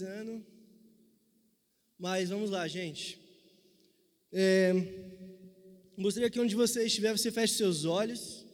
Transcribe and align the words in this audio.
Anos. 0.00 0.42
Mas 1.98 2.30
vamos 2.30 2.50
lá, 2.50 2.66
gente. 2.68 3.20
É, 4.32 4.72
gostaria 5.98 6.30
que 6.30 6.38
onde 6.38 6.54
você 6.54 6.84
estiver, 6.84 7.12
você 7.16 7.30
feche 7.32 7.54
seus 7.54 7.84
olhos. 7.84 8.46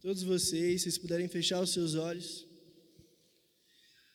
Todos 0.00 0.22
vocês, 0.22 0.82
vocês 0.82 0.98
puderem 0.98 1.28
fechar 1.28 1.60
os 1.60 1.72
seus 1.72 1.94
olhos. 1.94 2.46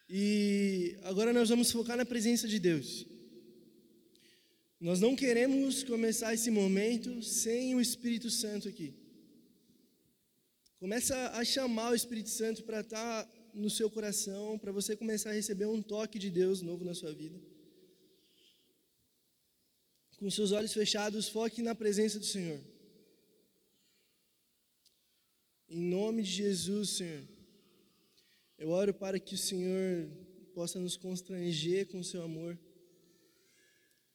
E 0.08 0.96
agora 1.02 1.34
nós 1.34 1.50
vamos 1.50 1.72
focar 1.72 1.98
na 1.98 2.06
presença 2.06 2.48
de 2.48 2.60
Deus. 2.60 3.06
Nós 4.80 5.00
não 5.00 5.16
queremos 5.16 5.84
começar 5.84 6.34
esse 6.34 6.52
momento 6.52 7.22
sem 7.24 7.74
o 7.74 7.82
Espírito 7.82 8.30
Santo 8.30 8.68
aqui. 8.68 8.94
Começa 10.78 11.16
a 11.30 11.44
chamar 11.44 11.92
o 11.92 11.96
Espírito 11.96 12.30
Santo 12.30 12.64
para 12.64 12.82
estar 12.82 13.28
no 13.54 13.70
seu 13.70 13.90
coração, 13.90 14.58
para 14.58 14.72
você 14.72 14.96
começar 14.96 15.30
a 15.30 15.34
receber 15.34 15.66
um 15.66 15.82
toque 15.82 16.18
de 16.18 16.30
Deus 16.30 16.62
novo 16.62 16.84
na 16.84 16.94
sua 16.94 17.14
vida. 17.14 17.40
Com 20.18 20.30
seus 20.30 20.52
olhos 20.52 20.74
fechados, 20.74 21.30
foque 21.30 21.62
na 21.62 21.76
presença 21.76 22.18
do 22.18 22.26
Senhor. 22.26 22.60
Em 25.70 25.82
nome 25.82 26.24
de 26.24 26.32
Jesus, 26.32 26.92
Senhor, 26.92 27.24
eu 28.58 28.70
oro 28.70 28.94
para 28.94 29.20
que 29.20 29.36
o 29.36 29.38
Senhor 29.38 30.10
possa 30.54 30.80
nos 30.80 30.96
constranger 30.96 31.88
com 31.88 32.00
o 32.00 32.04
seu 32.04 32.24
amor. 32.24 32.58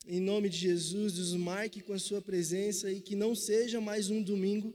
Em 0.07 0.21
nome 0.21 0.49
de 0.49 0.57
Jesus, 0.57 1.19
nos 1.19 1.35
marque 1.35 1.81
com 1.81 1.93
a 1.93 1.99
sua 1.99 2.23
presença 2.23 2.91
e 2.91 3.01
que 3.01 3.15
não 3.15 3.35
seja 3.35 3.81
mais 3.81 4.09
um 4.09 4.23
domingo, 4.23 4.73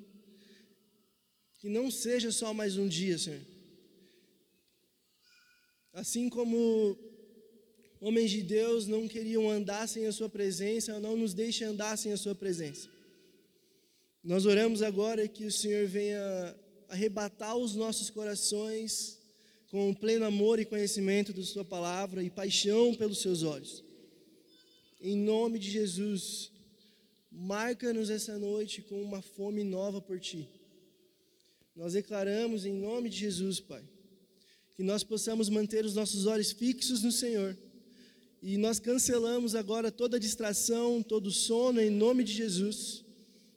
que 1.60 1.70
não 1.70 1.90
seja 1.90 2.32
só 2.32 2.54
mais 2.54 2.78
um 2.78 2.88
dia, 2.88 3.18
Senhor 3.18 3.53
Assim 5.94 6.28
como 6.28 6.98
homens 8.02 8.32
de 8.32 8.42
Deus 8.42 8.88
não 8.88 9.08
queriam 9.08 9.48
andar 9.48 9.88
sem 9.88 10.08
a 10.08 10.12
Sua 10.12 10.28
presença, 10.28 11.00
não 11.00 11.16
nos 11.16 11.36
deixe 11.36 11.64
andar 11.64 11.96
sem 12.00 12.12
a 12.12 12.18
Sua 12.18 12.34
presença. 12.34 12.90
Nós 14.24 14.48
oramos 14.48 14.82
agora 14.82 15.28
que 15.28 15.46
o 15.46 15.52
Senhor 15.52 15.88
venha 15.88 16.56
arrebatar 16.90 17.56
os 17.56 17.76
nossos 17.76 18.10
corações 18.10 19.20
com 19.70 19.94
pleno 19.94 20.26
amor 20.26 20.60
e 20.60 20.66
conhecimento 20.66 21.32
da 21.32 21.44
Sua 21.44 21.64
palavra 21.64 22.24
e 22.24 22.30
paixão 22.30 22.96
pelos 22.96 23.22
Seus 23.22 23.44
olhos. 23.44 23.84
Em 25.00 25.16
nome 25.16 25.60
de 25.60 25.70
Jesus, 25.70 26.52
marca-nos 27.32 28.10
essa 28.10 28.40
noite 28.40 28.82
com 28.82 29.00
uma 29.00 29.22
fome 29.22 29.64
nova 29.64 30.02
por 30.02 30.20
Ti. 30.20 30.50
Nós 31.76 31.94
declaramos 31.94 32.66
em 32.66 32.74
nome 32.74 33.10
de 33.10 33.18
Jesus, 33.18 33.60
Pai 33.60 33.93
que 34.76 34.84
nós 34.84 35.04
possamos 35.04 35.50
manter 35.50 35.86
os 35.86 35.96
nossos 35.96 36.26
olhos 36.26 36.52
fixos 36.52 37.04
no 37.04 37.12
Senhor. 37.12 37.58
E 38.42 38.58
nós 38.58 38.80
cancelamos 38.80 39.56
agora 39.56 39.92
toda 39.92 40.20
distração, 40.20 41.02
todo 41.02 41.32
sono 41.32 41.80
em 41.80 41.90
nome 41.90 42.24
de 42.24 42.34
Jesus. 42.34 43.06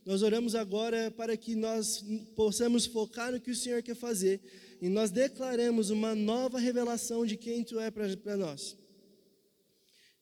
Nós 0.05 0.23
oramos 0.23 0.55
agora 0.55 1.11
para 1.11 1.36
que 1.36 1.56
nós 1.56 2.05
possamos 2.36 2.86
focar 2.86 3.33
no 3.33 3.41
que 3.41 3.50
o 3.50 3.56
Senhor 3.56 3.83
quer 3.83 3.97
fazer 3.97 4.41
e 4.81 4.89
nós 4.89 5.11
declaramos 5.11 5.91
uma 5.91 6.14
nova 6.14 6.58
revelação 6.58 7.27
de 7.27 7.36
quem 7.36 7.64
tu 7.64 7.80
é 7.80 7.91
para 7.91 8.36
nós. 8.36 8.77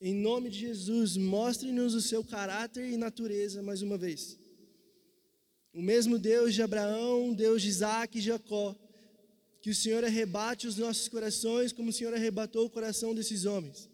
Em 0.00 0.14
nome 0.14 0.48
de 0.48 0.60
Jesus, 0.60 1.16
mostre-nos 1.16 1.94
o 1.94 2.00
seu 2.00 2.22
caráter 2.22 2.88
e 2.88 2.96
natureza 2.96 3.62
mais 3.62 3.82
uma 3.82 3.98
vez. 3.98 4.38
O 5.72 5.82
mesmo 5.82 6.18
Deus 6.18 6.54
de 6.54 6.62
Abraão, 6.62 7.34
Deus 7.34 7.60
de 7.60 7.68
Isaac 7.68 8.18
e 8.18 8.22
Jacó, 8.22 8.76
que 9.64 9.70
o 9.70 9.74
Senhor 9.74 10.04
arrebate 10.04 10.66
os 10.66 10.76
nossos 10.76 11.08
corações 11.08 11.72
como 11.72 11.88
o 11.88 11.92
Senhor 11.92 12.12
arrebatou 12.12 12.66
o 12.66 12.68
coração 12.68 13.14
desses 13.14 13.46
homens. 13.46 13.88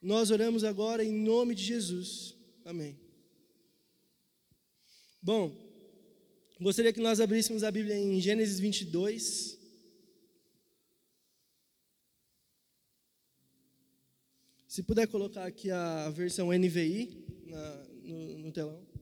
Nós 0.00 0.30
oramos 0.30 0.64
agora 0.64 1.04
em 1.04 1.12
nome 1.12 1.54
de 1.54 1.62
Jesus. 1.62 2.34
Amém. 2.64 2.98
Bom, 5.20 5.54
gostaria 6.58 6.90
que 6.90 7.02
nós 7.02 7.20
abríssemos 7.20 7.62
a 7.62 7.70
Bíblia 7.70 7.98
em 7.98 8.18
Gênesis 8.18 8.58
22. 8.58 9.58
Se 14.66 14.82
puder 14.84 15.06
colocar 15.06 15.44
aqui 15.44 15.70
a 15.70 16.08
versão 16.08 16.48
NVI 16.48 17.26
na, 17.44 17.84
no, 18.04 18.38
no 18.38 18.52
telão. 18.52 18.95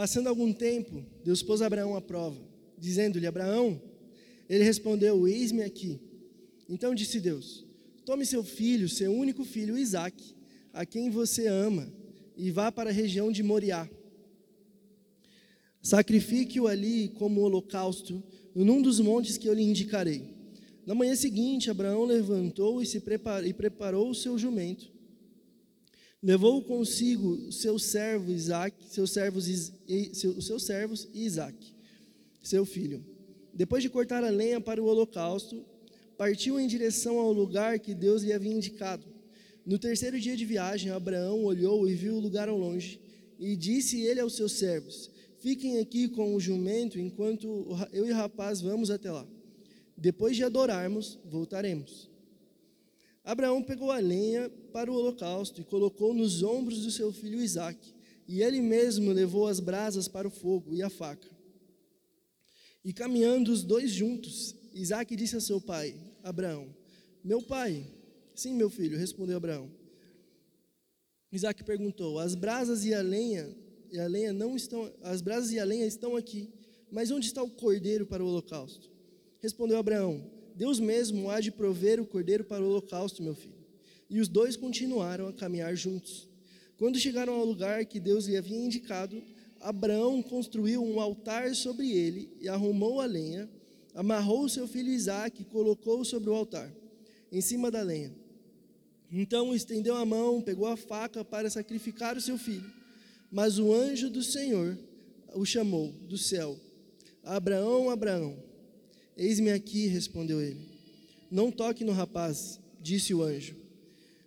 Passando 0.00 0.28
algum 0.28 0.50
tempo, 0.50 1.04
Deus 1.22 1.42
pôs 1.42 1.60
Abraão 1.60 1.94
à 1.94 2.00
prova, 2.00 2.40
dizendo-lhe: 2.78 3.26
Abraão, 3.26 3.78
ele 4.48 4.64
respondeu: 4.64 5.28
Eis-me 5.28 5.62
aqui. 5.62 6.00
Então 6.66 6.94
disse 6.94 7.20
Deus: 7.20 7.66
Tome 8.06 8.24
seu 8.24 8.42
filho, 8.42 8.88
seu 8.88 9.12
único 9.12 9.44
filho, 9.44 9.76
Isaque, 9.76 10.34
a 10.72 10.86
quem 10.86 11.10
você 11.10 11.48
ama, 11.48 11.92
e 12.34 12.50
vá 12.50 12.72
para 12.72 12.88
a 12.88 12.92
região 12.94 13.30
de 13.30 13.42
Moriá. 13.42 13.86
Sacrifique-o 15.82 16.66
ali 16.66 17.08
como 17.08 17.42
holocausto, 17.42 18.22
num 18.54 18.80
dos 18.80 19.00
montes 19.00 19.36
que 19.36 19.46
eu 19.46 19.52
lhe 19.52 19.64
indicarei. 19.64 20.34
Na 20.86 20.94
manhã 20.94 21.14
seguinte, 21.14 21.70
Abraão 21.70 22.06
levantou 22.06 22.80
e 22.80 22.86
se 22.86 23.00
preparou, 23.00 23.46
e 23.46 23.52
preparou 23.52 24.08
o 24.08 24.14
seu 24.14 24.38
jumento 24.38 24.90
Levou 26.22 26.62
consigo 26.62 27.50
seu 27.50 27.78
servo 27.78 28.30
Isaac, 28.30 28.76
seus 28.88 29.10
servos, 29.10 29.46
seus, 30.12 30.46
seus 30.46 30.64
servos 30.64 31.08
e 31.14 31.24
Isaac, 31.24 31.56
seu 32.42 32.66
filho. 32.66 33.02
Depois 33.54 33.82
de 33.82 33.88
cortar 33.88 34.22
a 34.22 34.28
lenha 34.28 34.60
para 34.60 34.82
o 34.82 34.86
holocausto, 34.86 35.64
partiu 36.18 36.60
em 36.60 36.66
direção 36.66 37.18
ao 37.18 37.32
lugar 37.32 37.78
que 37.78 37.94
Deus 37.94 38.22
lhe 38.22 38.34
havia 38.34 38.52
indicado. 38.52 39.06
No 39.64 39.78
terceiro 39.78 40.20
dia 40.20 40.36
de 40.36 40.44
viagem, 40.44 40.90
Abraão 40.90 41.42
olhou 41.42 41.88
e 41.88 41.94
viu 41.94 42.16
o 42.16 42.20
lugar 42.20 42.50
ao 42.50 42.58
longe, 42.58 43.00
e 43.38 43.56
disse 43.56 44.02
ele 44.02 44.20
aos 44.20 44.36
seus 44.36 44.52
servos: 44.52 45.10
Fiquem 45.38 45.78
aqui 45.78 46.06
com 46.06 46.34
o 46.34 46.40
jumento 46.40 46.98
enquanto 46.98 47.66
eu 47.92 48.06
e 48.06 48.12
o 48.12 48.14
rapaz 48.14 48.60
vamos 48.60 48.90
até 48.90 49.10
lá. 49.10 49.26
Depois 49.96 50.36
de 50.36 50.44
adorarmos, 50.44 51.18
voltaremos. 51.24 52.09
Abraão 53.24 53.62
pegou 53.62 53.90
a 53.90 53.98
lenha 53.98 54.48
para 54.72 54.90
o 54.90 54.94
holocausto 54.94 55.60
e 55.60 55.64
colocou 55.64 56.14
nos 56.14 56.42
ombros 56.42 56.82
do 56.82 56.90
seu 56.90 57.12
filho 57.12 57.40
Isaque, 57.40 57.94
e 58.26 58.42
ele 58.42 58.60
mesmo 58.60 59.12
levou 59.12 59.46
as 59.46 59.60
brasas 59.60 60.08
para 60.08 60.26
o 60.26 60.30
fogo 60.30 60.74
e 60.74 60.82
a 60.82 60.88
faca. 60.88 61.28
E 62.84 62.92
caminhando 62.92 63.52
os 63.52 63.62
dois 63.62 63.90
juntos, 63.90 64.54
Isaque 64.72 65.16
disse 65.16 65.36
a 65.36 65.40
seu 65.40 65.60
pai, 65.60 65.94
Abraão: 66.22 66.74
Meu 67.22 67.42
pai. 67.42 67.86
Sim, 68.34 68.54
meu 68.54 68.70
filho, 68.70 68.96
respondeu 68.96 69.36
Abraão. 69.36 69.70
Isaac 71.30 71.62
perguntou: 71.62 72.18
As 72.18 72.34
brasas 72.34 72.84
e 72.84 72.94
a 72.94 73.02
lenha 73.02 73.54
e 73.90 73.98
a 73.98 74.06
lenha 74.06 74.32
não 74.32 74.56
estão, 74.56 74.90
as 75.02 75.20
brasas 75.20 75.50
e 75.50 75.58
a 75.58 75.64
lenha 75.64 75.86
estão 75.86 76.16
aqui, 76.16 76.48
mas 76.90 77.10
onde 77.10 77.26
está 77.26 77.42
o 77.42 77.50
cordeiro 77.50 78.06
para 78.06 78.24
o 78.24 78.26
holocausto? 78.26 78.88
Respondeu 79.40 79.78
Abraão: 79.78 80.24
Deus 80.60 80.78
mesmo 80.78 81.30
há 81.30 81.40
de 81.40 81.50
prover 81.50 81.98
o 81.98 82.04
cordeiro 82.04 82.44
para 82.44 82.62
o 82.62 82.68
holocausto, 82.68 83.22
meu 83.22 83.34
filho. 83.34 83.64
E 84.10 84.20
os 84.20 84.28
dois 84.28 84.58
continuaram 84.58 85.26
a 85.26 85.32
caminhar 85.32 85.74
juntos. 85.74 86.28
Quando 86.76 86.98
chegaram 86.98 87.32
ao 87.32 87.46
lugar 87.46 87.86
que 87.86 87.98
Deus 87.98 88.26
lhe 88.26 88.36
havia 88.36 88.58
indicado, 88.58 89.22
Abraão 89.58 90.22
construiu 90.22 90.84
um 90.84 91.00
altar 91.00 91.54
sobre 91.54 91.90
ele 91.90 92.28
e 92.38 92.46
arrumou 92.46 93.00
a 93.00 93.06
lenha, 93.06 93.48
amarrou 93.94 94.50
seu 94.50 94.68
filho 94.68 94.92
Isaque 94.92 95.40
e 95.40 95.46
colocou-o 95.46 96.04
sobre 96.04 96.28
o 96.28 96.34
altar, 96.34 96.70
em 97.32 97.40
cima 97.40 97.70
da 97.70 97.80
lenha. 97.80 98.14
Então 99.10 99.54
estendeu 99.54 99.96
a 99.96 100.04
mão, 100.04 100.42
pegou 100.42 100.66
a 100.66 100.76
faca 100.76 101.24
para 101.24 101.48
sacrificar 101.48 102.18
o 102.18 102.20
seu 102.20 102.36
filho. 102.36 102.70
Mas 103.32 103.58
o 103.58 103.72
anjo 103.72 104.10
do 104.10 104.22
Senhor 104.22 104.76
o 105.34 105.42
chamou 105.46 105.90
do 106.06 106.18
céu: 106.18 106.60
Abraão, 107.24 107.88
Abraão. 107.88 108.49
Eis-me 109.20 109.50
aqui, 109.50 109.86
respondeu 109.86 110.40
ele. 110.40 110.66
Não 111.30 111.52
toque 111.52 111.84
no 111.84 111.92
rapaz, 111.92 112.58
disse 112.80 113.12
o 113.12 113.22
anjo. 113.22 113.54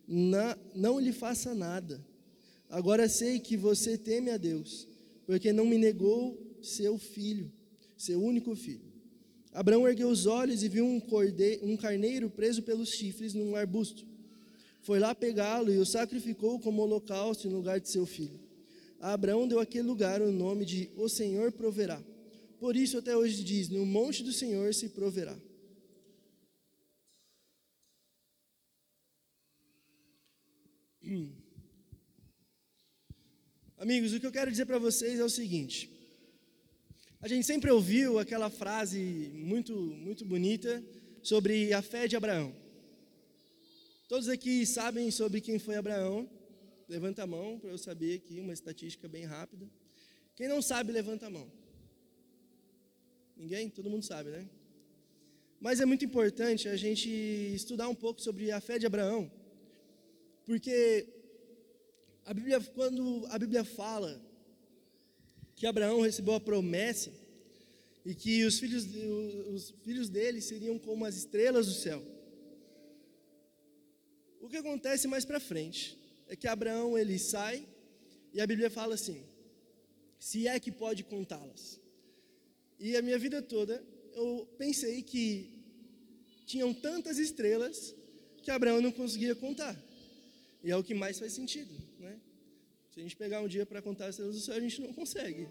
Na, 0.07 0.55
não 0.75 0.99
lhe 0.99 1.11
faça 1.11 1.55
nada. 1.55 1.99
Agora 2.69 3.09
sei 3.09 3.39
que 3.39 3.57
você 3.57 3.97
teme 3.97 4.29
a 4.29 4.37
Deus, 4.37 4.87
porque 5.25 5.51
não 5.51 5.65
me 5.65 5.79
negou 5.79 6.39
seu 6.61 6.99
filho, 6.99 7.51
seu 7.97 8.21
único 8.21 8.55
filho. 8.55 8.85
Abraão 9.51 9.87
ergueu 9.87 10.09
os 10.09 10.27
olhos 10.27 10.61
e 10.61 10.69
viu 10.69 10.85
um, 10.85 10.99
cordeiro, 10.99 11.65
um 11.65 11.75
carneiro 11.75 12.29
preso 12.29 12.61
pelos 12.61 12.89
chifres 12.89 13.33
num 13.33 13.55
arbusto. 13.55 14.05
foi 14.83 14.99
lá 14.99 15.15
pegá-lo 15.15 15.73
e 15.73 15.79
o 15.79 15.85
sacrificou 15.87 16.59
como 16.59 16.83
holocausto 16.83 17.47
em 17.47 17.51
lugar 17.51 17.79
de 17.79 17.89
seu 17.89 18.05
filho. 18.05 18.39
A 18.99 19.13
Abraão 19.13 19.47
deu 19.47 19.59
aquele 19.59 19.87
lugar 19.87 20.21
o 20.21 20.31
nome 20.31 20.65
de 20.65 20.91
O 20.95 21.09
Senhor 21.09 21.51
proverá. 21.51 21.99
Por 22.63 22.73
isso 22.77 22.97
até 22.97 23.13
hoje 23.17 23.43
diz: 23.43 23.67
No 23.67 23.85
monte 23.85 24.23
do 24.23 24.31
Senhor 24.31 24.73
se 24.73 24.87
proverá. 24.87 25.37
Amigos, 33.77 34.13
o 34.13 34.19
que 34.21 34.25
eu 34.25 34.31
quero 34.31 34.49
dizer 34.49 34.65
para 34.65 34.79
vocês 34.79 35.19
é 35.19 35.23
o 35.25 35.29
seguinte: 35.29 35.89
a 37.19 37.27
gente 37.27 37.45
sempre 37.45 37.69
ouviu 37.69 38.17
aquela 38.17 38.49
frase 38.49 39.29
muito, 39.33 39.75
muito 39.75 40.23
bonita 40.23 40.81
sobre 41.21 41.73
a 41.73 41.81
fé 41.81 42.07
de 42.07 42.15
Abraão. 42.15 42.55
Todos 44.07 44.29
aqui 44.29 44.65
sabem 44.65 45.11
sobre 45.11 45.41
quem 45.41 45.59
foi 45.59 45.75
Abraão? 45.75 46.29
Levanta 46.87 47.23
a 47.23 47.27
mão 47.27 47.59
para 47.59 47.71
eu 47.71 47.77
saber 47.77 48.15
aqui 48.15 48.39
uma 48.39 48.53
estatística 48.53 49.09
bem 49.09 49.25
rápida. 49.25 49.69
Quem 50.33 50.47
não 50.47 50.61
sabe, 50.61 50.93
levanta 50.93 51.25
a 51.27 51.29
mão. 51.29 51.62
Ninguém? 53.35 53.69
Todo 53.69 53.89
mundo 53.89 54.03
sabe, 54.03 54.29
né? 54.29 54.47
Mas 55.59 55.79
é 55.79 55.85
muito 55.85 56.03
importante 56.03 56.67
a 56.67 56.75
gente 56.75 57.09
estudar 57.55 57.87
um 57.87 57.95
pouco 57.95 58.21
sobre 58.21 58.51
a 58.51 58.59
fé 58.59 58.77
de 58.77 58.85
Abraão, 58.85 59.31
porque 60.45 61.07
a 62.25 62.33
Bíblia, 62.33 62.59
quando 62.59 63.25
a 63.29 63.39
Bíblia 63.39 63.63
fala 63.63 64.21
que 65.55 65.65
Abraão 65.65 66.01
recebeu 66.01 66.33
a 66.33 66.39
promessa 66.39 67.11
e 68.05 68.13
que 68.13 68.43
os 68.43 68.59
filhos, 68.59 68.85
os 69.53 69.69
filhos 69.83 70.09
dele 70.09 70.41
seriam 70.41 70.77
como 70.77 71.05
as 71.05 71.15
estrelas 71.15 71.67
do 71.67 71.73
céu. 71.73 72.01
O 74.41 74.49
que 74.49 74.57
acontece 74.57 75.07
mais 75.07 75.23
para 75.23 75.39
frente 75.39 75.97
é 76.27 76.35
que 76.35 76.47
Abraão 76.47 76.97
ele 76.97 77.17
sai 77.17 77.65
e 78.33 78.41
a 78.41 78.47
Bíblia 78.47 78.69
fala 78.69 78.95
assim: 78.95 79.23
se 80.19 80.47
é 80.47 80.59
que 80.59 80.71
pode 80.71 81.03
contá-las. 81.03 81.82
E 82.79 82.95
a 82.97 83.01
minha 83.01 83.17
vida 83.17 83.41
toda 83.41 83.83
eu 84.15 84.47
pensei 84.57 85.01
que 85.01 85.49
tinham 86.45 86.73
tantas 86.73 87.17
estrelas 87.17 87.95
que 88.41 88.51
Abraão 88.51 88.81
não 88.81 88.91
conseguia 88.91 89.35
contar. 89.35 89.75
E 90.63 90.71
é 90.71 90.77
o 90.77 90.83
que 90.83 90.93
mais 90.93 91.19
faz 91.19 91.33
sentido, 91.33 91.73
né? 91.99 92.17
Se 92.93 92.99
a 92.99 93.03
gente 93.03 93.15
pegar 93.15 93.41
um 93.41 93.47
dia 93.47 93.65
para 93.65 93.81
contar 93.81 94.05
as 94.05 94.11
estrelas 94.11 94.35
do 94.35 94.41
céu, 94.41 94.55
a 94.55 94.59
gente 94.59 94.81
não 94.81 94.93
consegue. 94.93 95.47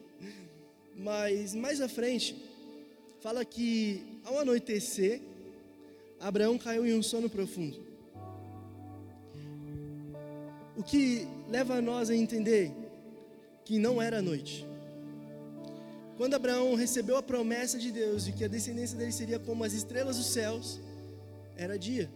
Mas 0.96 1.54
mais 1.54 1.80
à 1.80 1.88
frente, 1.88 2.36
fala 3.20 3.44
que 3.44 4.02
ao 4.24 4.38
anoitecer, 4.38 5.20
Abraão 6.20 6.56
caiu 6.56 6.86
em 6.86 6.94
um 6.94 7.02
sono 7.02 7.28
profundo. 7.28 7.84
O 10.76 10.82
que 10.82 11.26
leva 11.50 11.82
nós 11.82 12.10
a 12.10 12.16
entender 12.16 12.72
que 13.64 13.78
não 13.78 14.00
era 14.00 14.22
noite. 14.22 14.66
Quando 16.22 16.34
Abraão 16.34 16.76
recebeu 16.76 17.16
a 17.16 17.22
promessa 17.22 17.76
de 17.76 17.90
Deus 17.90 18.24
de 18.24 18.30
que 18.30 18.44
a 18.44 18.48
descendência 18.48 18.96
dele 18.96 19.10
seria 19.10 19.40
como 19.40 19.64
as 19.64 19.72
estrelas 19.72 20.18
dos 20.18 20.26
céus, 20.26 20.78
era 21.56 21.76
dia. 21.76 22.08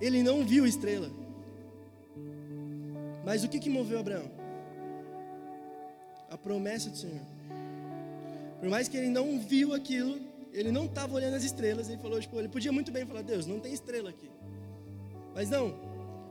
Ele 0.00 0.20
não 0.20 0.44
viu 0.44 0.66
estrela. 0.66 1.08
Mas 3.24 3.44
o 3.44 3.48
que, 3.48 3.60
que 3.60 3.70
moveu 3.70 4.00
Abraão? 4.00 4.28
A 6.28 6.36
promessa 6.36 6.90
do 6.90 6.96
Senhor. 6.96 7.22
Por 8.58 8.68
mais 8.68 8.88
que 8.88 8.96
ele 8.96 9.08
não 9.08 9.38
viu 9.38 9.72
aquilo, 9.72 10.18
ele 10.52 10.72
não 10.72 10.86
estava 10.86 11.14
olhando 11.14 11.34
as 11.34 11.44
estrelas, 11.44 11.88
ele 11.88 12.02
falou, 12.02 12.20
tipo, 12.20 12.36
ele 12.40 12.48
podia 12.48 12.72
muito 12.72 12.90
bem 12.90 13.06
falar, 13.06 13.22
Deus, 13.22 13.46
não 13.46 13.60
tem 13.60 13.72
estrela 13.72 14.10
aqui. 14.10 14.28
Mas 15.32 15.48
não, 15.48 15.78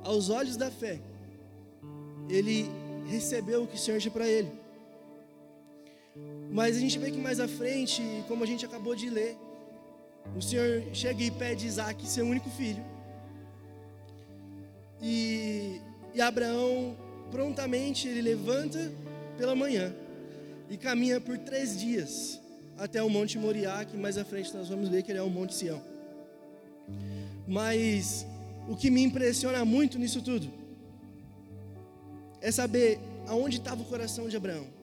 aos 0.03 0.29
olhos 0.29 0.57
da 0.57 0.69
fé, 0.69 0.99
ele 2.27 2.69
recebeu 3.05 3.63
o 3.63 3.67
que 3.67 3.75
o 3.75 3.79
Senhor 3.79 4.01
tinha 4.01 4.11
para 4.11 4.27
ele. 4.27 4.66
Mas 6.49 6.77
a 6.77 6.79
gente 6.79 6.97
vê 6.97 7.11
que 7.11 7.17
mais 7.17 7.39
à 7.39 7.47
frente, 7.47 8.01
como 8.27 8.43
a 8.43 8.47
gente 8.47 8.65
acabou 8.65 8.95
de 8.95 9.09
ler, 9.09 9.37
o 10.35 10.41
Senhor 10.41 10.83
chega 10.93 11.23
e 11.23 11.31
pede 11.31 11.65
Isaac, 11.65 12.05
seu 12.07 12.25
único 12.25 12.49
filho. 12.49 12.83
E, 15.01 15.81
e 16.13 16.21
Abraão, 16.21 16.95
prontamente, 17.29 18.07
ele 18.07 18.21
levanta 18.21 18.91
pela 19.37 19.55
manhã 19.55 19.93
e 20.69 20.77
caminha 20.77 21.19
por 21.21 21.37
três 21.37 21.79
dias 21.79 22.39
até 22.77 23.01
o 23.01 23.09
Monte 23.09 23.37
Moriá, 23.37 23.83
que 23.85 23.97
mais 23.97 24.17
à 24.17 24.25
frente 24.25 24.53
nós 24.53 24.69
vamos 24.69 24.89
ver 24.89 25.03
que 25.03 25.11
ele 25.11 25.19
é 25.19 25.23
o 25.23 25.29
Monte 25.29 25.53
Sião. 25.53 25.81
Mas 27.47 28.25
o 28.67 28.75
que 28.75 28.89
me 28.89 29.01
impressiona 29.01 29.63
muito 29.63 29.97
nisso 29.97 30.21
tudo 30.21 30.51
é 32.41 32.51
saber 32.51 32.99
aonde 33.27 33.57
estava 33.57 33.81
o 33.81 33.85
coração 33.85 34.27
de 34.27 34.37
Abraão. 34.37 34.76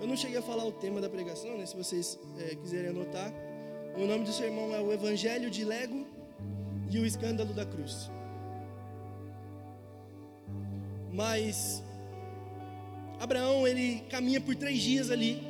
Eu 0.00 0.06
não 0.08 0.16
cheguei 0.16 0.38
a 0.38 0.42
falar 0.42 0.64
o 0.64 0.72
tema 0.72 1.00
da 1.00 1.08
pregação, 1.08 1.56
né? 1.56 1.66
Se 1.66 1.76
vocês 1.76 2.18
é, 2.38 2.54
quiserem 2.56 2.90
anotar, 2.90 3.32
o 3.96 4.06
nome 4.06 4.24
do 4.24 4.32
sermão 4.32 4.74
é 4.74 4.80
o 4.80 4.92
Evangelho 4.92 5.50
de 5.50 5.64
Lego 5.64 6.06
e 6.90 6.98
o 6.98 7.06
Escândalo 7.06 7.54
da 7.54 7.64
Cruz. 7.64 8.10
Mas 11.12 11.82
Abraão 13.20 13.66
ele 13.66 14.02
caminha 14.10 14.40
por 14.40 14.56
três 14.56 14.80
dias 14.80 15.10
ali 15.10 15.42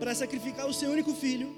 para 0.00 0.14
sacrificar 0.14 0.66
o 0.66 0.74
seu 0.74 0.90
único 0.90 1.14
filho. 1.14 1.54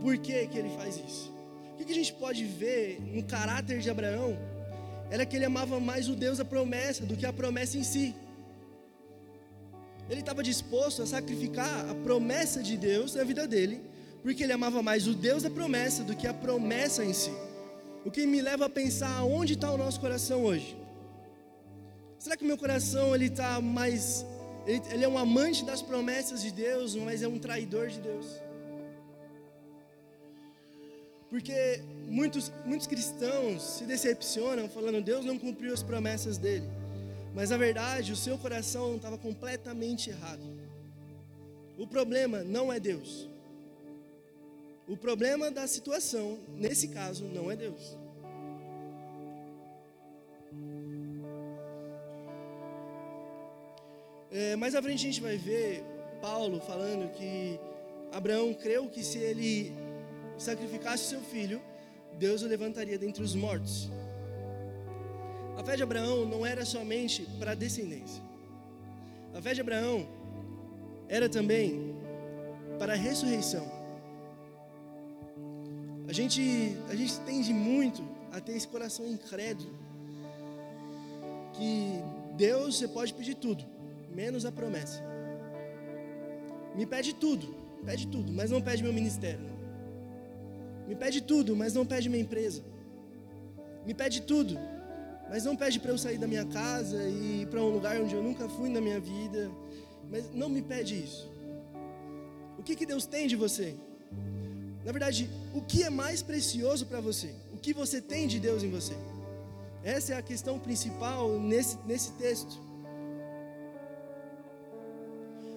Por 0.00 0.16
que, 0.16 0.46
que 0.46 0.58
ele 0.58 0.70
faz 0.70 0.96
isso? 0.96 1.30
O 1.78 1.84
que 1.84 1.92
a 1.92 1.94
gente 1.94 2.12
pode 2.14 2.44
ver 2.44 3.00
no 3.00 3.22
caráter 3.22 3.80
de 3.80 3.90
Abraão 3.90 4.36
era 5.10 5.26
que 5.26 5.36
ele 5.36 5.44
amava 5.44 5.78
mais 5.78 6.08
o 6.08 6.16
Deus 6.16 6.38
da 6.38 6.44
promessa 6.44 7.04
do 7.04 7.16
que 7.16 7.26
a 7.26 7.32
promessa 7.32 7.76
em 7.76 7.82
si. 7.82 8.14
Ele 10.10 10.20
estava 10.20 10.42
disposto 10.42 11.02
a 11.02 11.06
sacrificar 11.06 11.88
a 11.88 11.94
promessa 11.94 12.60
de 12.60 12.76
Deus 12.76 13.14
na 13.14 13.22
vida 13.22 13.46
dele, 13.46 13.80
porque 14.22 14.42
ele 14.42 14.52
amava 14.52 14.82
mais 14.82 15.06
o 15.06 15.14
Deus 15.14 15.44
da 15.44 15.50
promessa 15.50 16.02
do 16.02 16.16
que 16.16 16.26
a 16.26 16.34
promessa 16.34 17.04
em 17.04 17.12
si. 17.12 17.32
O 18.04 18.10
que 18.10 18.26
me 18.26 18.42
leva 18.42 18.66
a 18.66 18.68
pensar 18.68 19.22
onde 19.22 19.52
está 19.52 19.70
o 19.70 19.78
nosso 19.78 20.00
coração 20.00 20.44
hoje. 20.44 20.76
Será 22.18 22.36
que 22.36 22.44
meu 22.44 22.58
coração 22.58 23.14
ele 23.14 23.26
está 23.26 23.60
mais, 23.60 24.26
ele, 24.66 24.82
ele 24.90 25.04
é 25.04 25.08
um 25.08 25.16
amante 25.16 25.64
das 25.64 25.80
promessas 25.80 26.42
de 26.42 26.50
Deus, 26.50 26.96
mas 26.96 27.22
é 27.22 27.28
um 27.28 27.38
traidor 27.38 27.86
de 27.86 28.00
Deus? 28.00 28.26
Porque 31.30 31.84
muitos, 32.08 32.50
muitos 32.66 32.88
cristãos 32.88 33.62
se 33.62 33.84
decepcionam 33.84 34.68
falando 34.68 35.00
Deus 35.00 35.24
não 35.24 35.38
cumpriu 35.38 35.72
as 35.72 35.84
promessas 35.84 36.36
dele. 36.36 36.68
Mas 37.34 37.50
na 37.50 37.56
verdade, 37.56 38.12
o 38.12 38.16
seu 38.16 38.36
coração 38.36 38.96
estava 38.96 39.16
completamente 39.16 40.10
errado. 40.10 40.42
O 41.78 41.86
problema 41.86 42.42
não 42.42 42.72
é 42.72 42.78
Deus. 42.80 43.28
O 44.86 44.96
problema 44.96 45.50
da 45.50 45.66
situação, 45.66 46.38
nesse 46.56 46.88
caso, 46.88 47.24
não 47.24 47.50
é 47.50 47.56
Deus. 47.56 47.96
É, 54.32 54.56
mais 54.56 54.74
à 54.74 54.82
frente 54.82 54.96
a 54.96 55.10
gente 55.10 55.20
vai 55.20 55.36
ver 55.36 55.84
Paulo 56.20 56.60
falando 56.60 57.10
que 57.12 57.58
Abraão 58.12 58.52
creu 58.52 58.88
que 58.88 59.02
se 59.02 59.18
ele 59.18 59.72
sacrificasse 60.38 61.04
seu 61.04 61.20
filho, 61.20 61.60
Deus 62.18 62.42
o 62.42 62.46
levantaria 62.46 62.98
dentre 62.98 63.22
os 63.22 63.34
mortos. 63.34 63.90
A 65.60 65.62
fé 65.62 65.76
de 65.76 65.82
Abraão 65.82 66.24
não 66.24 66.46
era 66.46 66.64
somente 66.64 67.28
para 67.38 67.54
descendência. 67.54 68.22
A 69.34 69.42
fé 69.42 69.52
de 69.52 69.60
Abraão 69.60 70.08
era 71.06 71.28
também 71.28 71.94
para 72.78 72.94
a 72.94 72.96
ressurreição. 72.96 73.70
A 76.08 76.14
gente, 76.14 76.42
a 76.88 76.94
gente 76.94 77.20
tende 77.26 77.52
muito 77.52 78.02
a 78.32 78.40
ter 78.40 78.52
esse 78.52 78.66
coração 78.66 79.06
incrédulo. 79.06 79.74
Que 81.52 82.00
Deus 82.38 82.78
você 82.78 82.88
pode 82.88 83.12
pedir 83.12 83.34
tudo, 83.34 83.62
menos 84.10 84.46
a 84.46 84.50
promessa. 84.50 85.04
Me 86.74 86.86
pede 86.86 87.12
tudo, 87.14 87.54
pede 87.84 88.06
tudo, 88.06 88.32
mas 88.32 88.50
não 88.50 88.62
pede 88.62 88.82
meu 88.82 88.94
ministério. 88.94 89.44
Me 90.88 90.96
pede 90.96 91.20
tudo, 91.20 91.54
mas 91.54 91.74
não 91.74 91.84
pede 91.84 92.08
minha 92.08 92.22
empresa. 92.22 92.62
Me 93.84 93.92
pede 93.92 94.22
tudo, 94.22 94.58
mas 95.30 95.44
não 95.44 95.54
pede 95.54 95.78
para 95.78 95.92
eu 95.92 95.96
sair 95.96 96.18
da 96.18 96.26
minha 96.26 96.44
casa 96.44 97.00
e 97.08 97.42
ir 97.42 97.46
para 97.46 97.62
um 97.62 97.68
lugar 97.68 98.00
onde 98.00 98.12
eu 98.16 98.22
nunca 98.22 98.48
fui 98.48 98.68
na 98.68 98.80
minha 98.80 98.98
vida. 98.98 99.48
Mas 100.10 100.24
não 100.34 100.48
me 100.48 100.60
pede 100.60 101.00
isso. 101.04 101.30
O 102.58 102.64
que, 102.64 102.74
que 102.74 102.84
Deus 102.84 103.06
tem 103.06 103.28
de 103.28 103.36
você? 103.36 103.76
Na 104.84 104.90
verdade, 104.90 105.30
o 105.54 105.62
que 105.62 105.84
é 105.84 105.90
mais 105.90 106.20
precioso 106.20 106.84
para 106.84 107.00
você? 107.00 107.32
O 107.52 107.56
que 107.56 107.72
você 107.72 108.00
tem 108.00 108.26
de 108.26 108.40
Deus 108.40 108.64
em 108.64 108.70
você? 108.70 108.94
Essa 109.84 110.14
é 110.14 110.16
a 110.16 110.22
questão 110.22 110.58
principal 110.58 111.38
nesse, 111.38 111.78
nesse 111.86 112.10
texto. 112.14 112.58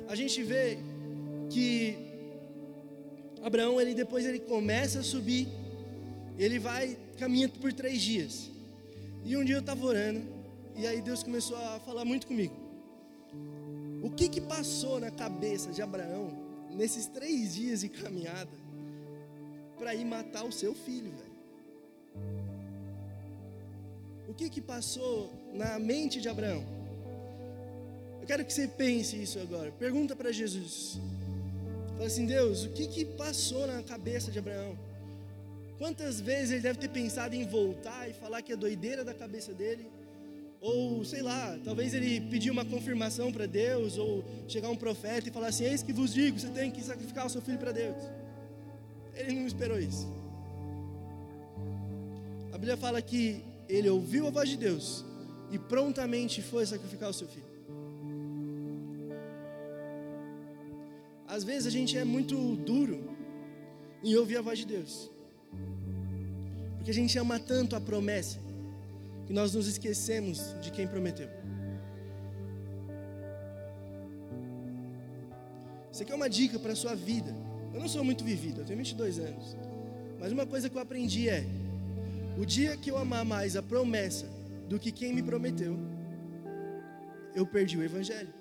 A 0.08 0.16
gente 0.16 0.44
vê 0.44 0.78
que 1.50 1.98
Abraão, 3.42 3.82
ele 3.82 3.96
depois 3.96 4.24
ele 4.24 4.40
começa 4.40 5.00
a 5.00 5.04
subir 5.04 5.48
Ele 6.38 6.60
vai 6.60 6.96
caminhando 7.18 7.54
por 7.60 7.74
três 7.74 8.00
dias. 8.00 8.53
E 9.26 9.38
um 9.38 9.44
dia 9.44 9.56
eu 9.56 9.62
estava 9.62 9.86
orando, 9.86 10.22
e 10.76 10.86
aí 10.86 11.02
Deus 11.02 11.24
começou 11.24 11.56
a 11.58 11.80
falar 11.80 12.04
muito 12.04 12.28
comigo. 12.28 12.56
O 14.02 14.10
que 14.10 14.28
que 14.28 14.42
passou 14.42 15.00
na 15.00 15.10
cabeça 15.10 15.72
de 15.72 15.82
Abraão 15.82 16.32
nesses 16.72 17.08
três 17.08 17.56
dias 17.56 17.82
de 17.82 17.90
caminhada 17.90 18.52
para 19.78 19.96
ir 19.96 20.04
matar 20.04 20.44
o 20.44 20.52
seu 20.52 20.76
filho, 20.76 21.12
velho? 21.12 21.34
O 24.28 24.34
que 24.34 24.50
que 24.50 24.60
passou 24.60 25.32
na 25.54 25.80
mente 25.80 26.20
de 26.20 26.28
Abraão? 26.28 26.64
Eu 28.20 28.28
quero 28.28 28.44
que 28.44 28.54
você 28.54 28.68
pense 28.68 29.22
isso 29.22 29.40
agora. 29.40 29.72
Pergunta 29.72 30.16
para 30.16 30.32
Jesus. 30.32 31.00
Fala 31.94 32.08
assim, 32.08 32.26
Deus, 32.26 32.66
o 32.66 32.70
que 32.70 32.88
que 32.88 33.06
passou 33.06 33.68
na 33.68 33.84
cabeça 33.84 34.32
de 34.32 34.40
Abraão? 34.40 34.78
Quantas 35.78 36.22
vezes 36.22 36.52
ele 36.52 36.62
deve 36.62 36.80
ter 36.80 36.90
pensado 36.90 37.36
em 37.36 37.46
voltar 37.46 38.10
e 38.10 38.14
falar 38.14 38.42
que 38.42 38.54
é 38.54 38.56
doideira 38.56 39.04
da 39.04 39.14
cabeça 39.14 39.54
dele? 39.54 39.90
Ou, 40.62 41.04
sei 41.04 41.22
lá, 41.22 41.60
talvez 41.64 41.94
ele 41.94 42.22
pediu 42.22 42.54
uma 42.54 42.64
confirmação 42.64 43.34
para 43.34 43.46
Deus, 43.46 43.98
ou 43.98 44.24
chegar 44.48 44.70
um 44.70 44.78
profeta 44.78 45.28
e 45.28 45.32
falar 45.32 45.48
assim: 45.48 45.66
Eis 45.66 45.84
que 45.84 45.92
vos 45.92 46.14
digo, 46.14 46.40
você 46.40 46.48
tem 46.48 46.72
que 46.72 46.82
sacrificar 46.82 47.26
o 47.26 47.30
seu 47.30 47.42
filho 47.42 47.58
para 47.58 47.74
Deus. 47.74 47.98
Ele 49.14 49.34
não 49.34 49.46
esperou 49.46 49.80
isso. 49.80 50.08
A 52.54 52.58
Bíblia 52.58 52.78
fala 52.78 53.02
que 53.02 53.44
ele 53.68 53.90
ouviu 53.90 54.28
a 54.28 54.30
voz 54.30 54.48
de 54.48 54.56
Deus 54.56 55.04
e 55.52 55.60
prontamente 55.60 56.42
foi 56.42 56.66
sacrificar 56.66 57.10
o 57.10 57.14
seu 57.14 57.28
filho. 57.28 57.54
Às 61.28 61.44
vezes 61.44 61.68
a 61.68 61.72
gente 61.72 61.98
é 61.98 62.06
muito 62.06 62.56
duro 62.56 63.04
em 64.04 64.16
ouvir 64.16 64.38
a 64.38 64.42
voz 64.42 64.60
de 64.60 64.66
Deus. 64.66 65.13
Porque 66.84 66.92
a 66.92 66.94
gente 66.94 67.18
ama 67.18 67.40
tanto 67.40 67.78
a 67.78 67.80
promessa 67.80 68.40
que 69.26 69.32
nós 69.32 69.54
nos 69.54 69.68
esquecemos 69.68 70.54
de 70.60 70.70
quem 70.70 70.86
prometeu. 70.86 71.30
Isso 75.90 76.04
aqui 76.04 76.12
é 76.12 76.16
uma 76.16 76.30
dica 76.30 76.60
para 76.60 76.74
a 76.74 76.76
sua 76.76 76.94
vida. 76.94 77.34
Eu 77.74 77.80
não 77.80 77.88
sou 77.88 78.04
muito 78.04 78.22
vivido, 78.22 78.60
eu 78.60 78.66
tenho 78.66 78.78
22 78.80 79.18
anos. 79.18 79.56
Mas 80.20 80.34
uma 80.34 80.46
coisa 80.46 80.70
que 80.70 80.76
eu 80.76 80.82
aprendi 80.82 81.30
é: 81.30 81.46
o 82.38 82.46
dia 82.46 82.76
que 82.76 82.92
eu 82.92 82.98
amar 82.98 83.24
mais 83.24 83.56
a 83.56 83.64
promessa 83.64 84.26
do 84.68 84.78
que 84.78 84.92
quem 84.92 85.14
me 85.14 85.24
prometeu, 85.24 85.80
eu 87.34 87.48
perdi 87.48 87.78
o 87.78 87.84
Evangelho. 87.84 88.34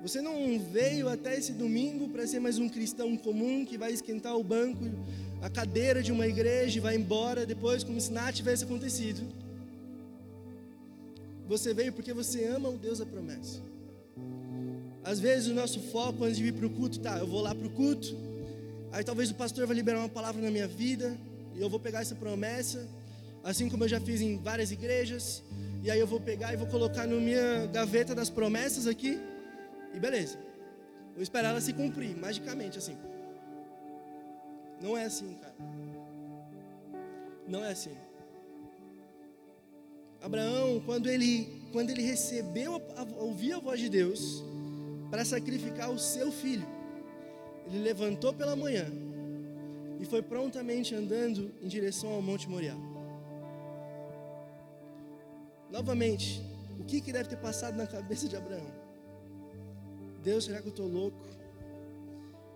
Você 0.00 0.20
não 0.20 0.58
veio 0.60 1.08
até 1.08 1.36
esse 1.36 1.52
domingo 1.52 2.08
para 2.08 2.24
ser 2.24 2.38
mais 2.38 2.56
um 2.56 2.68
cristão 2.68 3.16
comum 3.16 3.64
que 3.64 3.76
vai 3.76 3.92
esquentar 3.92 4.36
o 4.36 4.44
banco, 4.44 4.84
a 5.42 5.50
cadeira 5.50 6.00
de 6.00 6.12
uma 6.12 6.26
igreja 6.26 6.78
e 6.78 6.80
vai 6.80 6.94
embora 6.94 7.44
depois, 7.44 7.82
como 7.82 8.00
se 8.00 8.12
nada 8.12 8.32
tivesse 8.32 8.62
acontecido. 8.62 9.20
Você 11.48 11.74
veio 11.74 11.92
porque 11.92 12.12
você 12.12 12.44
ama 12.44 12.68
o 12.68 12.78
Deus 12.78 13.00
da 13.00 13.06
promessa. 13.06 13.60
Às 15.02 15.18
vezes 15.18 15.48
o 15.48 15.54
nosso 15.54 15.80
foco 15.80 16.22
antes 16.22 16.36
de 16.36 16.44
vir 16.44 16.52
para 16.52 16.66
o 16.66 16.70
culto, 16.70 17.00
tá, 17.00 17.18
eu 17.18 17.26
vou 17.26 17.40
lá 17.40 17.52
para 17.52 17.66
o 17.66 17.70
culto, 17.70 18.14
aí 18.92 19.02
talvez 19.02 19.30
o 19.30 19.34
pastor 19.34 19.66
vai 19.66 19.74
liberar 19.74 19.98
uma 19.98 20.08
palavra 20.08 20.40
na 20.40 20.50
minha 20.50 20.68
vida, 20.68 21.16
e 21.56 21.60
eu 21.60 21.68
vou 21.68 21.80
pegar 21.80 22.02
essa 22.02 22.14
promessa, 22.14 22.86
assim 23.42 23.68
como 23.68 23.82
eu 23.84 23.88
já 23.88 24.00
fiz 24.00 24.20
em 24.20 24.36
várias 24.36 24.70
igrejas, 24.70 25.42
e 25.82 25.90
aí 25.90 25.98
eu 25.98 26.06
vou 26.06 26.20
pegar 26.20 26.52
e 26.52 26.56
vou 26.56 26.66
colocar 26.68 27.06
na 27.06 27.16
minha 27.16 27.66
gaveta 27.72 28.14
das 28.14 28.28
promessas 28.28 28.86
aqui, 28.86 29.18
e 29.94 29.98
beleza. 29.98 30.38
Vou 31.14 31.22
esperar 31.22 31.50
ela 31.50 31.60
se 31.60 31.72
cumprir, 31.72 32.16
magicamente, 32.16 32.78
assim. 32.78 32.96
Não 34.80 34.96
é 34.96 35.04
assim, 35.04 35.34
cara. 35.34 35.54
Não 37.46 37.64
é 37.64 37.72
assim. 37.72 37.96
Abraão, 40.20 40.80
quando 40.84 41.08
ele, 41.08 41.62
quando 41.72 41.90
ele 41.90 42.02
recebeu, 42.02 42.80
ouviu 43.16 43.56
a 43.56 43.60
voz 43.60 43.80
de 43.80 43.88
Deus 43.88 44.44
para 45.10 45.24
sacrificar 45.24 45.90
o 45.90 45.98
seu 45.98 46.30
filho, 46.30 46.66
ele 47.66 47.78
levantou 47.80 48.32
pela 48.32 48.56
manhã 48.56 48.86
e 50.00 50.04
foi 50.04 50.22
prontamente 50.22 50.94
andando 50.94 51.52
em 51.62 51.68
direção 51.68 52.10
ao 52.10 52.22
Monte 52.22 52.48
Moriá. 52.48 52.76
Novamente, 55.70 56.42
o 56.78 56.84
que, 56.84 57.00
que 57.00 57.12
deve 57.12 57.28
ter 57.28 57.36
passado 57.36 57.76
na 57.76 57.86
cabeça 57.86 58.28
de 58.28 58.36
Abraão? 58.36 58.77
Deus, 60.28 60.44
será 60.44 60.60
que 60.60 60.68
eu 60.68 60.76
estou 60.76 60.86
louco? 60.86 61.16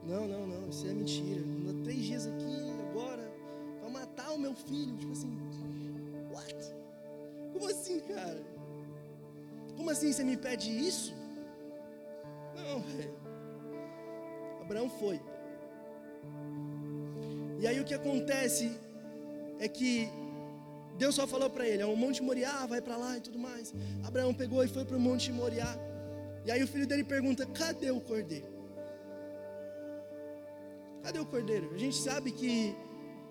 Não, 0.05 0.29
não, 0.29 0.47
não, 0.47 0.69
isso 0.69 0.87
é 0.87 0.93
mentira. 0.93 1.41
Anda 1.41 1.83
três 1.85 2.03
dias 2.05 2.27
aqui 2.27 2.55
agora 2.91 3.27
para 3.81 3.89
matar 3.89 4.33
o 4.33 4.39
meu 4.39 4.55
filho. 4.55 4.95
Tipo 4.99 5.13
assim, 5.13 5.31
what? 6.31 6.55
Como 7.51 7.67
assim, 7.67 7.99
cara? 8.01 8.43
Como 9.75 9.89
assim 9.89 10.13
você 10.13 10.23
me 10.23 10.37
pede 10.37 10.69
isso? 10.71 11.15
Não, 12.55 12.81
velho. 12.81 13.15
Abraão 14.61 14.91
foi. 14.91 15.19
E 17.59 17.67
aí 17.67 17.81
o 17.81 17.87
que 17.87 17.95
acontece 17.95 18.71
é 19.59 19.67
que 19.67 20.11
Deus 20.99 21.15
só 21.15 21.27
falou 21.27 21.49
para 21.49 21.67
ele: 21.67 21.83
é 21.83 21.87
o 21.87 21.97
Monte 21.97 22.23
Moriá, 22.23 22.67
vai 22.67 22.83
para 22.83 22.99
lá 22.99 23.17
e 23.17 23.23
tudo 23.23 23.39
mais. 23.39 23.73
Abraão 24.05 24.35
pegou 24.35 24.63
e 24.63 24.69
foi 24.69 24.85
para 24.85 24.99
o 24.99 25.01
Monte 25.01 25.33
Moriá. 25.33 25.75
E 26.45 26.51
aí 26.51 26.63
o 26.63 26.67
filho 26.67 26.87
dele 26.87 27.05
pergunta: 27.05 27.47
cadê 27.47 27.91
o 27.91 28.01
cordeiro? 28.01 28.47
Cadê 31.03 31.19
o 31.19 31.27
cordeiro? 31.27 31.73
A 31.75 31.79
gente 31.79 31.97
sabe 31.97 32.31
que 32.31 32.75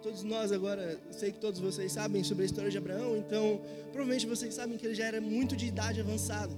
todos 0.01 0.23
nós 0.23 0.51
agora, 0.51 0.99
sei 1.11 1.31
que 1.31 1.39
todos 1.39 1.59
vocês 1.59 1.91
sabem 1.91 2.23
sobre 2.23 2.43
a 2.43 2.45
história 2.45 2.71
de 2.71 2.77
Abraão, 2.77 3.17
então 3.17 3.61
provavelmente 3.91 4.25
vocês 4.25 4.53
sabem 4.53 4.77
que 4.77 4.85
ele 4.85 4.95
já 4.95 5.05
era 5.05 5.21
muito 5.21 5.55
de 5.55 5.67
idade 5.67 6.01
avançada. 6.01 6.53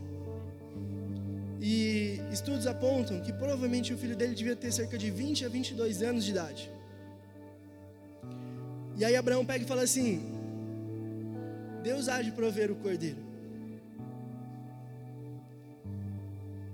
E 1.62 2.20
estudos 2.32 2.68
apontam 2.68 3.22
que 3.22 3.32
provavelmente 3.32 3.94
o 3.94 3.98
filho 3.98 4.16
dele 4.16 4.36
devia 4.36 4.56
ter 4.56 4.72
cerca 4.72 4.98
de 4.98 5.10
20 5.10 5.46
a 5.46 5.50
22 5.50 6.02
anos 6.04 6.26
de 6.26 6.32
idade. 6.32 6.70
E 8.98 9.06
aí 9.06 9.16
Abraão 9.16 9.46
pega 9.46 9.64
e 9.64 9.68
fala 9.68 9.84
assim: 9.84 10.22
Deus 11.82 12.10
há 12.10 12.22
de 12.22 12.32
prover 12.32 12.70
o 12.70 12.76
cordeiro. 12.76 13.23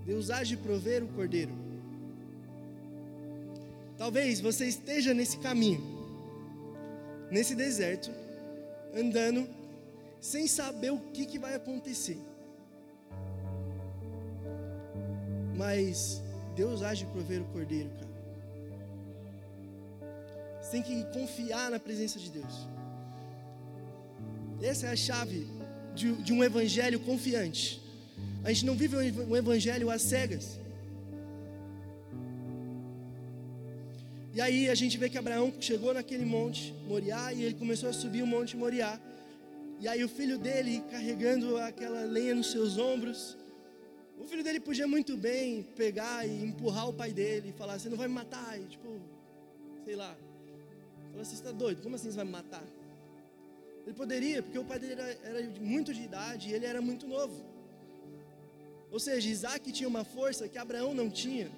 Deus 0.09 0.31
age 0.31 0.57
prover 0.57 1.03
o 1.03 1.07
cordeiro. 1.09 1.51
Talvez 3.95 4.41
você 4.41 4.65
esteja 4.65 5.13
nesse 5.13 5.37
caminho, 5.37 5.81
nesse 7.29 7.53
deserto, 7.53 8.09
andando, 9.01 9.47
sem 10.19 10.47
saber 10.47 10.91
o 10.91 10.97
que, 11.13 11.27
que 11.27 11.37
vai 11.37 11.53
acontecer. 11.53 12.17
Mas 15.55 16.23
Deus 16.55 16.81
age 16.81 17.05
prover 17.05 17.43
o 17.43 17.45
cordeiro, 17.45 17.91
cara. 17.91 18.13
Você 20.59 20.71
tem 20.71 20.81
que 20.81 21.03
confiar 21.19 21.69
na 21.69 21.79
presença 21.79 22.17
de 22.17 22.31
Deus. 22.31 22.67
Essa 24.59 24.87
é 24.87 24.91
a 24.91 24.95
chave 24.95 25.47
de, 25.93 26.13
de 26.23 26.33
um 26.33 26.43
evangelho 26.43 26.99
confiante. 27.01 27.88
A 28.43 28.49
gente 28.51 28.65
não 28.65 28.75
vive 28.75 28.95
um 28.95 29.35
evangelho 29.35 29.89
às 29.89 30.01
cegas. 30.01 30.59
E 34.33 34.39
aí 34.39 34.69
a 34.69 34.75
gente 34.75 34.97
vê 34.97 35.09
que 35.09 35.17
Abraão 35.17 35.51
chegou 35.59 35.93
naquele 35.93 36.23
monte 36.23 36.73
Moriá 36.87 37.33
e 37.33 37.43
ele 37.43 37.55
começou 37.55 37.89
a 37.89 37.93
subir 37.93 38.21
o 38.21 38.27
monte 38.27 38.55
Moriá. 38.55 38.99
E 39.79 39.87
aí 39.87 40.03
o 40.03 40.09
filho 40.09 40.37
dele 40.37 40.83
carregando 40.89 41.57
aquela 41.57 42.01
lenha 42.03 42.35
nos 42.35 42.51
seus 42.51 42.77
ombros. 42.77 43.37
O 44.17 44.25
filho 44.25 44.43
dele 44.43 44.59
podia 44.59 44.87
muito 44.87 45.17
bem 45.17 45.63
pegar 45.75 46.25
e 46.27 46.43
empurrar 46.43 46.89
o 46.89 46.93
pai 46.93 47.11
dele 47.11 47.49
e 47.49 47.53
falar: 47.53 47.79
Você 47.79 47.89
não 47.89 47.97
vai 47.97 48.07
me 48.07 48.13
matar? 48.13 48.59
E, 48.59 48.65
tipo, 48.65 48.99
sei 49.83 49.95
lá. 49.95 50.15
Falar: 51.11 51.23
Você 51.23 51.33
está 51.33 51.51
doido? 51.51 51.81
Como 51.81 51.95
assim 51.95 52.09
você 52.09 52.17
vai 52.17 52.25
me 52.25 52.31
matar? 52.31 52.63
Ele 53.85 53.95
poderia, 53.95 54.43
porque 54.43 54.59
o 54.59 54.65
pai 54.65 54.77
dele 54.77 54.93
era, 54.93 55.17
era 55.23 55.49
muito 55.59 55.93
de 55.93 56.03
idade 56.03 56.49
e 56.49 56.53
ele 56.53 56.65
era 56.65 56.81
muito 56.81 57.07
novo. 57.07 57.58
Ou 58.91 58.99
seja, 58.99 59.29
Isaac 59.29 59.71
tinha 59.71 59.87
uma 59.87 60.03
força 60.03 60.47
que 60.47 60.57
Abraão 60.57 60.93
não 60.93 61.09
tinha. 61.09 61.49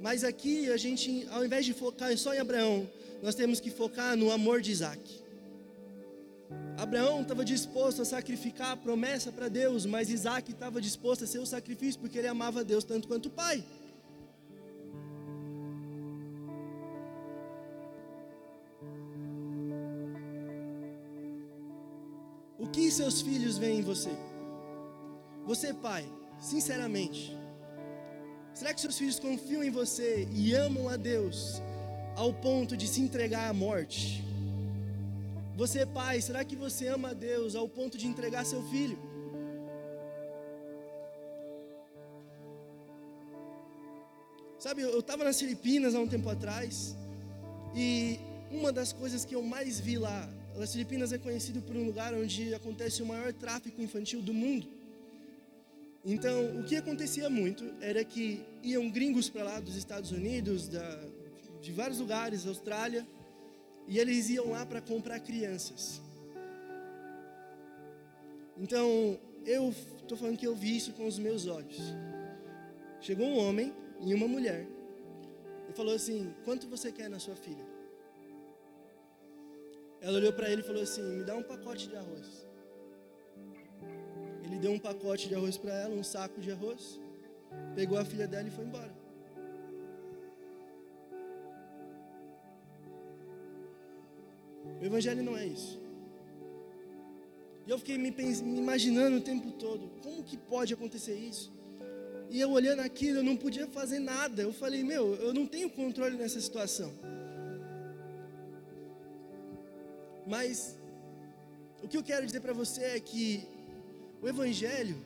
Mas 0.00 0.22
aqui 0.22 0.70
a 0.70 0.76
gente, 0.76 1.26
ao 1.30 1.44
invés 1.44 1.64
de 1.64 1.72
focar 1.72 2.16
só 2.16 2.34
em 2.34 2.38
Abraão, 2.38 2.88
nós 3.22 3.34
temos 3.34 3.60
que 3.60 3.70
focar 3.70 4.16
no 4.16 4.30
amor 4.30 4.60
de 4.60 4.70
Isaac. 4.70 5.26
Abraão 6.76 7.22
estava 7.22 7.44
disposto 7.44 8.02
a 8.02 8.04
sacrificar 8.04 8.72
a 8.72 8.76
promessa 8.76 9.32
para 9.32 9.48
Deus, 9.48 9.86
mas 9.86 10.10
Isaac 10.10 10.52
estava 10.52 10.80
disposto 10.80 11.24
a 11.24 11.26
ser 11.26 11.38
o 11.38 11.46
sacrifício 11.46 12.00
porque 12.00 12.18
ele 12.18 12.28
amava 12.28 12.62
Deus 12.62 12.84
tanto 12.84 13.08
quanto 13.08 13.26
o 13.26 13.30
pai. 13.30 13.64
O 22.58 22.68
que 22.68 22.90
seus 22.90 23.22
filhos 23.22 23.56
veem 23.56 23.78
em 23.78 23.82
você? 23.82 24.10
Você, 25.46 25.72
pai, 25.72 26.06
Sinceramente, 26.38 27.36
será 28.54 28.72
que 28.72 28.80
seus 28.80 28.98
filhos 28.98 29.18
confiam 29.18 29.62
em 29.64 29.70
você 29.70 30.28
e 30.32 30.54
amam 30.54 30.88
a 30.88 30.96
Deus 30.96 31.62
ao 32.14 32.32
ponto 32.32 32.76
de 32.76 32.86
se 32.86 33.00
entregar 33.00 33.48
à 33.48 33.52
morte? 33.52 34.24
Você, 35.56 35.86
pai, 35.86 36.20
será 36.20 36.44
que 36.44 36.54
você 36.54 36.88
ama 36.88 37.10
a 37.10 37.14
Deus 37.14 37.54
ao 37.56 37.68
ponto 37.68 37.96
de 37.96 38.06
entregar 38.06 38.44
seu 38.44 38.62
filho? 38.64 38.98
Sabe, 44.58 44.82
eu 44.82 44.98
estava 45.00 45.24
nas 45.24 45.38
Filipinas 45.38 45.94
há 45.94 46.00
um 46.00 46.08
tempo 46.08 46.28
atrás 46.28 46.96
e 47.74 48.18
uma 48.50 48.72
das 48.72 48.92
coisas 48.92 49.24
que 49.24 49.34
eu 49.34 49.42
mais 49.42 49.80
vi 49.80 49.96
lá, 49.96 50.28
as 50.60 50.72
Filipinas 50.72 51.12
é 51.12 51.18
conhecido 51.18 51.62
por 51.62 51.76
um 51.76 51.84
lugar 51.84 52.14
onde 52.14 52.54
acontece 52.54 53.02
o 53.02 53.06
maior 53.06 53.32
tráfico 53.32 53.80
infantil 53.80 54.20
do 54.22 54.34
mundo. 54.34 54.75
Então, 56.08 56.60
o 56.60 56.62
que 56.62 56.76
acontecia 56.76 57.28
muito 57.28 57.64
era 57.80 58.04
que 58.04 58.40
iam 58.62 58.88
gringos 58.88 59.28
para 59.28 59.42
lá 59.42 59.58
dos 59.58 59.74
Estados 59.74 60.12
Unidos, 60.12 60.68
da, 60.68 61.00
de 61.60 61.72
vários 61.72 61.98
lugares, 61.98 62.46
Austrália, 62.46 63.04
e 63.88 63.98
eles 63.98 64.30
iam 64.30 64.52
lá 64.52 64.64
para 64.64 64.80
comprar 64.80 65.18
crianças. 65.18 66.00
Então, 68.56 69.18
eu 69.44 69.74
estou 70.00 70.16
falando 70.16 70.38
que 70.38 70.46
eu 70.46 70.54
vi 70.54 70.76
isso 70.76 70.92
com 70.92 71.08
os 71.08 71.18
meus 71.18 71.48
olhos. 71.48 71.76
Chegou 73.00 73.26
um 73.26 73.38
homem 73.38 73.74
e 74.00 74.14
uma 74.14 74.28
mulher 74.28 74.64
e 75.68 75.72
falou 75.72 75.92
assim: 75.92 76.32
Quanto 76.44 76.68
você 76.68 76.92
quer 76.92 77.10
na 77.10 77.18
sua 77.18 77.34
filha? 77.34 77.66
Ela 80.00 80.18
olhou 80.18 80.32
para 80.32 80.48
ele 80.50 80.62
e 80.62 80.64
falou 80.64 80.82
assim: 80.82 81.02
Me 81.02 81.24
dá 81.24 81.34
um 81.34 81.42
pacote 81.42 81.88
de 81.88 81.96
arroz. 81.96 82.45
Ele 84.56 84.62
deu 84.62 84.72
um 84.72 84.78
pacote 84.78 85.28
de 85.28 85.34
arroz 85.34 85.58
para 85.58 85.74
ela, 85.74 85.94
um 85.94 86.02
saco 86.02 86.40
de 86.40 86.50
arroz, 86.50 86.98
pegou 87.74 87.98
a 87.98 88.04
filha 88.06 88.26
dela 88.26 88.48
e 88.48 88.50
foi 88.50 88.64
embora. 88.64 88.90
O 94.80 94.84
Evangelho 94.90 95.22
não 95.22 95.36
é 95.36 95.44
isso. 95.44 95.78
E 97.66 97.70
eu 97.70 97.78
fiquei 97.78 97.98
me, 97.98 98.10
me 98.10 98.58
imaginando 98.58 99.18
o 99.18 99.20
tempo 99.20 99.50
todo: 99.52 99.90
como 100.02 100.24
que 100.24 100.38
pode 100.38 100.72
acontecer 100.72 101.14
isso? 101.14 101.52
E 102.30 102.40
eu 102.40 102.50
olhando 102.50 102.80
aquilo, 102.80 103.18
eu 103.18 103.24
não 103.24 103.36
podia 103.36 103.66
fazer 103.66 103.98
nada. 103.98 104.40
Eu 104.40 104.54
falei: 104.54 104.82
Meu, 104.82 105.16
eu 105.16 105.34
não 105.34 105.46
tenho 105.46 105.68
controle 105.68 106.16
nessa 106.16 106.40
situação. 106.40 106.94
Mas 110.26 110.78
o 111.82 111.86
que 111.86 111.98
eu 111.98 112.02
quero 112.02 112.24
dizer 112.24 112.40
para 112.40 112.54
você 112.54 112.82
é 112.96 113.00
que 113.00 113.54
o 114.22 114.28
Evangelho, 114.28 114.96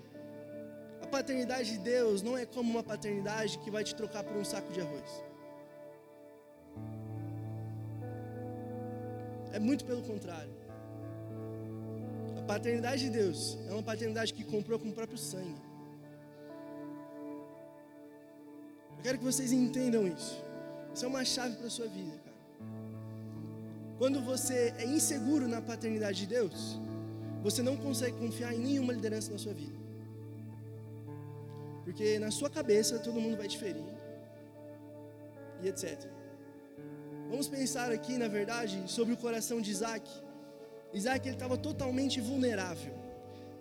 a 1.02 1.06
paternidade 1.06 1.72
de 1.72 1.78
Deus, 1.78 2.22
não 2.22 2.36
é 2.36 2.46
como 2.46 2.70
uma 2.70 2.82
paternidade 2.82 3.58
que 3.58 3.70
vai 3.70 3.82
te 3.82 3.94
trocar 3.94 4.22
por 4.24 4.36
um 4.36 4.44
saco 4.44 4.72
de 4.72 4.80
arroz. 4.80 5.24
É 9.52 9.58
muito 9.58 9.84
pelo 9.84 10.02
contrário. 10.02 10.52
A 12.38 12.42
paternidade 12.42 13.04
de 13.04 13.10
Deus 13.10 13.58
é 13.68 13.72
uma 13.72 13.82
paternidade 13.82 14.32
que 14.32 14.44
comprou 14.44 14.78
com 14.78 14.88
o 14.88 14.92
próprio 14.92 15.18
sangue. 15.18 15.60
Eu 18.96 19.02
quero 19.02 19.18
que 19.18 19.24
vocês 19.24 19.52
entendam 19.52 20.06
isso. 20.06 20.42
Isso 20.94 21.04
é 21.04 21.08
uma 21.08 21.24
chave 21.24 21.56
para 21.56 21.66
a 21.66 21.70
sua 21.70 21.86
vida, 21.86 22.16
cara. 22.24 22.36
Quando 23.98 24.20
você 24.20 24.74
é 24.78 24.84
inseguro 24.84 25.46
na 25.48 25.60
paternidade 25.60 26.20
de 26.20 26.26
Deus, 26.26 26.80
você 27.42 27.62
não 27.62 27.76
consegue 27.76 28.16
confiar 28.18 28.54
em 28.54 28.58
nenhuma 28.58 28.92
liderança 28.92 29.30
na 29.30 29.38
sua 29.38 29.54
vida. 29.54 29.78
Porque 31.84 32.18
na 32.18 32.30
sua 32.30 32.50
cabeça 32.50 32.98
todo 32.98 33.20
mundo 33.20 33.36
vai 33.36 33.48
diferir. 33.48 33.84
E 35.62 35.68
etc. 35.68 36.08
Vamos 37.28 37.48
pensar 37.48 37.92
aqui, 37.92 38.18
na 38.18 38.28
verdade, 38.28 38.82
sobre 38.86 39.14
o 39.14 39.16
coração 39.16 39.60
de 39.60 39.70
Isaac. 39.70 40.08
Isaac 40.92 41.26
ele 41.26 41.36
estava 41.36 41.56
totalmente 41.56 42.20
vulnerável. 42.20 42.94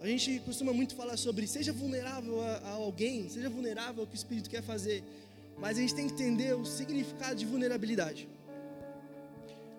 A 0.01 0.07
gente 0.07 0.39
costuma 0.39 0.74
muito 0.74 0.95
falar 0.95 1.17
sobre 1.17 1.45
seja 1.45 1.71
vulnerável 1.71 2.41
a, 2.41 2.58
a, 2.58 2.69
alguém, 2.71 3.30
seja 3.30 3.49
vulnerável 3.49 4.01
ao 4.01 4.08
que 4.08 4.15
o 4.15 4.21
Espírito 4.21 4.49
quer 4.49 4.63
fazer. 4.63 5.03
Mas 5.58 5.77
a 5.77 5.82
gente 5.82 5.93
tem 5.93 6.08
que 6.08 6.13
entender 6.13 6.56
o 6.56 6.65
significado 6.65 7.36
de 7.36 7.45
vulnerabilidade. 7.45 8.27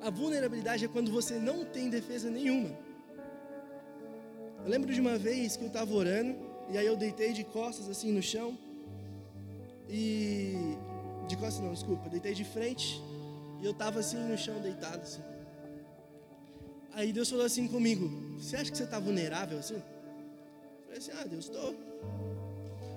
A 0.00 0.10
vulnerabilidade 0.10 0.84
é 0.84 0.88
quando 0.88 1.10
você 1.10 1.38
não 1.38 1.64
tem 1.64 1.88
defesa 1.88 2.30
nenhuma. 2.30 2.70
Eu 4.64 4.70
lembro 4.70 4.92
de 4.92 5.00
uma 5.00 5.16
vez 5.16 5.56
que 5.56 5.62
eu 5.62 5.68
estava 5.68 5.92
orando, 5.94 6.36
e 6.70 6.76
aí 6.76 6.86
eu 6.86 6.96
deitei 6.96 7.32
de 7.32 7.44
costas 7.44 7.88
assim 7.88 8.12
no 8.12 8.22
chão. 8.22 8.56
E. 9.88 10.76
De 11.26 11.36
costas 11.36 11.60
não, 11.60 11.72
desculpa, 11.72 12.08
deitei 12.08 12.34
de 12.34 12.44
frente. 12.44 13.00
E 13.60 13.64
eu 13.64 13.72
estava 13.72 14.00
assim 14.00 14.18
no 14.18 14.36
chão, 14.36 14.60
deitado 14.60 15.02
assim. 15.02 15.22
Aí 16.92 17.12
Deus 17.12 17.30
falou 17.30 17.44
assim 17.44 17.66
comigo: 17.68 18.08
Você 18.38 18.56
acha 18.56 18.70
que 18.70 18.76
você 18.76 18.84
está 18.84 18.98
vulnerável 18.98 19.58
assim? 19.58 19.74
Eu 19.74 20.84
falei 20.84 20.98
assim: 20.98 21.12
Ah, 21.12 21.24
Deus, 21.24 21.44
estou. 21.46 21.74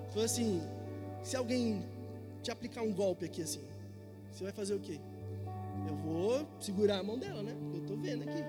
Falou 0.10 0.26
assim: 0.26 0.62
Se 1.24 1.36
alguém 1.36 1.84
te 2.42 2.52
aplicar 2.52 2.82
um 2.82 2.94
golpe 2.94 3.26
aqui 3.26 3.42
assim, 3.42 3.62
você 4.32 4.44
vai 4.44 4.54
fazer 4.54 4.74
o 4.74 4.80
quê? 4.80 5.00
Eu 5.88 5.96
vou 5.96 6.48
segurar 6.60 7.00
a 7.00 7.04
mão 7.04 7.18
dela, 7.18 7.42
né? 7.44 7.56
Eu 7.74 7.82
estou 7.82 7.98
vendo 7.98 8.24
aqui. 8.24 8.44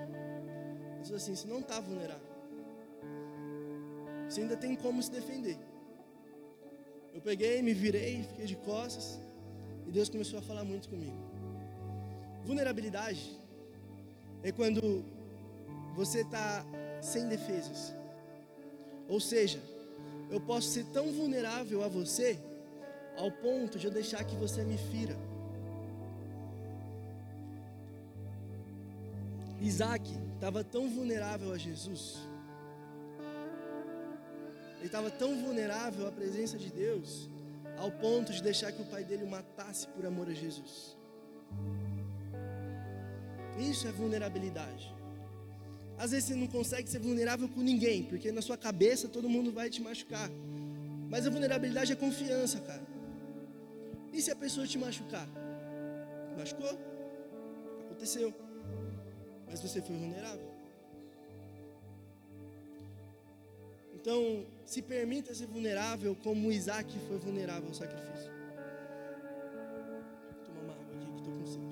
Mas 0.99 1.11
assim, 1.11 1.35
você 1.35 1.47
não 1.47 1.59
está 1.59 1.79
vulnerável. 1.79 2.24
Você 4.35 4.41
ainda 4.41 4.57
tem 4.57 4.75
como 4.75 5.01
se 5.01 5.09
defender. 5.09 5.57
Eu 7.13 7.21
peguei, 7.21 7.61
me 7.61 7.73
virei, 7.73 8.23
fiquei 8.23 8.45
de 8.45 8.57
costas. 8.57 9.17
E 9.87 9.91
Deus 9.91 10.09
começou 10.09 10.39
a 10.39 10.41
falar 10.41 10.65
muito 10.65 10.89
comigo. 10.89 11.15
Vulnerabilidade 12.43 13.39
é 14.43 14.51
quando 14.51 15.05
você 15.95 16.19
está 16.19 16.65
sem 17.01 17.29
defesas. 17.29 17.95
Ou 19.07 19.21
seja, 19.21 19.61
eu 20.29 20.41
posso 20.41 20.67
ser 20.67 20.83
tão 20.87 21.13
vulnerável 21.13 21.81
a 21.81 21.87
você 21.87 22.37
ao 23.15 23.31
ponto 23.31 23.79
de 23.79 23.87
eu 23.87 23.91
deixar 23.91 24.21
que 24.25 24.35
você 24.35 24.65
me 24.65 24.77
fira. 24.77 25.15
Isaac 29.61 30.05
estava 30.33 30.61
tão 30.61 30.89
vulnerável 30.89 31.53
a 31.53 31.57
Jesus 31.57 32.34
ele 34.77 34.87
estava 34.87 35.09
tão 35.09 35.35
vulnerável 35.35 36.07
à 36.07 36.11
presença 36.11 36.57
de 36.57 36.71
Deus, 36.71 37.29
ao 37.77 37.91
ponto 37.91 38.31
de 38.31 38.41
deixar 38.41 38.71
que 38.71 38.81
o 38.81 38.85
pai 38.85 39.03
dele 39.03 39.23
o 39.23 39.27
matasse 39.27 39.87
por 39.87 40.05
amor 40.05 40.29
a 40.29 40.33
Jesus. 40.33 40.97
Isso 43.59 43.87
é 43.87 43.91
vulnerabilidade. 43.91 44.93
Às 45.97 46.11
vezes 46.11 46.27
você 46.27 46.35
não 46.35 46.47
consegue 46.47 46.89
ser 46.89 46.99
vulnerável 46.99 47.47
com 47.47 47.61
ninguém, 47.61 48.03
porque 48.03 48.31
na 48.31 48.41
sua 48.41 48.57
cabeça 48.57 49.07
todo 49.07 49.29
mundo 49.29 49.51
vai 49.51 49.69
te 49.69 49.81
machucar. 49.81 50.29
Mas 51.09 51.25
a 51.25 51.29
vulnerabilidade 51.29 51.93
é 51.93 51.95
confiança, 51.95 52.59
cara. 52.59 52.85
E 54.11 54.21
se 54.21 54.31
a 54.31 54.35
pessoa 54.35 54.67
te 54.67 54.77
machucar? 54.77 55.27
Machucou? 56.37 56.77
Aconteceu. 57.85 58.33
Mas 59.47 59.61
você 59.61 59.81
foi 59.81 59.95
vulnerável. 59.95 60.54
Então, 64.05 64.45
se 64.63 64.83
permita 64.83 65.33
ser 65.33 65.47
vulnerável 65.47 66.15
como 66.23 66.51
Isaac 66.51 66.95
foi 67.07 67.17
vulnerável 67.17 67.69
ao 67.69 67.73
sacrifício. 67.73 68.31
Uma 70.63 70.73
água 70.73 70.95
aqui 70.95 71.07
que 71.11 71.17
estou 71.17 71.33
com 71.33 71.45
sede. 71.47 71.65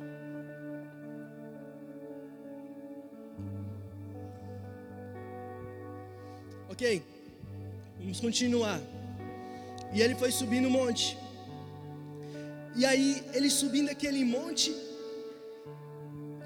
Ok, 6.72 7.04
vamos 8.00 8.20
continuar. 8.20 8.82
E 9.94 10.02
ele 10.02 10.16
foi 10.16 10.32
subindo 10.32 10.70
o 10.70 10.72
monte. 10.72 11.16
E 12.76 12.84
aí, 12.84 13.24
ele 13.36 13.52
subindo 13.52 13.92
aquele 13.92 14.26
monte, 14.26 14.76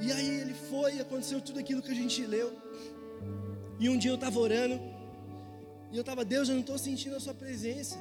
e 0.01 0.11
aí 0.11 0.41
ele 0.41 0.53
foi, 0.53 0.99
aconteceu 0.99 1.39
tudo 1.39 1.61
aquilo 1.61 1.81
que 1.81 1.91
a 1.91 1.95
gente 1.95 2.25
leu. 2.25 2.51
E 3.79 3.87
um 3.87 3.97
dia 3.97 4.11
eu 4.11 4.15
estava 4.15 4.37
orando, 4.37 4.96
e 5.91 5.95
eu 5.95 6.01
estava, 6.01 6.25
Deus, 6.25 6.49
eu 6.49 6.55
não 6.55 6.61
estou 6.61 6.77
sentindo 6.77 7.15
a 7.15 7.19
sua 7.19 7.33
presença. 7.33 7.97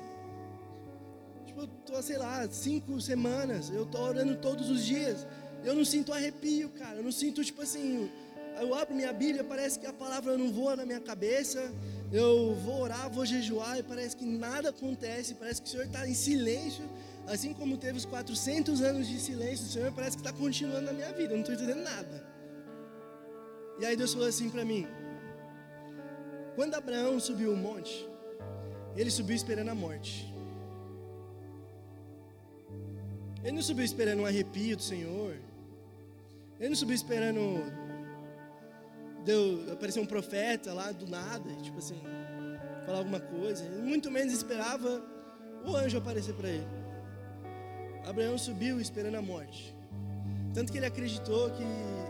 Tipo, 1.47 1.61
eu 1.61 1.69
estou, 1.81 2.03
sei 2.03 2.19
lá, 2.19 2.47
cinco 2.49 3.01
semanas, 3.01 3.71
eu 3.71 3.85
estou 3.85 4.01
orando 4.01 4.37
todos 4.37 4.69
os 4.69 4.85
dias. 4.85 5.27
Eu 5.65 5.75
não 5.75 5.85
sinto 5.85 6.13
arrepio, 6.13 6.69
cara. 6.71 6.97
Eu 6.97 7.05
não 7.05 7.13
sinto, 7.13 7.45
tipo 7.45 7.63
assim, 7.63 8.11
eu 8.61 8.75
abro 8.75 8.95
minha 8.95 9.13
Bíblia, 9.13 9.45
parece 9.45 9.79
que 9.79 9.87
a 9.87 9.93
palavra 9.93 10.37
não 10.37 10.53
voa 10.53 10.77
na 10.77 10.85
minha 10.85 11.01
cabeça. 11.01 11.73
Eu 12.13 12.55
vou 12.65 12.81
orar, 12.81 13.11
vou 13.11 13.27
jejuar 13.27 13.79
e 13.79 13.83
parece 13.83 14.17
que 14.17 14.25
nada 14.25 14.71
acontece. 14.71 15.35
Parece 15.35 15.63
que 15.63 15.69
o 15.69 15.71
Senhor 15.71 15.87
está 15.87 16.07
em 16.09 16.15
silêncio. 16.15 16.85
Assim 17.27 17.53
como 17.53 17.77
teve 17.77 17.99
os 17.99 18.05
400 18.05 18.81
anos 18.83 19.09
de 19.09 19.21
silêncio, 19.21 19.67
o 19.67 19.69
Senhor 19.69 19.93
parece 19.93 20.17
que 20.17 20.23
está 20.23 20.33
continuando 20.33 20.87
na 20.87 20.93
minha 20.93 21.13
vida. 21.13 21.33
Eu 21.33 21.39
não 21.39 21.41
estou 21.41 21.55
entendendo 21.55 21.83
nada. 21.83 22.27
E 23.79 23.85
aí 23.85 23.97
Deus 23.97 24.13
falou 24.13 24.29
assim 24.29 24.49
para 24.49 24.65
mim: 24.65 24.87
quando 26.57 26.75
Abraão 26.75 27.21
subiu 27.21 27.53
o 27.53 27.57
monte, 27.57 28.09
ele 28.97 29.11
subiu 29.11 29.37
esperando 29.37 29.69
a 29.69 29.75
morte. 29.75 30.35
Ele 33.45 33.53
não 33.53 33.63
subiu 33.63 33.85
esperando 33.85 34.23
um 34.23 34.27
arrepio 34.27 34.77
do 34.77 34.83
Senhor. 34.83 35.37
Ele 36.59 36.71
não 36.71 36.77
subiu 36.77 36.97
esperando 36.97 37.41
deu 39.27 39.73
aparecer 39.73 40.01
um 40.01 40.07
profeta 40.07 40.73
lá 40.73 40.93
do 40.93 41.07
nada, 41.07 41.53
tipo 41.57 41.79
assim, 41.79 42.01
falar 42.87 42.99
alguma 42.99 43.21
coisa. 43.21 43.65
Ele 43.65 43.83
muito 43.83 44.11
menos 44.11 44.33
esperava 44.33 45.05
o 45.65 45.77
anjo 45.77 45.99
aparecer 45.99 46.35
para 46.35 46.49
ele. 46.49 46.67
Abraão 48.07 48.39
subiu 48.39 48.81
esperando 48.81 49.17
a 49.17 49.23
morte. 49.23 49.77
Tanto 50.55 50.73
que 50.73 50.79
ele 50.79 50.87
acreditou 50.87 51.51
que 51.51 51.65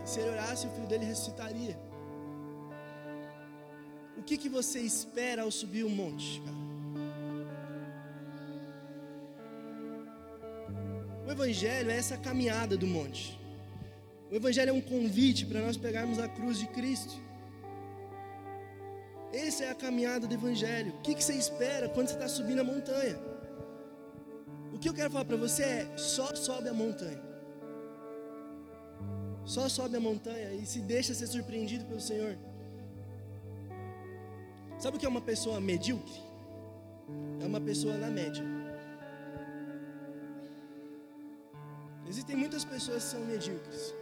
se 0.04 0.20
ele 0.20 0.30
orasse, 0.30 0.66
o 0.66 0.70
filho 0.70 0.86
dele 0.86 1.04
ressuscitaria. 1.04 1.76
Que, 4.26 4.36
que 4.36 4.48
você 4.48 4.80
espera 4.80 5.42
ao 5.42 5.50
subir 5.52 5.84
o 5.84 5.88
monte, 5.88 6.42
cara? 6.44 6.56
O 11.26 11.30
Evangelho 11.30 11.90
é 11.90 11.96
essa 11.96 12.16
caminhada 12.16 12.76
do 12.76 12.88
monte. 12.88 13.38
O 14.30 14.34
Evangelho 14.34 14.70
é 14.70 14.72
um 14.72 14.80
convite 14.80 15.46
para 15.46 15.60
nós 15.60 15.76
pegarmos 15.76 16.18
a 16.18 16.28
cruz 16.28 16.58
de 16.58 16.66
Cristo. 16.66 17.14
Essa 19.32 19.64
é 19.66 19.70
a 19.70 19.74
caminhada 19.74 20.26
do 20.26 20.34
Evangelho. 20.34 20.92
O 20.94 21.00
que, 21.02 21.14
que 21.14 21.22
você 21.22 21.34
espera 21.34 21.88
quando 21.88 22.08
você 22.08 22.14
está 22.14 22.28
subindo 22.28 22.60
a 22.60 22.64
montanha? 22.64 23.16
O 24.72 24.78
que 24.78 24.88
eu 24.88 24.94
quero 24.94 25.10
falar 25.10 25.24
para 25.24 25.36
você 25.36 25.62
é: 25.62 25.96
só 25.96 26.34
sobe 26.34 26.68
a 26.68 26.74
montanha. 26.74 27.22
Só 29.44 29.68
sobe 29.68 29.96
a 29.96 30.00
montanha 30.00 30.52
e 30.52 30.66
se 30.66 30.80
deixa 30.80 31.14
ser 31.14 31.28
surpreendido 31.28 31.84
pelo 31.84 32.00
Senhor. 32.00 32.36
Sabe 34.78 34.96
o 34.96 35.00
que 35.00 35.06
é 35.06 35.08
uma 35.08 35.20
pessoa 35.20 35.60
medíocre? 35.60 36.22
É 37.40 37.46
uma 37.46 37.60
pessoa 37.60 37.96
na 37.96 38.10
média. 38.10 38.44
Existem 42.08 42.36
muitas 42.36 42.64
pessoas 42.64 43.04
que 43.04 43.10
são 43.10 43.20
medíocres 43.24 43.94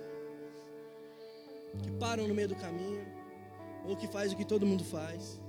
que 1.83 1.91
param 1.93 2.29
no 2.29 2.35
meio 2.35 2.49
do 2.49 2.57
caminho, 2.57 3.05
ou 3.87 3.97
que 3.97 4.07
faz 4.07 4.33
o 4.33 4.37
que 4.37 4.45
todo 4.45 4.67
mundo 4.67 4.85
faz. 4.85 5.41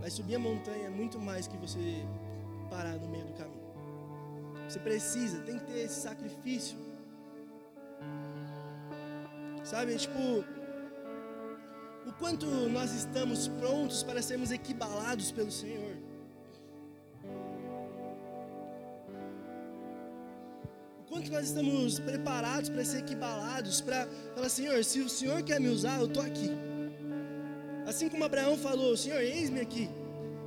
Mas 0.00 0.12
subir 0.12 0.36
a 0.36 0.38
montanha 0.38 0.86
é 0.86 0.90
muito 0.90 1.18
mais 1.18 1.46
que 1.46 1.56
você 1.56 2.04
parar 2.70 2.96
no 2.96 3.08
meio 3.08 3.26
do 3.26 3.32
caminho. 3.32 3.66
Você 4.68 4.78
precisa, 4.78 5.40
tem 5.40 5.58
que 5.58 5.64
ter 5.64 5.78
esse 5.80 6.00
sacrifício. 6.00 6.76
Sabe, 9.64 9.96
tipo, 9.96 10.44
o 12.06 12.12
quanto 12.12 12.46
nós 12.46 12.92
estamos 12.94 13.48
prontos 13.48 14.02
para 14.02 14.22
sermos 14.22 14.50
equibalados 14.50 15.32
pelo 15.32 15.50
Senhor. 15.50 16.06
quanto 21.16 21.32
nós 21.32 21.46
estamos 21.46 21.98
preparados 21.98 22.68
para 22.68 22.84
ser 22.84 22.98
equibalados, 22.98 23.80
para 23.80 24.06
falar, 24.34 24.50
Senhor, 24.50 24.84
se 24.84 25.00
o 25.00 25.08
Senhor 25.08 25.42
quer 25.42 25.58
me 25.58 25.68
usar, 25.68 25.98
eu 25.98 26.06
estou 26.06 26.22
aqui. 26.22 26.50
Assim 27.86 28.10
como 28.10 28.22
Abraão 28.22 28.54
falou, 28.58 28.94
Senhor, 28.94 29.20
eis-me 29.22 29.60
aqui, 29.60 29.88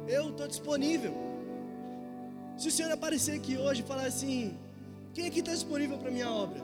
eu 0.07 0.29
estou 0.29 0.47
disponível. 0.47 1.11
Se 2.55 2.67
o 2.67 2.71
Senhor 2.71 2.91
aparecer 2.91 3.35
aqui 3.35 3.57
hoje 3.57 3.81
e 3.81 3.83
falar 3.83 4.05
assim, 4.05 4.55
quem 5.11 5.25
aqui 5.25 5.39
está 5.39 5.53
disponível 5.53 5.97
para 5.97 6.11
minha 6.11 6.29
obra? 6.29 6.61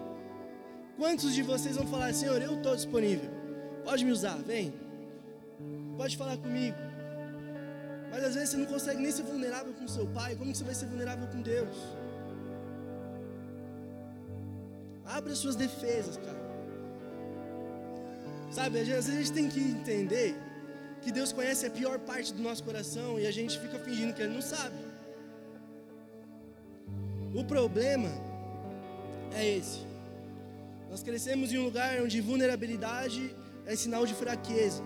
Quantos 0.98 1.34
de 1.34 1.42
vocês 1.42 1.76
vão 1.76 1.88
falar, 1.88 2.14
Senhor, 2.14 2.40
eu 2.40 2.58
estou 2.58 2.76
disponível, 2.76 3.32
pode 3.84 4.06
me 4.06 4.12
usar, 4.12 4.38
vem, 4.38 4.72
pode 5.96 6.16
falar 6.18 6.38
comigo. 6.38 6.78
Mas 8.12 8.24
às 8.24 8.36
vezes 8.36 8.50
você 8.50 8.58
não 8.58 8.66
consegue 8.66 9.02
nem 9.02 9.12
ser 9.12 9.24
vulnerável 9.24 9.74
com 9.74 9.88
seu 9.88 10.08
pai, 10.08 10.36
como 10.36 10.54
você 10.54 10.64
vai 10.64 10.76
ser 10.76 10.86
vulnerável 10.86 11.28
com 11.28 11.42
Deus? 11.42 11.76
Abre 15.06 15.34
as 15.34 15.38
suas 15.38 15.56
defesas, 15.56 16.18
cara. 16.18 16.44
Sabe, 18.52 18.80
às 18.80 18.88
vezes 18.88 19.14
a 19.14 19.18
gente 19.18 19.34
tem 19.34 19.50
que 19.50 19.60
entender 19.60 20.36
que 21.02 21.12
Deus 21.12 21.32
conhece 21.32 21.66
a 21.66 21.70
pior 21.70 22.00
parte 22.00 22.34
do 22.34 22.42
nosso 22.42 22.64
coração 22.64 23.20
e 23.20 23.28
a 23.28 23.32
gente 23.32 23.60
fica 23.60 23.78
fingindo 23.80 24.14
que 24.14 24.22
Ele 24.22 24.34
não 24.34 24.42
sabe. 24.42 24.76
O 27.34 27.44
problema 27.44 28.10
é 29.34 29.46
esse. 29.58 29.82
Nós 30.90 31.04
crescemos 31.04 31.52
em 31.52 31.58
um 31.58 31.66
lugar 31.66 32.02
onde 32.02 32.22
vulnerabilidade 32.22 33.36
é 33.66 33.76
sinal 33.76 34.06
de 34.06 34.14
fraqueza. 34.14 34.82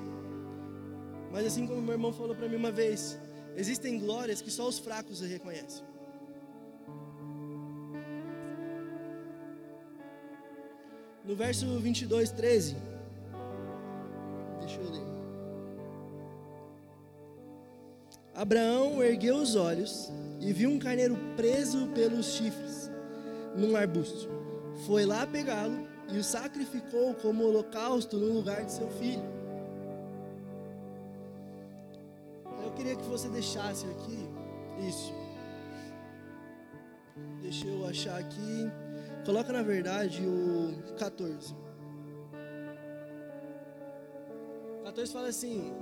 Mas 1.32 1.46
assim 1.46 1.68
como 1.68 1.82
meu 1.82 1.94
irmão 1.94 2.12
falou 2.12 2.36
para 2.36 2.48
mim 2.48 2.56
uma 2.56 2.72
vez, 2.72 3.18
existem 3.56 4.00
glórias 4.00 4.42
que 4.42 4.50
só 4.50 4.68
os 4.68 4.80
fracos 4.80 5.22
reconhecem. 5.22 5.84
No 11.24 11.36
verso 11.36 11.68
22, 11.80 12.32
13. 12.32 12.76
Deixa 14.60 14.82
eu 14.82 14.89
ler. 14.89 15.10
Abraão 18.34 19.04
ergueu 19.04 19.36
os 19.36 19.56
olhos 19.56 20.12
e 20.39 20.52
viu 20.52 20.70
um 20.70 20.80
carneiro 20.80 21.15
preso 21.36 21.88
pelos 21.89 22.34
chifres 22.34 22.89
num 23.56 23.76
arbusto. 23.76 24.28
Foi 24.88 25.06
lá 25.06 25.28
pegá-lo 25.28 25.88
e 26.12 26.18
o 26.18 26.24
sacrificou 26.24 27.13
como 27.15 27.44
holocausto 27.44 28.18
no 28.18 28.34
lugar 28.34 28.65
de 28.65 28.72
seu 28.72 28.89
filho. 28.92 29.38
Queria 32.80 32.96
que 32.96 33.04
você 33.04 33.28
deixasse 33.28 33.86
aqui 33.88 34.18
isso. 34.88 35.13
Deixa 37.42 37.68
eu 37.68 37.86
achar 37.86 38.18
aqui. 38.18 38.72
Coloca 39.26 39.52
na 39.52 39.62
verdade 39.62 40.22
o 40.26 40.96
14. 40.98 41.54
14 44.86 45.12
fala 45.12 45.28
assim: 45.28 45.74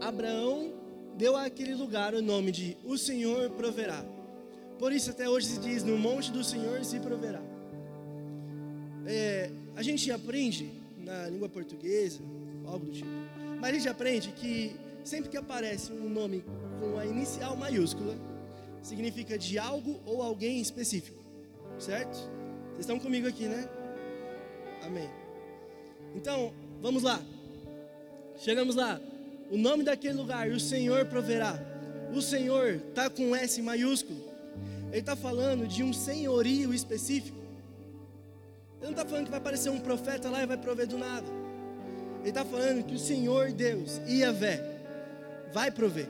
Abraão 0.00 0.72
deu 1.14 1.36
àquele 1.36 1.74
lugar 1.74 2.14
o 2.14 2.22
nome 2.22 2.50
de 2.50 2.78
O 2.84 2.96
Senhor 2.96 3.50
proverá. 3.50 4.02
Por 4.78 4.92
isso 4.92 5.10
até 5.10 5.28
hoje 5.28 5.48
se 5.48 5.60
diz: 5.60 5.84
No 5.84 5.98
monte 5.98 6.32
do 6.32 6.42
Senhor 6.42 6.82
se 6.86 6.98
proverá. 7.00 7.42
É, 9.04 9.50
a 9.76 9.82
gente 9.82 10.10
aprende 10.10 10.72
na 10.96 11.28
língua 11.28 11.50
portuguesa, 11.50 12.20
algo 12.64 12.86
do 12.86 12.92
tipo, 12.92 13.10
mas 13.60 13.70
a 13.70 13.72
gente 13.74 13.88
aprende 13.88 14.32
que 14.32 14.74
sempre 15.06 15.30
que 15.30 15.36
aparece 15.36 15.92
um 15.92 16.08
nome 16.08 16.44
com 16.80 16.98
a 16.98 17.06
inicial 17.06 17.56
maiúscula, 17.56 18.14
significa 18.82 19.38
de 19.38 19.58
algo 19.58 20.00
ou 20.04 20.22
alguém 20.22 20.60
específico, 20.60 21.22
certo? 21.78 22.14
Vocês 22.68 22.80
estão 22.80 22.98
comigo 22.98 23.26
aqui, 23.26 23.44
né? 23.44 23.68
Amém. 24.82 25.08
Então, 26.14 26.52
vamos 26.82 27.02
lá. 27.02 27.20
Chegamos 28.38 28.74
lá. 28.74 29.00
O 29.50 29.56
nome 29.56 29.84
daquele 29.84 30.14
lugar, 30.14 30.48
o 30.48 30.60
Senhor 30.60 31.06
proverá. 31.06 31.58
O 32.14 32.20
Senhor 32.20 32.82
está 32.88 33.08
com 33.08 33.34
S 33.34 33.62
maiúsculo. 33.62 34.20
Ele 34.90 35.00
está 35.00 35.16
falando 35.16 35.66
de 35.66 35.82
um 35.82 35.92
senhorio 35.92 36.74
específico. 36.74 37.38
Ele 38.78 38.86
não 38.86 38.90
está 38.90 39.04
falando 39.04 39.24
que 39.24 39.30
vai 39.30 39.40
aparecer 39.40 39.70
um 39.70 39.80
profeta 39.80 40.28
lá 40.30 40.42
e 40.42 40.46
vai 40.46 40.56
prover 40.56 40.86
do 40.86 40.98
nada. 40.98 41.26
Ele 42.20 42.28
está 42.28 42.44
falando 42.44 42.84
que 42.84 42.94
o 42.94 42.98
Senhor 42.98 43.52
Deus, 43.52 44.00
Iavé, 44.06 44.75
vai 45.52 45.70
prover. 45.70 46.08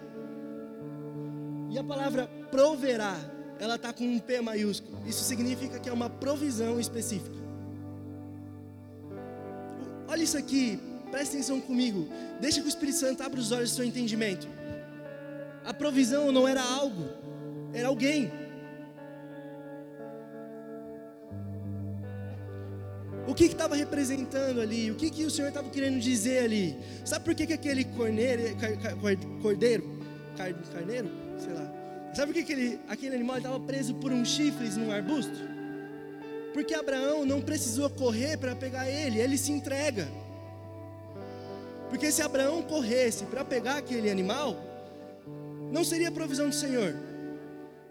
E 1.71 1.79
a 1.79 1.85
palavra 1.85 2.29
proverá 2.51 3.17
ela 3.59 3.77
está 3.77 3.93
com 3.93 4.05
um 4.05 4.19
P 4.19 4.41
maiúsculo. 4.41 4.99
Isso 5.07 5.25
significa 5.25 5.79
que 5.79 5.89
é 5.89 5.93
uma 5.93 6.11
provisão 6.11 6.79
específica. 6.79 7.37
Olha 10.09 10.23
isso 10.23 10.37
aqui, 10.37 10.79
presta 11.11 11.35
atenção 11.35 11.61
comigo. 11.61 12.09
Deixa 12.41 12.61
que 12.61 12.67
o 12.67 12.69
Espírito 12.69 12.99
Santo 12.99 13.23
abra 13.23 13.41
os 13.41 13.51
olhos 13.53 13.71
do 13.71 13.77
seu 13.77 13.85
entendimento. 13.85 14.47
A 15.65 15.75
provisão 15.75 16.31
não 16.31 16.47
era 16.47 16.63
algo, 16.63 17.09
era 17.73 17.89
alguém. 17.89 18.31
Que 23.37 23.45
estava 23.45 23.77
representando 23.77 24.61
ali? 24.61 24.91
O 24.91 24.95
que, 24.95 25.11
que 25.11 25.25
o 25.25 25.31
Senhor 25.31 25.49
estava 25.49 25.69
querendo 25.69 26.01
dizer 26.01 26.45
ali? 26.45 26.77
Sabe 27.05 27.25
por 27.25 27.35
que, 27.35 27.47
que 27.47 27.53
aquele 27.53 27.85
corneiro, 27.85 28.43
cordeiro, 29.43 29.85
carneiro, 30.73 31.11
sei 31.39 31.53
lá, 31.53 31.77
Sabe 32.17 32.33
por 32.33 32.35
que 32.35 32.51
aquele, 32.51 32.81
aquele 32.89 33.15
animal 33.15 33.37
estava 33.37 33.61
preso 33.61 33.95
por 33.97 34.11
um 34.11 34.25
chifres 34.25 34.75
num 34.75 34.91
arbusto? 34.91 35.39
Porque 36.55 36.75
Abraão 36.75 37.27
não 37.27 37.43
precisou 37.43 37.91
correr 37.91 38.39
para 38.39 38.57
pegar 38.57 38.89
ele, 38.89 39.21
ele 39.21 39.37
se 39.37 39.53
entrega. 39.53 40.09
Porque 41.91 42.11
se 42.11 42.23
Abraão 42.23 42.63
corresse 42.63 43.25
para 43.25 43.45
pegar 43.45 43.77
aquele 43.77 44.11
animal, 44.11 44.57
não 45.71 45.85
seria 45.85 46.11
provisão 46.11 46.49
do 46.49 46.55
Senhor. 46.55 46.97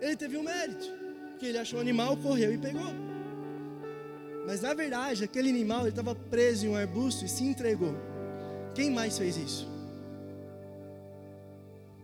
Ele 0.01 0.15
teve 0.15 0.37
um 0.37 0.43
mérito, 0.43 0.91
que 1.37 1.45
ele 1.45 1.59
achou 1.59 1.77
o 1.77 1.81
animal, 1.81 2.17
correu 2.17 2.51
e 2.51 2.57
pegou. 2.57 3.04
Mas 4.45 4.61
na 4.61 4.73
verdade, 4.73 5.23
aquele 5.23 5.49
animal 5.49 5.87
estava 5.87 6.13
preso 6.13 6.65
em 6.65 6.69
um 6.69 6.75
arbusto 6.75 7.25
e 7.25 7.27
se 7.27 7.43
entregou. 7.43 7.95
Quem 8.73 8.91
mais 8.91 9.17
fez 9.17 9.37
isso? 9.37 9.67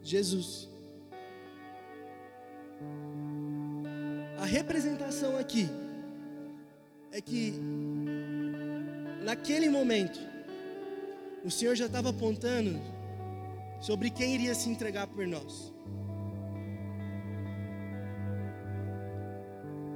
Jesus. 0.04 0.68
A 4.40 4.46
representação 4.46 5.38
aqui 5.38 5.70
é 7.12 7.22
que 7.22 7.54
naquele 9.24 9.70
momento, 9.70 10.20
o 11.46 11.52
Senhor 11.52 11.76
já 11.76 11.86
estava 11.86 12.10
apontando 12.10 12.80
sobre 13.80 14.10
quem 14.10 14.34
iria 14.34 14.56
se 14.56 14.70
entregar 14.70 15.08
por 15.08 15.28
nós. 15.28 15.72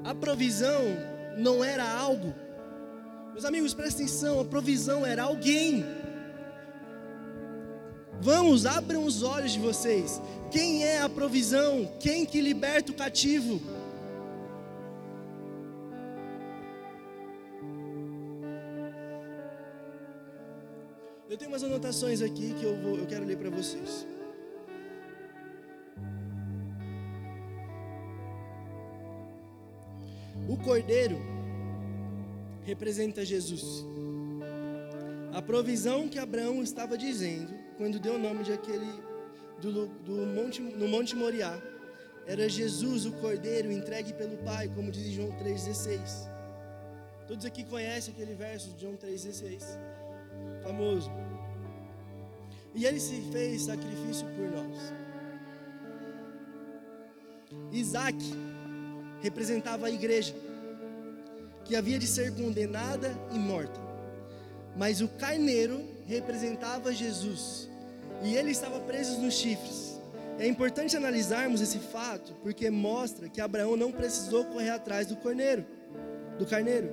A 0.03 0.13
provisão 0.13 1.14
não 1.35 1.63
era 1.63 1.87
algo, 1.89 2.33
meus 3.35 3.43
amigos, 3.43 3.73
prestem 3.73 4.05
atenção, 4.05 4.39
a 4.39 4.45
provisão 4.45 5.05
era 5.05 5.23
alguém. 5.23 5.83
Vamos, 8.21 8.65
abram 8.65 9.03
os 9.03 9.23
olhos 9.23 9.51
de 9.51 9.59
vocês. 9.59 10.21
Quem 10.49 10.85
é 10.85 11.01
a 11.01 11.09
provisão? 11.09 11.85
Quem 11.99 12.25
que 12.25 12.39
liberta 12.39 12.93
o 12.93 12.95
cativo? 12.95 13.59
Eu 21.29 21.37
tenho 21.37 21.51
umas 21.51 21.61
anotações 21.61 22.21
aqui 22.21 22.53
que 22.57 22.63
eu, 22.63 22.77
vou, 22.77 22.97
eu 22.97 23.05
quero 23.05 23.25
ler 23.25 23.37
para 23.37 23.49
vocês. 23.49 24.07
O 30.47 30.57
cordeiro 30.57 31.17
representa 32.63 33.25
Jesus. 33.25 33.85
A 35.33 35.41
provisão 35.41 36.07
que 36.07 36.19
Abraão 36.19 36.63
estava 36.63 36.97
dizendo 36.97 37.53
quando 37.77 37.99
deu 37.99 38.15
o 38.15 38.19
nome 38.19 38.43
de 38.43 38.53
aquele 38.53 38.87
do, 39.61 39.87
do 39.87 40.25
monte, 40.27 40.61
no 40.61 40.87
Monte 40.87 41.15
Moriá 41.15 41.61
era 42.27 42.49
Jesus, 42.49 43.05
o 43.05 43.11
cordeiro 43.13 43.71
entregue 43.71 44.13
pelo 44.13 44.37
Pai, 44.37 44.67
como 44.73 44.91
diz 44.91 45.11
João 45.11 45.29
3,16. 45.33 46.27
Todos 47.27 47.45
aqui 47.45 47.63
conhecem 47.63 48.13
aquele 48.13 48.33
verso 48.33 48.69
de 48.71 48.81
João 48.81 48.95
3,16, 48.95 49.63
famoso. 50.63 51.11
E 52.73 52.85
ele 52.85 52.99
se 52.99 53.21
fez 53.31 53.63
sacrifício 53.63 54.27
por 54.35 54.49
nós. 54.49 54.93
Isaac 57.71 58.17
representava 59.21 59.87
a 59.87 59.91
igreja, 59.91 60.35
que 61.63 61.75
havia 61.75 61.97
de 61.97 62.07
ser 62.07 62.33
condenada 62.33 63.11
e 63.33 63.37
morta. 63.37 63.79
Mas 64.75 65.01
o 65.01 65.07
carneiro 65.07 65.83
representava 66.05 66.93
Jesus, 66.93 67.69
e 68.23 68.35
ele 68.35 68.51
estava 68.51 68.79
preso 68.79 69.19
nos 69.19 69.33
chifres. 69.33 69.99
É 70.37 70.47
importante 70.47 70.97
analisarmos 70.97 71.61
esse 71.61 71.79
fato, 71.79 72.33
porque 72.43 72.69
mostra 72.69 73.29
que 73.29 73.39
Abraão 73.39 73.77
não 73.77 73.91
precisou 73.91 74.43
correr 74.45 74.71
atrás 74.71 75.07
do 75.07 75.15
corneiro, 75.15 75.65
do 76.37 76.45
carneiro. 76.45 76.89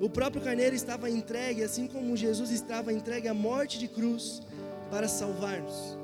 O 0.00 0.08
próprio 0.08 0.42
carneiro 0.42 0.74
estava 0.74 1.08
entregue, 1.10 1.62
assim 1.62 1.86
como 1.86 2.16
Jesus 2.16 2.50
estava 2.50 2.92
entregue 2.92 3.28
à 3.28 3.34
morte 3.34 3.78
de 3.78 3.86
cruz 3.86 4.42
para 4.90 5.06
salvar-nos. 5.06 5.96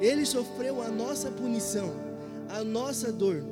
Ele 0.00 0.24
sofreu 0.24 0.80
a 0.80 0.88
nossa 0.88 1.30
punição, 1.30 1.92
a 2.48 2.62
nossa 2.62 3.12
dor. 3.12 3.44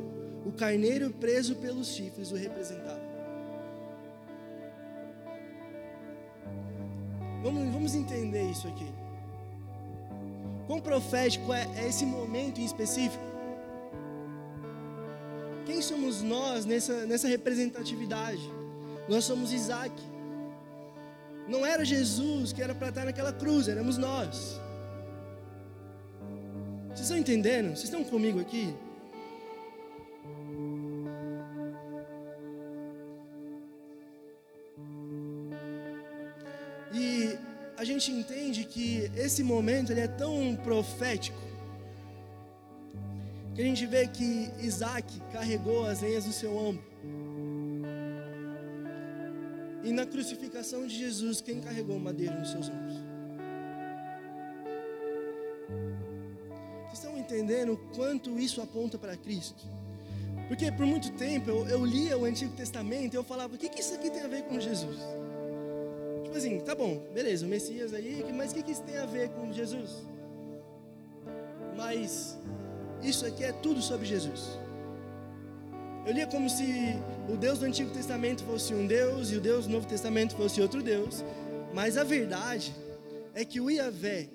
O 0.47 0.53
carneiro 0.53 1.11
preso 1.11 1.57
pelos 1.57 1.89
chifres 1.89 2.31
o 2.31 2.37
representava. 2.37 3.01
Vamos, 7.43 7.73
vamos 7.73 7.95
entender 7.97 8.45
isso 8.49 8.69
aqui. 8.69 8.87
Quão 10.69 10.81
profético 10.81 11.53
é, 11.53 11.67
é 11.77 11.89
esse 11.89 12.07
momento 12.07 12.61
em 12.61 12.65
específico? 12.65 13.25
Quem 15.65 15.83
somos 15.83 16.23
nós 16.23 16.65
nessa, 16.65 17.05
nessa 17.07 17.27
representatividade? 17.27 18.49
Nós 19.09 19.25
somos 19.25 19.53
Isaac. 19.53 19.95
Não 21.49 21.67
era 21.67 21.85
Jesus 21.85 22.53
que 22.53 22.63
era 22.63 22.75
para 22.75 22.91
estar 22.91 23.05
naquela 23.05 23.33
cruz, 23.33 23.67
éramos 23.67 23.99
nós. 23.99 24.61
Vocês 26.89 27.01
estão 27.01 27.19
entendendo? 27.19 27.71
Vocês 27.71 27.85
estão 27.85 28.05
comigo 28.05 28.39
aqui? 28.41 28.73
E 36.99 37.39
a 37.77 37.85
gente 37.85 38.11
entende 38.11 38.65
que 38.65 39.11
esse 39.15 39.43
momento 39.45 39.93
ele 39.93 40.01
é 40.01 40.09
tão 40.09 40.57
profético 40.57 41.39
que 43.55 43.61
a 43.61 43.65
gente 43.65 43.87
vê 43.87 44.07
que 44.07 44.51
Isaac 44.61 45.21
carregou 45.33 45.87
as 45.87 46.01
lenhas 46.01 46.27
no 46.27 46.33
seu 46.33 46.55
ombro. 46.57 46.85
E 49.83 49.93
na 49.93 50.05
crucificação 50.05 50.87
de 50.87 50.95
Jesus, 50.97 51.41
quem 51.41 51.61
carregou 51.61 51.99
madeira 51.99 52.35
nos 52.35 52.51
seus 52.51 52.69
ombros? 52.69 52.97
Vocês 56.85 56.99
estão 56.99 57.19
entendendo 57.19 57.75
o 57.75 57.77
quanto 57.95 58.39
isso 58.39 58.61
aponta 58.61 58.99
para 58.99 59.17
Cristo? 59.17 59.65
Porque 60.49 60.71
por 60.73 60.87
muito 60.87 61.13
tempo 61.13 61.51
eu, 61.51 61.67
eu 61.67 61.85
lia 61.85 62.17
o 62.17 62.25
Antigo 62.25 62.55
Testamento 62.55 63.15
e 63.15 63.17
eu 63.17 63.25
falava: 63.25 63.55
o 63.55 63.59
que, 63.59 63.69
que 63.69 63.81
isso 63.81 63.95
aqui 63.95 64.11
tem 64.11 64.23
a 64.23 64.29
ver 64.29 64.45
com 64.45 64.59
Jesus? 64.59 64.99
Tipo 66.37 66.49
assim, 66.49 66.61
tá 66.61 66.75
bom, 66.75 67.03
beleza, 67.15 67.47
o 67.47 67.49
Messias 67.49 67.95
aí, 67.95 68.23
mas 68.35 68.53
o 68.53 68.55
que, 68.55 68.63
que 68.63 68.73
isso 68.73 68.83
tem 68.83 68.99
a 68.99 69.07
ver 69.07 69.31
com 69.31 69.51
Jesus? 69.51 70.05
Mas 71.75 72.37
isso 73.03 73.25
aqui 73.25 73.43
é 73.43 73.53
tudo 73.53 73.81
sobre 73.81 74.05
Jesus. 74.05 74.59
Eu 76.05 76.13
lia 76.13 76.27
como 76.27 76.51
se 76.51 76.95
o 77.27 77.39
Deus 77.39 77.59
do 77.61 77.65
Antigo 77.65 77.91
Testamento 77.91 78.45
fosse 78.45 78.75
um 78.75 78.87
Deus 78.87 79.31
e 79.31 79.37
o 79.37 79.41
Deus 79.41 79.65
do 79.65 79.73
Novo 79.73 79.87
Testamento 79.87 80.37
fosse 80.37 80.61
outro 80.61 80.83
Deus. 80.83 81.25
Mas 81.73 81.97
a 81.97 82.05
verdade 82.05 82.75
é 83.33 83.43
que 83.43 83.59
o 83.59 83.71
Iavé, 83.71 84.29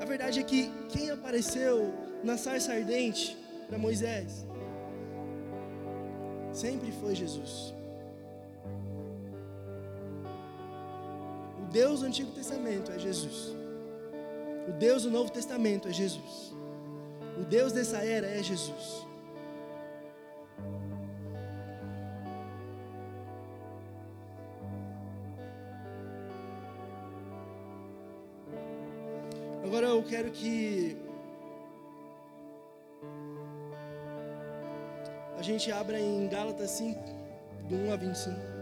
a 0.00 0.06
verdade 0.06 0.40
é 0.40 0.42
que 0.42 0.70
quem 0.88 1.10
apareceu 1.10 1.92
na 2.24 2.38
sarça 2.38 2.72
ardente 2.72 3.36
para 3.68 3.76
Moisés, 3.76 4.46
sempre 6.50 6.90
foi 6.92 7.14
Jesus. 7.14 7.75
Deus 11.76 12.00
do 12.00 12.06
Antigo 12.06 12.30
Testamento 12.32 12.90
é 12.90 12.98
Jesus. 12.98 13.54
O 14.66 14.72
Deus 14.72 15.02
do 15.02 15.10
Novo 15.10 15.30
Testamento 15.30 15.88
é 15.88 15.92
Jesus. 15.92 16.54
O 17.38 17.44
Deus 17.44 17.70
dessa 17.70 17.98
era 17.98 18.26
é 18.26 18.42
Jesus. 18.42 19.06
Agora 29.62 29.88
eu 29.88 30.02
quero 30.02 30.30
que 30.30 30.96
a 35.36 35.42
gente 35.42 35.70
abra 35.70 36.00
em 36.00 36.26
Gálatas 36.26 36.70
5, 36.70 36.98
do 37.68 37.74
1 37.76 37.92
a 37.92 37.96
25. 37.96 38.55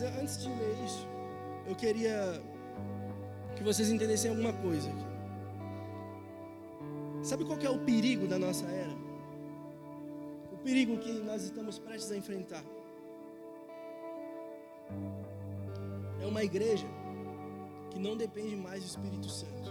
Mas 0.00 0.18
antes 0.18 0.38
de 0.38 0.48
ler 0.48 0.84
isso, 0.84 1.06
eu 1.66 1.76
queria 1.76 2.42
que 3.54 3.62
vocês 3.62 3.90
entendessem 3.90 4.30
alguma 4.30 4.52
coisa. 4.54 4.90
Sabe 7.22 7.44
qual 7.44 7.58
é 7.58 7.68
o 7.68 7.78
perigo 7.80 8.26
da 8.26 8.38
nossa 8.38 8.64
era? 8.64 8.96
O 10.52 10.56
perigo 10.64 10.96
que 10.96 11.12
nós 11.12 11.42
estamos 11.42 11.78
prestes 11.78 12.10
a 12.12 12.16
enfrentar. 12.16 12.64
É 16.22 16.26
uma 16.26 16.42
igreja 16.42 16.86
que 17.90 17.98
não 17.98 18.16
depende 18.16 18.56
mais 18.56 18.82
do 18.82 18.88
Espírito 18.88 19.28
Santo. 19.28 19.70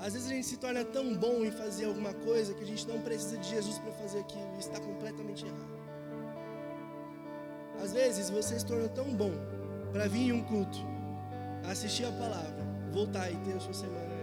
Às 0.00 0.14
vezes 0.14 0.28
a 0.32 0.34
gente 0.34 0.46
se 0.48 0.56
torna 0.56 0.84
tão 0.84 1.14
bom 1.14 1.44
em 1.44 1.52
fazer 1.52 1.84
alguma 1.84 2.12
coisa 2.12 2.54
que 2.54 2.64
a 2.64 2.66
gente 2.66 2.88
não 2.88 3.00
precisa 3.02 3.38
de 3.38 3.48
Jesus 3.48 3.78
para 3.78 3.92
fazer 3.92 4.18
aquilo 4.18 4.52
e 4.56 4.58
está 4.58 4.80
completamente 4.80 5.46
errado. 5.46 5.73
Às 7.84 7.92
vezes 7.92 8.30
você 8.30 8.58
se 8.58 8.64
torna 8.64 8.88
tão 8.88 9.14
bom 9.14 9.32
para 9.92 10.08
vir 10.08 10.28
em 10.28 10.32
um 10.32 10.42
culto, 10.42 10.78
assistir 11.70 12.06
a 12.06 12.12
palavra, 12.12 12.64
voltar 12.90 13.30
e 13.30 13.36
ter 13.36 13.52
a 13.52 13.60
sua 13.60 13.74
semana 13.74 14.14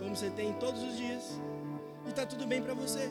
como 0.00 0.16
você 0.16 0.30
tem 0.30 0.52
todos 0.54 0.82
os 0.82 0.96
dias 0.96 1.22
e 2.06 2.08
está 2.10 2.24
tudo 2.26 2.46
bem 2.46 2.62
para 2.62 2.74
você. 2.74 3.08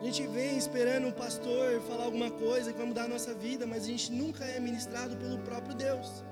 A 0.00 0.04
gente 0.04 0.26
vem 0.26 0.56
esperando 0.56 1.06
um 1.06 1.12
pastor 1.12 1.80
falar 1.82 2.04
alguma 2.04 2.30
coisa 2.30 2.72
que 2.72 2.78
vai 2.78 2.86
mudar 2.86 3.04
a 3.04 3.08
nossa 3.08 3.32
vida, 3.32 3.66
mas 3.66 3.84
a 3.84 3.86
gente 3.86 4.12
nunca 4.12 4.44
é 4.44 4.58
ministrado 4.58 5.16
pelo 5.16 5.38
próprio 5.38 5.76
Deus. 5.76 6.24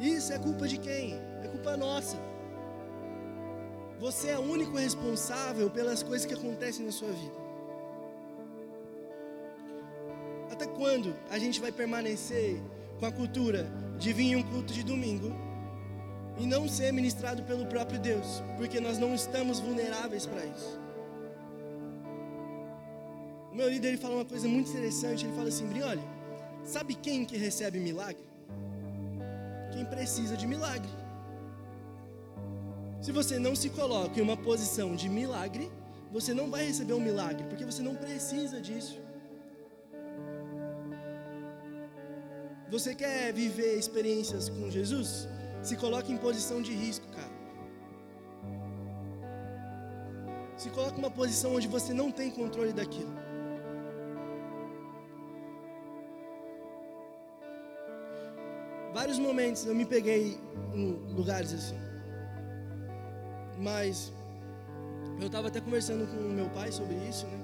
Isso 0.00 0.32
é 0.32 0.38
culpa 0.38 0.66
de 0.66 0.78
quem? 0.78 1.14
É 1.44 1.48
culpa 1.48 1.76
nossa. 1.76 2.16
Você 4.00 4.30
é 4.30 4.38
o 4.38 4.42
único 4.42 4.76
responsável 4.76 5.70
pelas 5.70 6.02
coisas 6.02 6.26
que 6.26 6.34
acontecem 6.34 6.84
na 6.84 6.92
sua 6.92 7.12
vida. 7.12 7.41
Quando 10.82 11.14
a 11.30 11.38
gente 11.38 11.60
vai 11.60 11.70
permanecer 11.70 12.60
com 12.98 13.06
a 13.06 13.12
cultura 13.12 13.70
de 14.00 14.12
vir 14.12 14.32
em 14.32 14.36
um 14.36 14.42
culto 14.42 14.72
de 14.72 14.82
domingo 14.82 15.30
e 16.36 16.44
não 16.44 16.68
ser 16.68 16.92
ministrado 16.92 17.44
pelo 17.44 17.66
próprio 17.66 18.00
Deus, 18.00 18.42
porque 18.56 18.80
nós 18.80 18.98
não 18.98 19.14
estamos 19.14 19.60
vulneráveis 19.60 20.26
para 20.26 20.44
isso. 20.44 20.80
O 23.52 23.54
meu 23.54 23.68
líder 23.68 23.88
ele 23.90 23.96
fala 23.96 24.16
uma 24.16 24.24
coisa 24.24 24.48
muito 24.48 24.70
interessante, 24.70 25.24
ele 25.24 25.36
fala 25.36 25.50
assim, 25.50 25.68
Briole, 25.68 26.02
sabe 26.64 26.96
quem 26.96 27.24
que 27.24 27.36
recebe 27.36 27.78
milagre? 27.78 28.24
Quem 29.72 29.84
precisa 29.84 30.36
de 30.36 30.48
milagre. 30.48 30.90
Se 33.00 33.12
você 33.12 33.38
não 33.38 33.54
se 33.54 33.70
coloca 33.70 34.18
em 34.18 34.22
uma 34.22 34.36
posição 34.36 34.96
de 34.96 35.08
milagre, 35.08 35.70
você 36.10 36.34
não 36.34 36.50
vai 36.50 36.66
receber 36.66 36.94
um 36.94 37.00
milagre, 37.00 37.44
porque 37.44 37.64
você 37.64 37.82
não 37.82 37.94
precisa 37.94 38.60
disso. 38.60 39.01
Você 42.72 42.94
quer 42.94 43.34
viver 43.34 43.78
experiências 43.78 44.48
com 44.48 44.70
Jesus? 44.70 45.28
Se 45.62 45.76
coloque 45.76 46.10
em 46.10 46.16
posição 46.16 46.62
de 46.62 46.72
risco, 46.72 47.06
cara. 47.08 47.34
Se 50.56 50.70
coloque 50.70 50.96
em 50.96 51.00
uma 51.00 51.10
posição 51.10 51.54
onde 51.54 51.68
você 51.68 51.92
não 51.92 52.10
tem 52.10 52.30
controle 52.30 52.72
daquilo. 52.72 53.12
Vários 58.94 59.18
momentos 59.18 59.66
eu 59.66 59.74
me 59.74 59.84
peguei 59.84 60.40
em 60.72 60.92
lugares 61.12 61.52
assim. 61.52 61.78
Mas 63.58 64.10
eu 65.20 65.26
estava 65.26 65.48
até 65.48 65.60
conversando 65.60 66.06
com 66.06 66.16
meu 66.16 66.48
pai 66.48 66.72
sobre 66.72 66.94
isso, 67.06 67.26
né? 67.26 67.38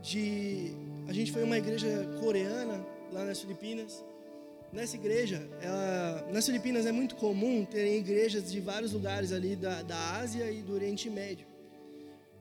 De 0.00 0.74
a 1.06 1.12
gente 1.12 1.30
foi 1.30 1.44
uma 1.44 1.58
igreja 1.58 2.08
coreana 2.20 2.82
lá 3.12 3.22
nas 3.22 3.38
Filipinas 3.38 4.02
Nessa 4.72 4.94
igreja, 4.94 5.48
ela, 5.60 6.28
nas 6.32 6.46
Filipinas 6.46 6.86
é 6.86 6.92
muito 6.92 7.16
comum 7.16 7.64
terem 7.64 7.96
igrejas 7.96 8.52
de 8.52 8.60
vários 8.60 8.92
lugares 8.92 9.32
ali 9.32 9.56
da, 9.56 9.82
da 9.82 10.16
Ásia 10.16 10.48
e 10.50 10.62
do 10.62 10.72
Oriente 10.72 11.10
Médio. 11.10 11.44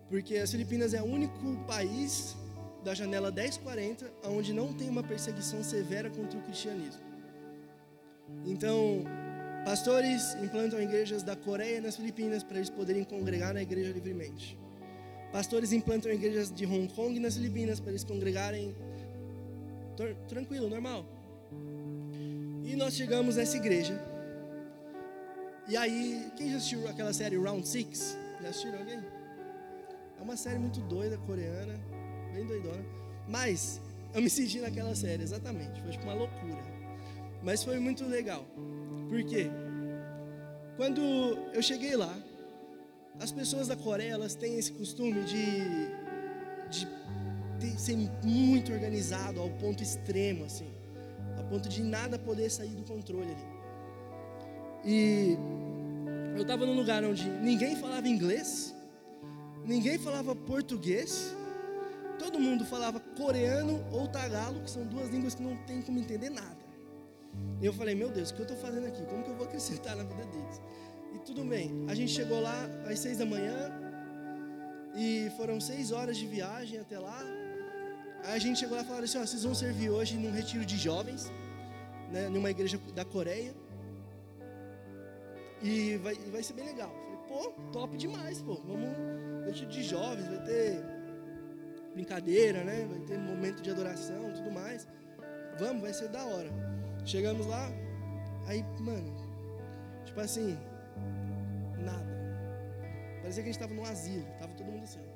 Porque 0.07 0.35
as 0.37 0.51
Filipinas 0.51 0.93
é 0.93 1.01
o 1.01 1.05
único 1.05 1.57
país 1.65 2.35
da 2.83 2.93
janela 2.93 3.31
1040 3.31 4.11
onde 4.25 4.53
não 4.53 4.71
tem 4.73 4.89
uma 4.89 5.01
perseguição 5.01 5.63
severa 5.63 6.09
contra 6.11 6.37
o 6.37 6.41
cristianismo. 6.43 7.01
Então, 8.45 9.03
pastores 9.65 10.35
implantam 10.35 10.79
igrejas 10.79 11.23
da 11.23 11.35
Coreia 11.35 11.81
nas 11.81 11.95
Filipinas 11.95 12.43
para 12.43 12.57
eles 12.57 12.69
poderem 12.69 13.03
congregar 13.03 13.55
na 13.55 13.61
igreja 13.63 13.91
livremente. 13.91 14.55
Pastores 15.31 15.71
implantam 15.71 16.11
igrejas 16.11 16.51
de 16.51 16.65
Hong 16.65 16.87
Kong 16.93 17.19
nas 17.19 17.35
Filipinas 17.35 17.79
para 17.79 17.89
eles 17.89 18.03
congregarem 18.03 18.75
tranquilo, 20.27 20.69
normal. 20.69 21.18
E 22.69 22.75
nós 22.75 22.93
chegamos 22.93 23.35
nessa 23.35 23.57
igreja. 23.57 23.99
E 25.67 25.75
aí, 25.75 26.31
quem 26.35 26.51
já 26.51 26.57
assistiu 26.57 26.87
aquela 26.87 27.11
série 27.11 27.35
Round 27.35 27.67
Six? 27.67 28.15
Já 28.39 28.49
assistiram 28.49 28.77
alguém? 28.77 28.99
É 30.19 30.21
uma 30.21 30.37
série 30.37 30.59
muito 30.59 30.79
doida, 30.81 31.17
coreana, 31.17 31.73
bem 32.31 32.45
doidona. 32.45 32.85
Mas 33.27 33.81
eu 34.13 34.21
me 34.21 34.29
senti 34.29 34.59
naquela 34.59 34.93
série, 34.93 35.23
exatamente. 35.23 35.81
Foi 35.81 35.89
tipo 35.89 36.03
uma 36.03 36.13
loucura. 36.13 36.63
Mas 37.41 37.63
foi 37.63 37.79
muito 37.79 38.05
legal. 38.05 38.45
Por 39.09 39.23
quê? 39.23 39.49
Quando 40.77 41.01
eu 41.51 41.63
cheguei 41.63 41.95
lá, 41.95 42.15
as 43.19 43.31
pessoas 43.31 43.67
da 43.67 43.75
Coreia, 43.75 44.11
elas 44.11 44.35
têm 44.35 44.59
esse 44.59 44.73
costume 44.73 45.23
de, 45.23 45.63
de 46.69 46.87
ter, 47.59 47.79
ser 47.79 47.97
muito 48.23 48.71
organizado 48.71 49.41
ao 49.41 49.49
ponto 49.49 49.81
extremo, 49.81 50.45
assim 50.45 50.78
ponto 51.49 51.67
de 51.67 51.81
nada 51.83 52.17
poder 52.17 52.49
sair 52.49 52.75
do 52.75 52.83
controle 52.83 53.31
ali. 53.31 53.47
E 54.85 55.37
eu 56.35 56.43
estava 56.43 56.65
num 56.65 56.75
lugar 56.75 57.03
onde 57.03 57.29
ninguém 57.29 57.75
falava 57.75 58.07
inglês, 58.07 58.73
ninguém 59.65 59.97
falava 59.97 60.35
português, 60.35 61.35
todo 62.17 62.39
mundo 62.39 62.63
falava 62.65 62.99
coreano 62.99 63.83
ou 63.91 64.07
tagalo, 64.07 64.61
que 64.61 64.69
são 64.69 64.85
duas 64.85 65.09
línguas 65.09 65.35
que 65.35 65.43
não 65.43 65.55
tem 65.63 65.81
como 65.81 65.99
entender 65.99 66.29
nada. 66.29 66.57
E 67.61 67.65
eu 67.65 67.73
falei, 67.73 67.95
meu 67.95 68.09
Deus, 68.09 68.29
o 68.29 68.35
que 68.35 68.41
eu 68.41 68.47
estou 68.47 68.57
fazendo 68.57 68.87
aqui? 68.87 69.03
Como 69.05 69.23
que 69.23 69.29
eu 69.29 69.35
vou 69.35 69.45
acrescentar 69.45 69.95
na 69.95 70.03
vida 70.03 70.25
deles? 70.25 70.61
E 71.13 71.19
tudo 71.19 71.43
bem, 71.43 71.85
a 71.87 71.95
gente 71.95 72.11
chegou 72.11 72.39
lá 72.39 72.69
às 72.89 72.99
seis 72.99 73.17
da 73.17 73.25
manhã, 73.25 73.71
e 74.95 75.31
foram 75.37 75.59
seis 75.59 75.91
horas 75.91 76.17
de 76.17 76.25
viagem 76.25 76.79
até 76.79 76.97
lá, 76.97 77.21
Aí 78.23 78.35
a 78.35 78.39
gente 78.39 78.59
chegou 78.59 78.75
lá 78.75 78.83
e 78.83 78.85
falou 78.85 79.03
assim: 79.03 79.17
ó, 79.17 79.25
vocês 79.25 79.43
vão 79.43 79.55
servir 79.55 79.89
hoje 79.89 80.15
num 80.17 80.31
retiro 80.31 80.65
de 80.65 80.77
jovens, 80.77 81.31
né, 82.11 82.29
numa 82.29 82.49
igreja 82.49 82.79
da 82.93 83.05
Coreia. 83.05 83.53
E 85.61 85.97
vai, 85.97 86.15
vai 86.15 86.43
ser 86.43 86.53
bem 86.53 86.65
legal. 86.65 86.89
falei, 86.89 87.19
pô, 87.27 87.51
top 87.71 87.97
demais, 87.97 88.41
pô. 88.41 88.55
Vamos, 88.65 88.89
retiro 89.45 89.69
de 89.69 89.83
jovens, 89.83 90.27
vai 90.27 90.43
ter 90.43 90.83
brincadeira, 91.93 92.63
né? 92.63 92.87
Vai 92.89 92.99
ter 92.99 93.17
momento 93.17 93.61
de 93.61 93.69
adoração 93.69 94.31
tudo 94.33 94.51
mais. 94.51 94.87
Vamos, 95.57 95.81
vai 95.81 95.93
ser 95.93 96.07
da 96.09 96.23
hora. 96.23 96.49
Chegamos 97.05 97.45
lá, 97.45 97.71
aí, 98.47 98.63
mano, 98.79 99.13
tipo 100.05 100.19
assim, 100.19 100.57
nada. 101.79 102.19
Parecia 103.21 103.43
que 103.43 103.49
a 103.49 103.51
gente 103.51 103.61
estava 103.61 103.73
num 103.73 103.85
asilo, 103.85 104.25
tava 104.39 104.53
todo 104.53 104.67
mundo 104.67 104.83
assim. 104.83 105.08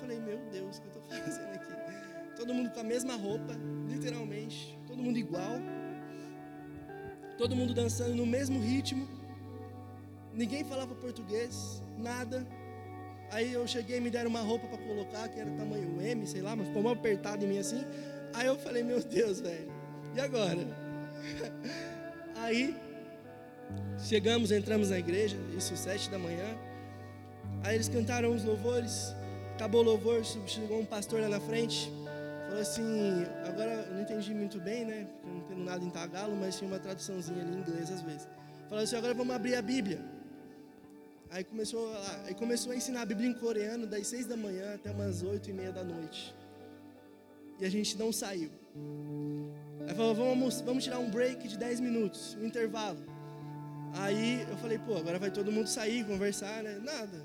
Falei, 0.00 0.18
meu 0.20 0.38
Deus, 0.50 0.78
o 0.78 0.82
que 0.82 0.88
eu 0.88 1.02
estou 1.02 1.18
fazendo 1.18 1.54
aqui? 1.54 1.66
Todo 2.36 2.52
mundo 2.52 2.70
com 2.70 2.80
a 2.80 2.84
mesma 2.84 3.16
roupa, 3.16 3.54
literalmente, 3.88 4.78
todo 4.86 5.02
mundo 5.02 5.18
igual. 5.18 5.58
Todo 7.38 7.56
mundo 7.56 7.74
dançando 7.74 8.14
no 8.14 8.26
mesmo 8.26 8.60
ritmo. 8.60 9.08
Ninguém 10.32 10.64
falava 10.64 10.94
português, 10.94 11.82
nada. 11.96 12.46
Aí 13.30 13.52
eu 13.52 13.66
cheguei 13.66 14.00
me 14.00 14.10
deram 14.10 14.30
uma 14.30 14.40
roupa 14.40 14.66
para 14.68 14.78
colocar, 14.78 15.28
que 15.28 15.40
era 15.40 15.50
tamanho 15.52 16.00
M, 16.00 16.26
sei 16.26 16.42
lá, 16.42 16.54
mas 16.54 16.68
ficou 16.68 16.82
mal 16.82 16.92
apertado 16.92 17.44
em 17.44 17.48
mim 17.48 17.58
assim. 17.58 17.84
Aí 18.34 18.46
eu 18.46 18.56
falei, 18.56 18.82
meu 18.82 19.02
Deus, 19.02 19.40
velho, 19.40 19.72
e 20.14 20.20
agora? 20.20 20.60
Aí 22.36 22.76
chegamos, 23.98 24.52
entramos 24.52 24.90
na 24.90 24.98
igreja, 24.98 25.36
isso 25.56 25.76
sete 25.76 26.10
da 26.10 26.18
manhã. 26.18 26.56
Aí 27.64 27.74
eles 27.74 27.88
cantaram 27.88 28.34
os 28.34 28.44
louvores. 28.44 29.14
Acabou 29.56 29.80
o 29.80 29.84
louvor, 29.84 30.22
chegou 30.22 30.78
um 30.78 30.84
pastor 30.84 31.22
lá 31.22 31.30
na 31.30 31.40
frente. 31.40 31.90
Falou 32.46 32.60
assim, 32.60 33.24
agora 33.48 33.86
eu 33.88 33.94
não 33.94 34.02
entendi 34.02 34.34
muito 34.34 34.60
bem, 34.60 34.84
né? 34.84 35.08
Eu 35.24 35.30
não 35.30 35.38
entendo 35.38 35.64
nada 35.64 35.82
em 35.82 35.88
tagalo, 35.88 36.36
mas 36.36 36.58
tinha 36.58 36.68
uma 36.68 36.78
traduçãozinha 36.78 37.40
ali 37.40 37.56
em 37.56 37.60
inglês 37.60 37.90
às 37.90 38.02
vezes. 38.02 38.28
Falou 38.68 38.84
assim, 38.84 38.96
agora 38.96 39.14
vamos 39.14 39.34
abrir 39.34 39.54
a 39.54 39.62
Bíblia. 39.62 39.98
Aí 41.30 41.42
começou, 41.42 41.90
aí 42.26 42.34
começou 42.34 42.70
a 42.70 42.76
ensinar 42.76 43.00
a 43.00 43.06
Bíblia 43.06 43.30
em 43.30 43.32
coreano 43.32 43.86
das 43.86 44.06
seis 44.08 44.26
da 44.26 44.36
manhã 44.36 44.74
até 44.74 44.90
umas 44.90 45.22
oito 45.22 45.48
e 45.48 45.54
meia 45.54 45.72
da 45.72 45.82
noite. 45.82 46.34
E 47.58 47.64
a 47.64 47.70
gente 47.70 47.96
não 47.96 48.12
saiu. 48.12 48.50
Aí 49.88 49.94
falou, 49.94 50.14
vamos, 50.14 50.60
vamos 50.60 50.84
tirar 50.84 50.98
um 50.98 51.08
break 51.10 51.48
de 51.48 51.56
dez 51.56 51.80
minutos, 51.80 52.36
um 52.38 52.44
intervalo. 52.44 52.98
Aí 53.94 54.46
eu 54.50 54.56
falei, 54.58 54.78
pô, 54.78 54.98
agora 54.98 55.18
vai 55.18 55.30
todo 55.30 55.50
mundo 55.50 55.66
sair, 55.66 56.04
conversar, 56.04 56.62
né? 56.62 56.78
Nada. 56.84 57.24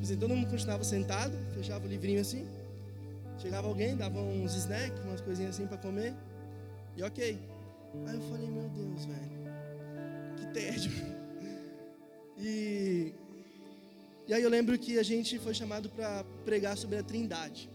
Assim, 0.00 0.16
todo 0.16 0.34
mundo 0.34 0.48
continuava 0.48 0.82
sentado, 0.82 1.36
fechava 1.54 1.86
o 1.86 1.88
livrinho 1.88 2.20
assim. 2.20 2.46
Chegava 3.38 3.68
alguém, 3.68 3.96
dava 3.96 4.18
uns 4.18 4.54
snacks, 4.54 5.02
umas 5.04 5.20
coisinhas 5.20 5.54
assim 5.54 5.66
para 5.66 5.78
comer. 5.78 6.14
E 6.96 7.02
ok. 7.02 7.38
Aí 8.06 8.14
eu 8.14 8.22
falei, 8.22 8.48
meu 8.48 8.68
Deus, 8.68 9.04
velho. 9.04 9.40
Que 10.36 10.46
tédio. 10.52 10.92
E, 12.42 13.12
e 14.26 14.32
aí 14.32 14.42
eu 14.42 14.48
lembro 14.48 14.78
que 14.78 14.98
a 14.98 15.02
gente 15.02 15.38
foi 15.38 15.52
chamado 15.52 15.90
para 15.90 16.24
pregar 16.42 16.74
sobre 16.74 16.96
a 16.96 17.02
trindade. 17.02 17.68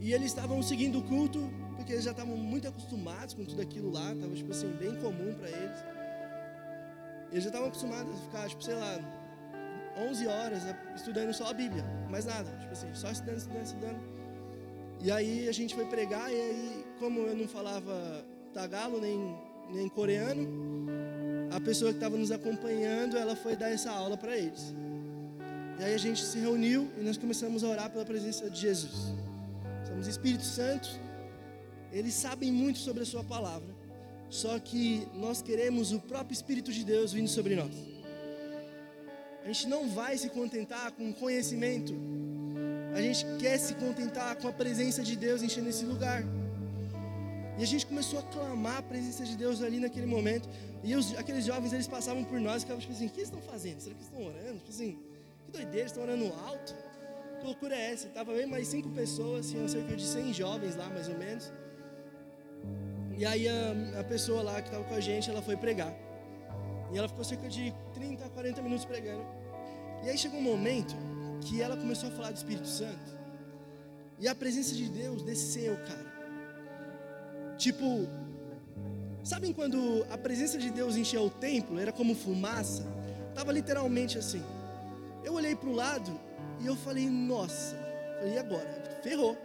E 0.00 0.12
eles 0.12 0.26
estavam 0.26 0.60
seguindo 0.60 0.98
o 0.98 1.02
culto, 1.04 1.38
porque 1.76 1.92
eles 1.92 2.04
já 2.04 2.10
estavam 2.10 2.36
muito 2.36 2.66
acostumados 2.66 3.34
com 3.34 3.44
tudo 3.44 3.62
aquilo 3.62 3.92
lá, 3.92 4.12
estava 4.12 4.34
tipo 4.34 4.50
assim, 4.50 4.72
bem 4.72 4.96
comum 4.96 5.32
para 5.34 5.48
eles. 5.48 5.78
Eles 7.30 7.44
já 7.44 7.50
estavam 7.50 7.68
acostumados 7.68 8.12
a 8.12 8.24
ficar, 8.24 8.48
tipo, 8.48 8.64
sei 8.64 8.74
lá, 8.74 9.21
11 9.96 10.26
horas 10.26 10.62
estudando 10.94 11.32
só 11.32 11.50
a 11.50 11.52
Bíblia, 11.52 11.84
mais 12.10 12.24
nada, 12.24 12.50
tipo 12.58 12.72
assim, 12.72 12.88
só 12.94 13.10
estudando, 13.10 13.38
estudando, 13.38 13.64
estudando. 13.64 14.00
E 15.00 15.10
aí 15.10 15.48
a 15.48 15.52
gente 15.52 15.74
foi 15.74 15.84
pregar, 15.86 16.30
e 16.30 16.36
aí, 16.36 16.84
como 16.98 17.20
eu 17.20 17.34
não 17.34 17.48
falava 17.48 18.24
tagalo 18.54 19.00
nem, 19.00 19.36
nem 19.70 19.88
coreano, 19.88 20.46
a 21.50 21.60
pessoa 21.60 21.90
que 21.90 21.96
estava 21.96 22.16
nos 22.16 22.30
acompanhando, 22.30 23.16
ela 23.16 23.34
foi 23.34 23.56
dar 23.56 23.70
essa 23.70 23.90
aula 23.90 24.16
para 24.16 24.36
eles. 24.36 24.74
E 25.80 25.84
aí 25.84 25.94
a 25.94 25.98
gente 25.98 26.22
se 26.22 26.38
reuniu 26.38 26.88
e 26.98 27.02
nós 27.02 27.16
começamos 27.16 27.64
a 27.64 27.68
orar 27.68 27.90
pela 27.90 28.04
presença 28.04 28.48
de 28.48 28.60
Jesus. 28.60 29.12
Somos 29.86 30.06
Espírito 30.06 30.44
Santo, 30.44 30.88
eles 31.90 32.14
sabem 32.14 32.52
muito 32.52 32.78
sobre 32.78 33.02
a 33.02 33.06
Sua 33.06 33.24
palavra, 33.24 33.74
só 34.30 34.58
que 34.58 35.06
nós 35.14 35.42
queremos 35.42 35.92
o 35.92 36.00
próprio 36.00 36.32
Espírito 36.32 36.72
de 36.72 36.84
Deus 36.84 37.12
vindo 37.12 37.28
sobre 37.28 37.56
nós. 37.56 37.91
A 39.42 39.46
gente 39.46 39.66
não 39.68 39.88
vai 39.88 40.16
se 40.16 40.28
contentar 40.28 40.92
com 40.92 41.12
conhecimento. 41.12 41.92
A 42.94 43.00
gente 43.00 43.24
quer 43.38 43.58
se 43.58 43.74
contentar 43.74 44.36
com 44.36 44.48
a 44.48 44.52
presença 44.52 45.02
de 45.02 45.16
Deus 45.16 45.42
enchendo 45.42 45.68
esse 45.68 45.84
lugar. 45.84 46.22
E 47.58 47.62
a 47.62 47.66
gente 47.66 47.84
começou 47.86 48.18
a 48.18 48.22
clamar 48.22 48.78
a 48.78 48.82
presença 48.82 49.24
de 49.24 49.36
Deus 49.36 49.62
ali 49.62 49.78
naquele 49.80 50.06
momento. 50.06 50.48
E 50.84 50.94
os, 50.94 51.16
aqueles 51.16 51.44
jovens, 51.44 51.72
eles 51.72 51.86
passavam 51.86 52.24
por 52.24 52.40
nós 52.40 52.58
e 52.58 52.60
ficavam 52.60 52.80
tipo 52.80 52.92
assim: 52.92 53.06
o 53.06 53.10
que 53.10 53.20
eles 53.20 53.28
estão 53.28 53.42
fazendo? 53.42 53.80
Será 53.80 53.94
que 53.94 54.02
eles 54.02 54.12
estão 54.12 54.24
orando? 54.24 54.58
Tipo 54.58 54.70
assim, 54.70 54.98
que 55.46 55.52
doideira, 55.52 55.78
eles 55.80 55.92
estão 55.92 56.02
orando 56.02 56.26
alto? 56.46 56.74
Que 57.40 57.46
loucura 57.46 57.74
é 57.74 57.92
essa? 57.92 58.08
Tava 58.08 58.32
bem 58.32 58.46
mais 58.46 58.68
cinco 58.68 58.88
pessoas, 58.90 59.50
tinham 59.50 59.66
cerca 59.68 59.96
de 59.96 60.04
100 60.04 60.32
jovens 60.32 60.76
lá, 60.76 60.88
mais 60.88 61.08
ou 61.08 61.18
menos. 61.18 61.52
E 63.18 63.26
aí 63.26 63.48
a, 63.48 64.00
a 64.00 64.04
pessoa 64.04 64.42
lá 64.42 64.62
que 64.62 64.68
estava 64.68 64.84
com 64.84 64.94
a 64.94 65.00
gente, 65.00 65.28
ela 65.28 65.42
foi 65.42 65.56
pregar. 65.56 65.92
E 66.92 66.98
ela 66.98 67.08
ficou 67.08 67.24
cerca 67.24 67.48
de 67.48 67.72
30 67.94 68.24
a 68.24 68.28
40 68.28 68.62
minutos 68.62 68.84
pregando. 68.84 69.24
E 70.04 70.10
aí 70.10 70.18
chegou 70.18 70.38
um 70.38 70.42
momento 70.42 70.94
que 71.40 71.60
ela 71.60 71.76
começou 71.76 72.08
a 72.08 72.12
falar 72.12 72.30
do 72.30 72.36
Espírito 72.36 72.68
Santo. 72.68 73.16
E 74.18 74.28
a 74.28 74.34
presença 74.34 74.74
de 74.74 74.88
Deus 74.88 75.22
desceu, 75.22 75.76
cara. 75.78 76.12
Tipo, 77.56 78.06
sabem 79.24 79.52
quando 79.52 80.04
a 80.10 80.18
presença 80.18 80.58
de 80.58 80.70
Deus 80.70 80.96
encheu 80.96 81.24
o 81.24 81.30
templo, 81.30 81.78
era 81.78 81.92
como 81.92 82.14
fumaça? 82.14 82.84
Tava 83.34 83.52
literalmente 83.52 84.18
assim. 84.18 84.42
Eu 85.24 85.34
olhei 85.34 85.54
para 85.54 85.68
o 85.68 85.72
lado 85.72 86.20
e 86.60 86.66
eu 86.66 86.76
falei, 86.76 87.08
nossa, 87.08 87.76
e 88.24 88.38
agora? 88.38 89.00
Ferrou. 89.02 89.36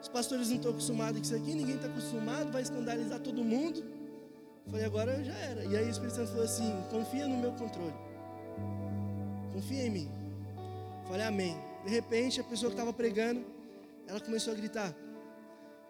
Os 0.00 0.08
pastores 0.08 0.48
não 0.48 0.56
estão 0.56 0.70
acostumados 0.70 1.18
com 1.18 1.24
isso 1.24 1.34
aqui, 1.34 1.54
ninguém 1.54 1.76
está 1.76 1.88
acostumado, 1.88 2.52
vai 2.52 2.62
escandalizar 2.62 3.18
todo 3.20 3.42
mundo. 3.42 3.82
Falei, 4.70 4.84
agora 4.86 5.22
já 5.22 5.34
era. 5.34 5.64
E 5.64 5.76
aí 5.76 5.86
o 5.86 5.90
Espírito 5.90 6.16
Santo 6.16 6.30
falou 6.30 6.44
assim: 6.44 6.72
confia 6.90 7.26
no 7.26 7.36
meu 7.36 7.52
controle. 7.52 7.94
Confia 9.52 9.86
em 9.86 9.90
mim. 9.90 10.10
Falei, 11.06 11.26
amém. 11.26 11.56
De 11.84 11.90
repente, 11.90 12.40
a 12.40 12.44
pessoa 12.44 12.70
que 12.70 12.74
estava 12.74 12.92
pregando, 12.92 13.44
ela 14.06 14.20
começou 14.20 14.52
a 14.52 14.56
gritar: 14.56 14.94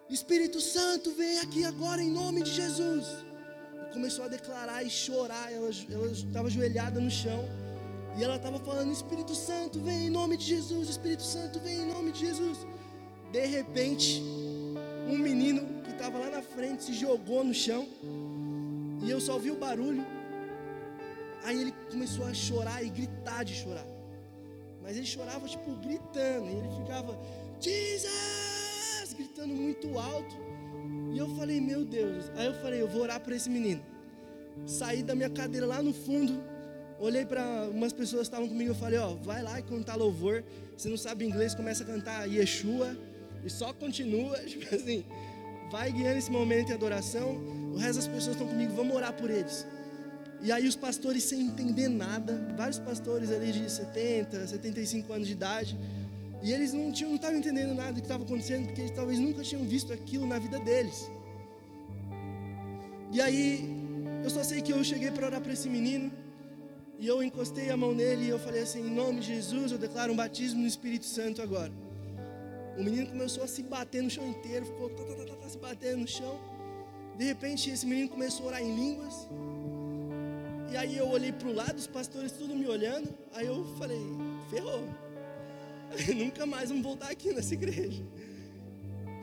Espírito 0.09 0.61
Santo, 0.61 1.13
vem 1.13 1.39
aqui 1.39 1.65
agora 1.65 2.03
em 2.03 2.11
nome 2.11 2.43
de 2.43 2.51
Jesus. 2.51 3.07
E 3.89 3.93
começou 3.93 4.25
a 4.25 4.29
declarar 4.29 4.83
e 4.83 4.91
chorar. 4.91 5.53
Ela 5.53 5.71
estava 5.71 6.49
ajoelhada 6.49 7.01
no 7.01 7.11
chão. 7.11 7.45
E 8.17 8.25
ela 8.25 8.37
estava 8.37 8.59
falando: 8.59 8.93
Espírito 8.93 9.35
Santo, 9.35 9.81
vem 9.81 10.07
em 10.07 10.11
nome 10.11 10.37
de 10.37 10.45
Jesus. 10.45 10.89
Espírito 10.89 11.23
Santo, 11.23 11.61
vem 11.61 11.83
em 11.83 11.87
nome 11.87 12.11
de 12.13 12.21
Jesus. 12.27 12.59
De 13.31 13.47
repente, 13.47 14.23
um 15.09 15.19
menino 15.19 15.83
que 15.83 15.91
estava 15.91 16.19
lá 16.19 16.31
na 16.31 16.43
frente 16.43 16.85
se 16.85 16.93
jogou 16.93 17.45
no 17.45 17.55
chão. 17.55 17.87
E 19.03 19.11
eu 19.11 19.21
só 19.21 19.39
vi 19.39 19.51
o 19.51 19.57
barulho. 19.57 20.05
Aí 21.43 21.61
ele 21.61 21.75
começou 21.91 22.27
a 22.27 22.33
chorar 22.33 22.83
e 22.83 22.89
gritar 22.89 23.45
de 23.45 23.55
chorar. 23.55 23.87
Mas 24.83 24.97
ele 24.97 25.07
chorava 25.07 25.47
tipo 25.49 25.75
gritando. 25.77 26.47
E 26.47 26.55
ele 26.57 26.69
ficava, 26.77 27.19
Jesus! 27.61 29.15
Gritando 29.15 29.55
muito 29.55 29.99
alto. 29.99 30.37
E 31.13 31.19
eu 31.19 31.29
falei, 31.37 31.61
meu 31.61 31.85
Deus. 31.85 32.31
Aí 32.37 32.47
eu 32.47 32.55
falei, 32.55 32.81
eu 32.81 32.89
vou 32.89 33.03
orar 33.03 33.21
por 33.21 33.33
esse 33.33 33.49
menino. 33.49 33.83
Saí 34.67 35.03
da 35.03 35.15
minha 35.15 35.31
cadeira 35.31 35.67
lá 35.67 35.83
no 35.83 35.93
fundo. 35.93 36.43
Olhei 36.99 37.25
para 37.25 37.69
umas 37.71 37.93
pessoas 37.93 38.23
que 38.23 38.35
estavam 38.35 38.49
comigo. 38.49 38.71
Eu 38.71 38.75
falei, 38.75 38.99
ó, 38.99 39.15
vai 39.15 39.43
lá 39.43 39.59
e 39.59 39.63
cantar 39.63 39.97
louvor. 39.97 40.45
Se 40.77 40.89
não 40.89 40.97
sabe 40.97 41.25
inglês, 41.25 41.55
começa 41.55 41.83
a 41.83 41.87
cantar 41.87 42.27
Yeshua. 42.27 42.97
E 43.45 43.51
só 43.51 43.73
continua. 43.73 44.39
Tipo 44.45 44.75
assim, 44.75 45.05
vai 45.75 45.91
guiando 45.91 46.19
esse 46.19 46.31
momento 46.31 46.69
de 46.69 46.73
adoração. 46.73 47.29
O 47.75 47.77
resto 47.77 47.97
das 47.97 48.07
pessoas 48.07 48.37
estão 48.37 48.47
comigo, 48.47 48.73
vamos 48.75 48.95
orar 48.95 49.13
por 49.13 49.29
eles. 49.29 49.67
E 50.41 50.53
aí 50.53 50.69
os 50.69 50.77
pastores 50.77 51.25
sem 51.25 51.41
entender 51.41 51.89
nada, 51.89 52.33
vários 52.57 52.79
pastores 52.79 53.29
ali 53.33 53.51
de 53.51 53.69
70, 53.69 54.47
75 54.47 55.13
anos 55.13 55.27
de 55.27 55.33
idade, 55.33 55.77
e 56.45 56.53
eles 56.53 56.73
não 56.73 56.93
tinham, 56.93 57.09
não 57.11 57.17
estavam 57.17 57.39
entendendo 57.39 57.75
nada 57.75 57.93
do 57.93 57.97
que 57.97 58.03
estava 58.03 58.23
acontecendo, 58.23 58.67
porque 58.67 58.83
eles 58.83 58.93
talvez 58.93 59.19
nunca 59.19 59.43
tinham 59.43 59.65
visto 59.65 59.93
aquilo 59.93 60.27
na 60.29 60.39
vida 60.39 60.61
deles. 60.61 61.11
E 63.11 63.21
aí 63.21 63.49
eu 64.23 64.31
só 64.31 64.45
sei 64.45 64.63
que 64.63 64.73
eu 64.73 64.85
cheguei 64.85 65.11
para 65.11 65.27
orar 65.27 65.41
para 65.41 65.53
esse 65.53 65.69
menino, 65.69 66.13
e 67.01 67.09
eu 67.09 67.21
encostei 67.21 67.71
a 67.71 67.77
mão 67.77 67.93
nele 67.93 68.27
e 68.27 68.29
eu 68.29 68.39
falei 68.39 68.63
assim: 68.63 68.83
em 68.87 68.95
nome 69.03 69.19
de 69.23 69.29
Jesus, 69.35 69.73
eu 69.73 69.79
declaro 69.79 70.13
um 70.13 70.17
batismo 70.25 70.61
no 70.61 70.69
Espírito 70.69 71.07
Santo 71.07 71.43
agora. 71.43 71.73
O 72.77 72.83
menino 72.83 73.07
começou 73.07 73.45
a 73.45 73.47
se 73.47 73.63
bater 73.63 74.03
no 74.03 74.11
chão 74.11 74.27
inteiro, 74.27 74.67
ficou 74.67 74.91
tá, 74.91 75.05
tá, 75.05 75.25
tá, 75.25 75.37
tá 75.37 75.49
se 75.49 75.59
batendo 75.59 75.99
no 75.99 76.09
chão. 76.09 76.39
De 77.17 77.25
repente, 77.25 77.71
esse 77.71 77.87
menino 77.87 78.09
começou 78.09 78.47
a 78.47 78.49
orar 78.49 78.63
em 78.63 78.75
línguas. 78.75 79.29
E 80.73 80.77
aí 80.77 80.97
eu 80.97 81.09
olhei 81.09 81.31
para 81.31 81.49
o 81.49 81.53
lado, 81.53 81.79
os 81.79 81.87
pastores 81.87 82.33
tudo 82.33 82.55
me 82.55 82.67
olhando. 82.67 83.09
Aí 83.33 83.47
eu 83.47 83.65
falei, 83.79 84.01
ferrou. 84.51 84.83
Nunca 86.17 86.45
mais 86.45 86.71
vamos 86.71 86.83
voltar 86.83 87.11
aqui 87.11 87.33
nessa 87.33 87.55
igreja. 87.55 88.03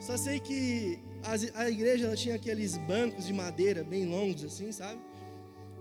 Só 0.00 0.16
sei 0.16 0.40
que 0.40 0.98
a, 1.22 1.62
a 1.62 1.70
igreja 1.70 2.06
ela 2.06 2.16
tinha 2.16 2.36
aqueles 2.36 2.78
bancos 2.78 3.26
de 3.26 3.34
madeira 3.34 3.84
bem 3.84 4.06
longos 4.06 4.44
assim, 4.44 4.72
sabe? 4.72 4.98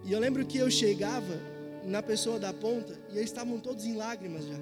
E 0.03 0.11
eu 0.11 0.19
lembro 0.19 0.45
que 0.45 0.57
eu 0.57 0.69
chegava 0.69 1.39
na 1.86 2.03
pessoa 2.03 2.38
da 2.38 2.53
ponta 2.53 2.99
e 3.09 3.17
eles 3.17 3.30
estavam 3.30 3.57
todos 3.59 3.86
em 3.86 3.95
lágrimas 3.95 4.45
já. 4.45 4.59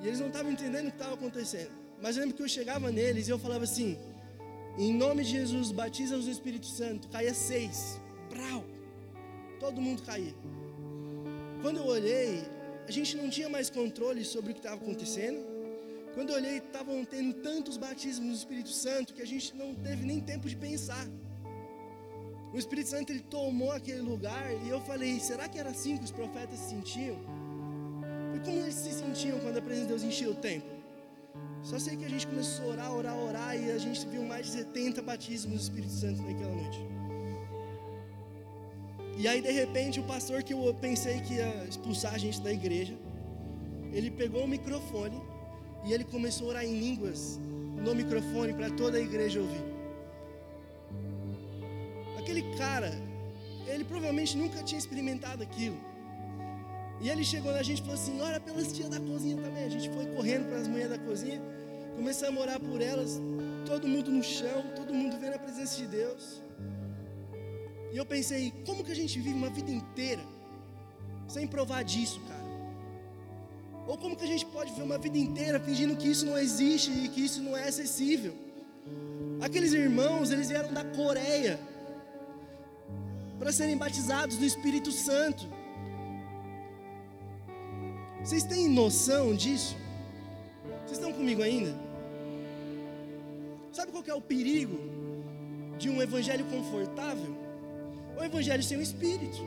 E 0.00 0.08
eles 0.08 0.18
não 0.18 0.26
estavam 0.26 0.50
entendendo 0.50 0.88
o 0.88 0.90
que 0.90 0.96
estava 0.96 1.14
acontecendo. 1.14 1.83
Mas 2.04 2.16
eu 2.16 2.20
lembro 2.22 2.36
que 2.36 2.42
eu 2.42 2.48
chegava 2.58 2.92
neles 2.92 3.28
e 3.28 3.30
eu 3.30 3.38
falava 3.38 3.64
assim: 3.64 3.96
em 4.76 4.92
nome 4.92 5.24
de 5.24 5.30
Jesus, 5.30 5.72
batiza-os 5.72 6.26
no 6.26 6.32
Espírito 6.32 6.66
Santo. 6.66 7.08
Caía 7.08 7.32
seis. 7.32 7.98
Brau. 8.28 8.62
Todo 9.58 9.80
mundo 9.80 10.02
caía. 10.02 10.34
Quando 11.62 11.78
eu 11.78 11.86
olhei, 11.86 12.42
a 12.86 12.92
gente 12.92 13.16
não 13.16 13.30
tinha 13.30 13.48
mais 13.48 13.70
controle 13.70 14.22
sobre 14.22 14.50
o 14.50 14.54
que 14.54 14.60
estava 14.60 14.76
acontecendo. 14.82 15.40
Quando 16.12 16.28
eu 16.28 16.36
olhei, 16.36 16.58
estavam 16.58 17.02
tendo 17.06 17.32
tantos 17.48 17.78
batismos 17.78 18.28
no 18.28 18.34
Espírito 18.34 18.68
Santo 18.68 19.14
que 19.14 19.22
a 19.22 19.26
gente 19.26 19.56
não 19.56 19.74
teve 19.74 20.04
nem 20.04 20.20
tempo 20.20 20.46
de 20.46 20.56
pensar. 20.56 21.06
O 22.52 22.58
Espírito 22.58 22.90
Santo 22.90 23.12
ele 23.12 23.20
tomou 23.20 23.72
aquele 23.72 24.02
lugar 24.02 24.52
e 24.66 24.68
eu 24.68 24.80
falei: 24.82 25.18
será 25.20 25.48
que 25.48 25.58
era 25.58 25.70
assim 25.70 25.96
que 25.96 26.04
os 26.04 26.12
profetas 26.20 26.58
se 26.58 26.68
sentiam? 26.68 27.16
E 28.36 28.40
como 28.40 28.58
eles 28.58 28.74
se 28.74 28.92
sentiam 28.92 29.40
quando 29.40 29.56
a 29.56 29.62
presença 29.62 29.86
de 29.86 29.92
Deus 29.94 30.02
enchia 30.02 30.30
o 30.30 30.34
templo? 30.34 30.73
Só 31.64 31.78
sei 31.78 31.96
que 31.96 32.04
a 32.04 32.08
gente 32.10 32.26
começou 32.26 32.66
a 32.66 32.68
orar, 32.72 32.92
orar, 32.94 33.16
orar 33.16 33.56
e 33.56 33.70
a 33.72 33.78
gente 33.78 34.06
viu 34.06 34.22
mais 34.22 34.44
de 34.46 34.52
70 34.52 35.00
batismos 35.00 35.54
do 35.54 35.62
Espírito 35.62 35.92
Santo 35.92 36.20
naquela 36.22 36.54
noite. 36.54 36.78
E 39.16 39.26
aí 39.26 39.40
de 39.40 39.50
repente 39.50 39.98
o 39.98 40.02
pastor 40.04 40.42
que 40.42 40.52
eu 40.52 40.74
pensei 40.78 41.22
que 41.22 41.34
ia 41.34 41.64
expulsar 41.64 42.12
a 42.14 42.18
gente 42.18 42.38
da 42.42 42.52
igreja, 42.52 42.94
ele 43.94 44.10
pegou 44.10 44.44
o 44.44 44.48
microfone 44.48 45.18
e 45.86 45.94
ele 45.94 46.04
começou 46.04 46.48
a 46.48 46.50
orar 46.50 46.64
em 46.66 46.78
línguas 46.78 47.40
no 47.82 47.94
microfone 47.94 48.52
para 48.52 48.68
toda 48.70 48.98
a 48.98 49.00
igreja 49.00 49.40
ouvir. 49.40 49.64
Aquele 52.18 52.42
cara, 52.58 52.92
ele 53.66 53.84
provavelmente 53.84 54.36
nunca 54.36 54.62
tinha 54.62 54.78
experimentado 54.78 55.42
aquilo. 55.42 55.93
E 57.04 57.08
ele 57.10 57.22
chegou 57.22 57.52
na 57.52 57.62
gente 57.62 57.80
e 57.80 57.82
falou 57.82 58.00
assim: 58.00 58.18
Ora 58.22 58.40
pelas 58.40 58.72
tias 58.72 58.88
da 58.88 58.98
cozinha 58.98 59.36
também. 59.36 59.64
A 59.64 59.68
gente 59.68 59.90
foi 59.90 60.06
correndo 60.06 60.48
para 60.48 60.58
as 60.62 60.66
mulheres 60.66 60.90
da 60.90 60.98
cozinha, 60.98 61.38
começamos 61.96 62.38
a 62.40 62.42
orar 62.44 62.58
por 62.58 62.80
elas, 62.80 63.20
todo 63.66 63.86
mundo 63.86 64.10
no 64.10 64.22
chão, 64.22 64.64
todo 64.74 64.94
mundo 64.94 65.18
vendo 65.20 65.34
a 65.34 65.38
presença 65.38 65.76
de 65.76 65.86
Deus. 65.86 66.42
E 67.92 67.96
eu 67.98 68.06
pensei: 68.06 68.54
como 68.64 68.82
que 68.82 68.90
a 68.90 68.96
gente 68.96 69.20
vive 69.20 69.36
uma 69.36 69.50
vida 69.50 69.70
inteira 69.70 70.24
sem 71.28 71.46
provar 71.46 71.82
disso, 71.84 72.20
cara? 72.26 72.42
Ou 73.86 73.98
como 73.98 74.16
que 74.16 74.24
a 74.24 74.26
gente 74.26 74.46
pode 74.46 74.70
viver 74.70 74.84
uma 74.84 74.96
vida 74.96 75.18
inteira 75.18 75.60
fingindo 75.60 75.94
que 75.94 76.08
isso 76.08 76.24
não 76.24 76.38
existe 76.38 76.90
e 76.90 77.08
que 77.10 77.22
isso 77.22 77.42
não 77.42 77.54
é 77.54 77.68
acessível? 77.68 78.34
Aqueles 79.42 79.74
irmãos, 79.74 80.30
eles 80.30 80.48
vieram 80.48 80.72
da 80.72 80.82
Coreia 80.82 81.60
para 83.38 83.52
serem 83.52 83.76
batizados 83.76 84.38
no 84.38 84.46
Espírito 84.46 84.90
Santo. 84.90 85.53
Vocês 88.24 88.42
têm 88.42 88.70
noção 88.70 89.34
disso? 89.34 89.76
Vocês 90.78 90.92
estão 90.92 91.12
comigo 91.12 91.42
ainda? 91.42 91.74
Sabe 93.70 93.92
qual 93.92 94.02
é 94.06 94.14
o 94.14 94.20
perigo 94.20 94.78
de 95.78 95.90
um 95.90 96.00
evangelho 96.00 96.46
confortável? 96.46 97.36
O 98.18 98.24
evangelho 98.24 98.62
sem 98.62 98.78
o 98.78 98.80
espírito. 98.80 99.46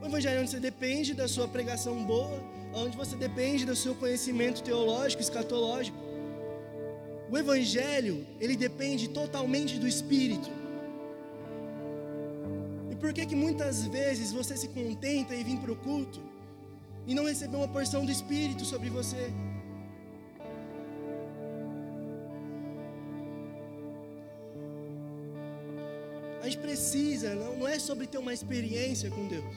O 0.00 0.06
evangelho 0.06 0.40
onde 0.40 0.50
você 0.52 0.60
depende 0.60 1.14
da 1.14 1.26
sua 1.26 1.48
pregação 1.48 2.04
boa, 2.04 2.40
onde 2.72 2.96
você 2.96 3.16
depende 3.16 3.66
do 3.66 3.74
seu 3.74 3.96
conhecimento 3.96 4.62
teológico, 4.62 5.20
escatológico. 5.20 5.98
O 7.28 7.36
evangelho, 7.36 8.24
ele 8.40 8.56
depende 8.56 9.08
totalmente 9.08 9.80
do 9.80 9.88
espírito. 9.88 10.48
E 12.88 12.94
por 12.94 13.12
que 13.12 13.26
que 13.26 13.34
muitas 13.34 13.84
vezes 13.84 14.30
você 14.30 14.56
se 14.56 14.68
contenta 14.68 15.34
em 15.34 15.42
vir 15.42 15.58
para 15.58 15.72
o 15.72 15.76
culto 15.76 16.31
e 17.06 17.14
não 17.14 17.26
receber 17.26 17.56
uma 17.56 17.68
porção 17.68 18.04
do 18.04 18.12
Espírito 18.12 18.64
sobre 18.64 18.88
você. 18.90 19.32
A 26.40 26.44
gente 26.44 26.58
precisa, 26.58 27.34
não, 27.34 27.56
não 27.56 27.68
é 27.68 27.78
sobre 27.78 28.06
ter 28.06 28.18
uma 28.18 28.34
experiência 28.34 29.10
com 29.10 29.26
Deus. 29.28 29.56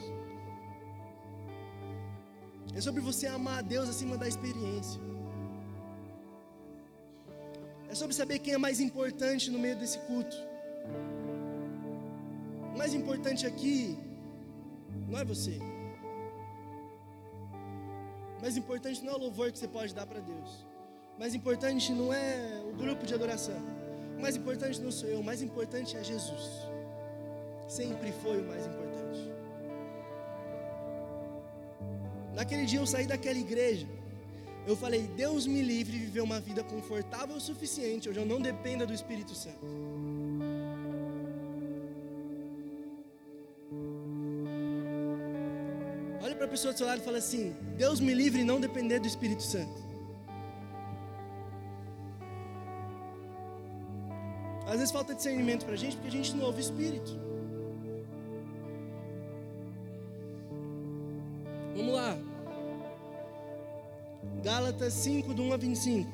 É 2.76 2.82
sobre 2.82 3.02
você 3.02 3.26
amar 3.26 3.60
a 3.60 3.62
Deus 3.62 3.90
acima 3.90 4.18
da 4.18 4.28
experiência. 4.28 5.00
É 7.90 7.96
sobre 7.96 8.16
saber 8.16 8.40
quem 8.40 8.54
é 8.54 8.58
mais 8.58 8.80
importante 8.80 9.50
no 9.50 9.58
meio 9.58 9.78
desse 9.78 9.98
culto. 10.00 10.38
O 12.74 12.78
mais 12.78 12.94
importante 12.94 13.48
aqui 13.48 13.98
não 15.08 15.18
é 15.18 15.24
você. 15.24 15.58
Mais 18.46 18.56
importante 18.58 19.04
não 19.04 19.14
é 19.14 19.16
o 19.16 19.20
louvor 19.20 19.52
que 19.52 19.58
você 19.58 19.68
pode 19.68 19.92
dar 19.92 20.06
para 20.06 20.20
Deus. 20.20 20.68
Mais 21.18 21.34
importante 21.34 21.92
não 21.92 22.14
é 22.14 22.62
o 22.72 22.76
grupo 22.76 23.04
de 23.04 23.12
adoração. 23.12 23.60
O 24.16 24.22
mais 24.22 24.36
importante 24.36 24.80
não 24.80 24.92
sou 24.92 25.10
eu, 25.10 25.20
o 25.20 25.24
mais 25.24 25.42
importante 25.42 25.98
é 25.98 26.04
Jesus. 26.04 26.44
Sempre 27.68 28.12
foi 28.12 28.38
o 28.44 28.46
mais 28.46 28.68
importante. 28.68 29.32
Naquele 32.36 32.68
dia 32.68 32.80
eu 32.80 32.86
saí 32.86 33.08
daquela 33.08 33.40
igreja. 33.40 33.88
Eu 34.68 34.78
falei, 34.78 35.02
Deus 35.24 35.48
me 35.48 35.64
livre 35.64 35.94
de 35.94 36.06
viver 36.06 36.22
uma 36.22 36.40
vida 36.40 36.64
confortável 36.64 37.36
o 37.38 37.42
suficiente, 37.42 38.08
onde 38.10 38.20
eu 38.20 38.28
não 38.28 38.40
dependa 38.40 38.86
do 38.86 38.94
Espírito 38.94 39.34
Santo. 39.34 39.66
Para 46.36 46.46
a 46.46 46.50
pessoa 46.50 46.74
do 46.74 46.78
seu 46.78 46.88
lado 46.88 47.00
e 47.00 47.04
fala 47.04 47.18
assim: 47.18 47.56
Deus 47.78 48.00
me 48.00 48.14
livre 48.14 48.44
não 48.44 48.60
depender 48.60 49.00
do 49.00 49.08
Espírito 49.08 49.44
Santo. 49.44 49.84
Às 54.68 54.78
vezes 54.80 54.92
falta 54.92 55.14
discernimento 55.14 55.64
para 55.64 55.76
a 55.76 55.78
gente 55.78 55.96
porque 55.96 56.10
a 56.10 56.12
gente 56.12 56.36
não 56.36 56.46
ouve 56.46 56.60
o 56.60 56.62
Espírito. 56.62 57.12
Vamos 61.76 61.94
lá. 61.94 62.18
Gálatas 64.44 64.94
5, 64.94 65.34
do 65.34 65.44
1 65.44 65.54
a 65.54 65.58
25. 65.58 66.12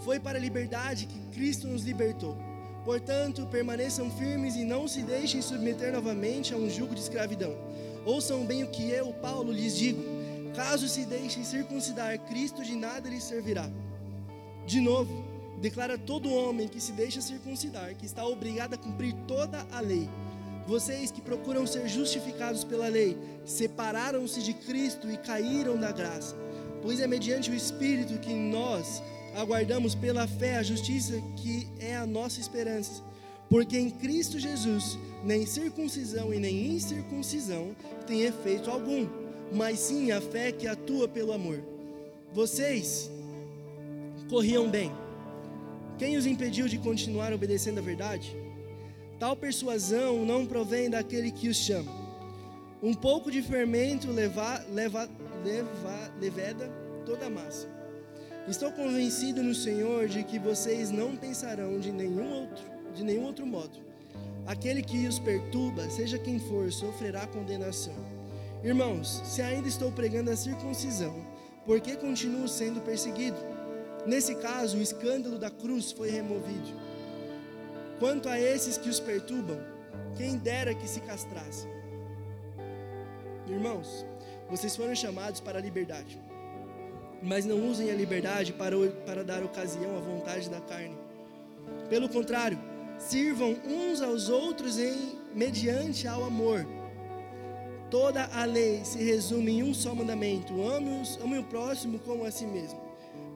Foi 0.00 0.18
para 0.20 0.38
a 0.38 0.40
liberdade 0.40 1.06
que 1.06 1.18
Cristo 1.34 1.66
nos 1.66 1.82
libertou. 1.82 2.36
Portanto, 2.84 3.46
permaneçam 3.46 4.10
firmes 4.10 4.56
e 4.56 4.64
não 4.64 4.86
se 4.86 5.02
deixem 5.02 5.42
submeter 5.42 5.92
novamente 5.92 6.54
a 6.54 6.56
um 6.56 6.68
jugo 6.70 6.94
de 6.94 7.00
escravidão. 7.00 7.65
Ouçam 8.06 8.46
bem 8.46 8.62
o 8.62 8.68
que 8.68 8.88
eu, 8.88 9.12
Paulo, 9.14 9.52
lhes 9.52 9.76
digo: 9.76 10.00
caso 10.54 10.88
se 10.88 11.04
deixem 11.04 11.42
circuncidar, 11.42 12.16
Cristo 12.20 12.64
de 12.64 12.76
nada 12.76 13.08
lhes 13.08 13.24
servirá. 13.24 13.68
De 14.64 14.80
novo, 14.80 15.24
declara 15.60 15.98
todo 15.98 16.32
homem 16.32 16.68
que 16.68 16.80
se 16.80 16.92
deixa 16.92 17.20
circuncidar 17.20 17.96
que 17.96 18.06
está 18.06 18.24
obrigado 18.24 18.74
a 18.74 18.78
cumprir 18.78 19.12
toda 19.26 19.66
a 19.72 19.80
lei. 19.80 20.08
Vocês 20.68 21.10
que 21.10 21.20
procuram 21.20 21.66
ser 21.66 21.88
justificados 21.88 22.62
pela 22.62 22.86
lei, 22.86 23.18
separaram-se 23.44 24.40
de 24.40 24.54
Cristo 24.54 25.10
e 25.10 25.16
caíram 25.16 25.76
da 25.76 25.90
graça. 25.90 26.36
Pois 26.82 27.00
é 27.00 27.08
mediante 27.08 27.50
o 27.50 27.54
Espírito 27.54 28.20
que 28.20 28.32
nós 28.32 29.02
aguardamos 29.34 29.96
pela 29.96 30.28
fé 30.28 30.56
a 30.56 30.62
justiça 30.62 31.20
que 31.36 31.68
é 31.80 31.96
a 31.96 32.06
nossa 32.06 32.40
esperança. 32.40 33.02
Porque 33.48 33.78
em 33.78 33.90
Cristo 33.90 34.38
Jesus, 34.38 34.98
nem 35.24 35.46
circuncisão 35.46 36.32
e 36.34 36.38
nem 36.38 36.74
incircuncisão 36.74 37.74
tem 38.06 38.22
efeito 38.22 38.70
algum, 38.70 39.06
mas 39.52 39.78
sim 39.78 40.10
a 40.10 40.20
fé 40.20 40.50
que 40.50 40.66
atua 40.66 41.06
pelo 41.06 41.32
amor. 41.32 41.62
Vocês 42.32 43.10
corriam 44.28 44.68
bem. 44.68 44.92
Quem 45.98 46.16
os 46.16 46.26
impediu 46.26 46.68
de 46.68 46.78
continuar 46.78 47.32
obedecendo 47.32 47.78
a 47.78 47.82
verdade? 47.82 48.36
Tal 49.18 49.34
persuasão 49.34 50.26
não 50.26 50.44
provém 50.44 50.90
daquele 50.90 51.30
que 51.30 51.48
os 51.48 51.56
chama. 51.56 51.90
Um 52.82 52.92
pouco 52.92 53.30
de 53.30 53.40
fermento 53.40 54.10
leva, 54.10 54.62
leva, 54.70 55.08
leva, 55.42 56.12
leveda 56.20 56.70
toda 57.06 57.26
a 57.26 57.30
massa. 57.30 57.66
Estou 58.46 58.70
convencido 58.70 59.42
no 59.42 59.54
Senhor 59.54 60.06
de 60.06 60.22
que 60.22 60.38
vocês 60.38 60.90
não 60.90 61.16
pensarão 61.16 61.80
de 61.80 61.90
nenhum 61.90 62.30
outro, 62.32 62.64
de 62.96 63.04
nenhum 63.04 63.24
outro 63.26 63.46
modo. 63.46 63.78
Aquele 64.46 64.82
que 64.82 65.06
os 65.06 65.18
perturba, 65.18 65.88
seja 65.90 66.18
quem 66.18 66.38
for, 66.38 66.72
sofrerá 66.72 67.26
condenação. 67.26 67.94
Irmãos, 68.64 69.22
se 69.24 69.42
ainda 69.42 69.68
estou 69.68 69.92
pregando 69.92 70.30
a 70.30 70.36
circuncisão, 70.36 71.14
por 71.64 71.80
que 71.80 71.96
continuo 71.96 72.48
sendo 72.48 72.80
perseguido? 72.80 73.36
Nesse 74.06 74.36
caso, 74.36 74.78
o 74.78 74.82
escândalo 74.82 75.38
da 75.38 75.50
cruz 75.50 75.92
foi 75.92 76.10
removido. 76.10 76.68
Quanto 77.98 78.28
a 78.28 78.40
esses 78.40 78.78
que 78.78 78.88
os 78.88 79.00
perturbam, 79.00 79.58
quem 80.16 80.38
dera 80.38 80.74
que 80.74 80.88
se 80.88 81.00
castrassem. 81.00 81.70
Irmãos, 83.48 84.06
vocês 84.48 84.76
foram 84.76 84.94
chamados 84.94 85.40
para 85.40 85.58
a 85.58 85.62
liberdade, 85.62 86.20
mas 87.22 87.44
não 87.44 87.68
usem 87.68 87.90
a 87.90 87.94
liberdade 87.94 88.52
para, 88.52 88.76
para 89.04 89.24
dar 89.24 89.42
ocasião 89.42 89.96
à 89.96 90.00
vontade 90.00 90.48
da 90.48 90.60
carne. 90.60 90.96
Pelo 91.88 92.08
contrário, 92.08 92.58
sirvam 92.98 93.56
uns 93.66 94.00
aos 94.00 94.28
outros 94.28 94.78
em 94.78 95.18
mediante 95.34 96.06
ao 96.06 96.24
amor. 96.24 96.66
Toda 97.90 98.24
a 98.32 98.44
lei 98.44 98.84
se 98.84 98.98
resume 98.98 99.58
em 99.58 99.62
um 99.62 99.74
só 99.74 99.94
mandamento: 99.94 100.62
ame, 100.62 101.00
-os, 101.00 101.18
ame 101.22 101.38
o 101.38 101.44
próximo 101.44 101.98
como 102.00 102.24
a 102.24 102.30
si 102.30 102.46
mesmo. 102.46 102.80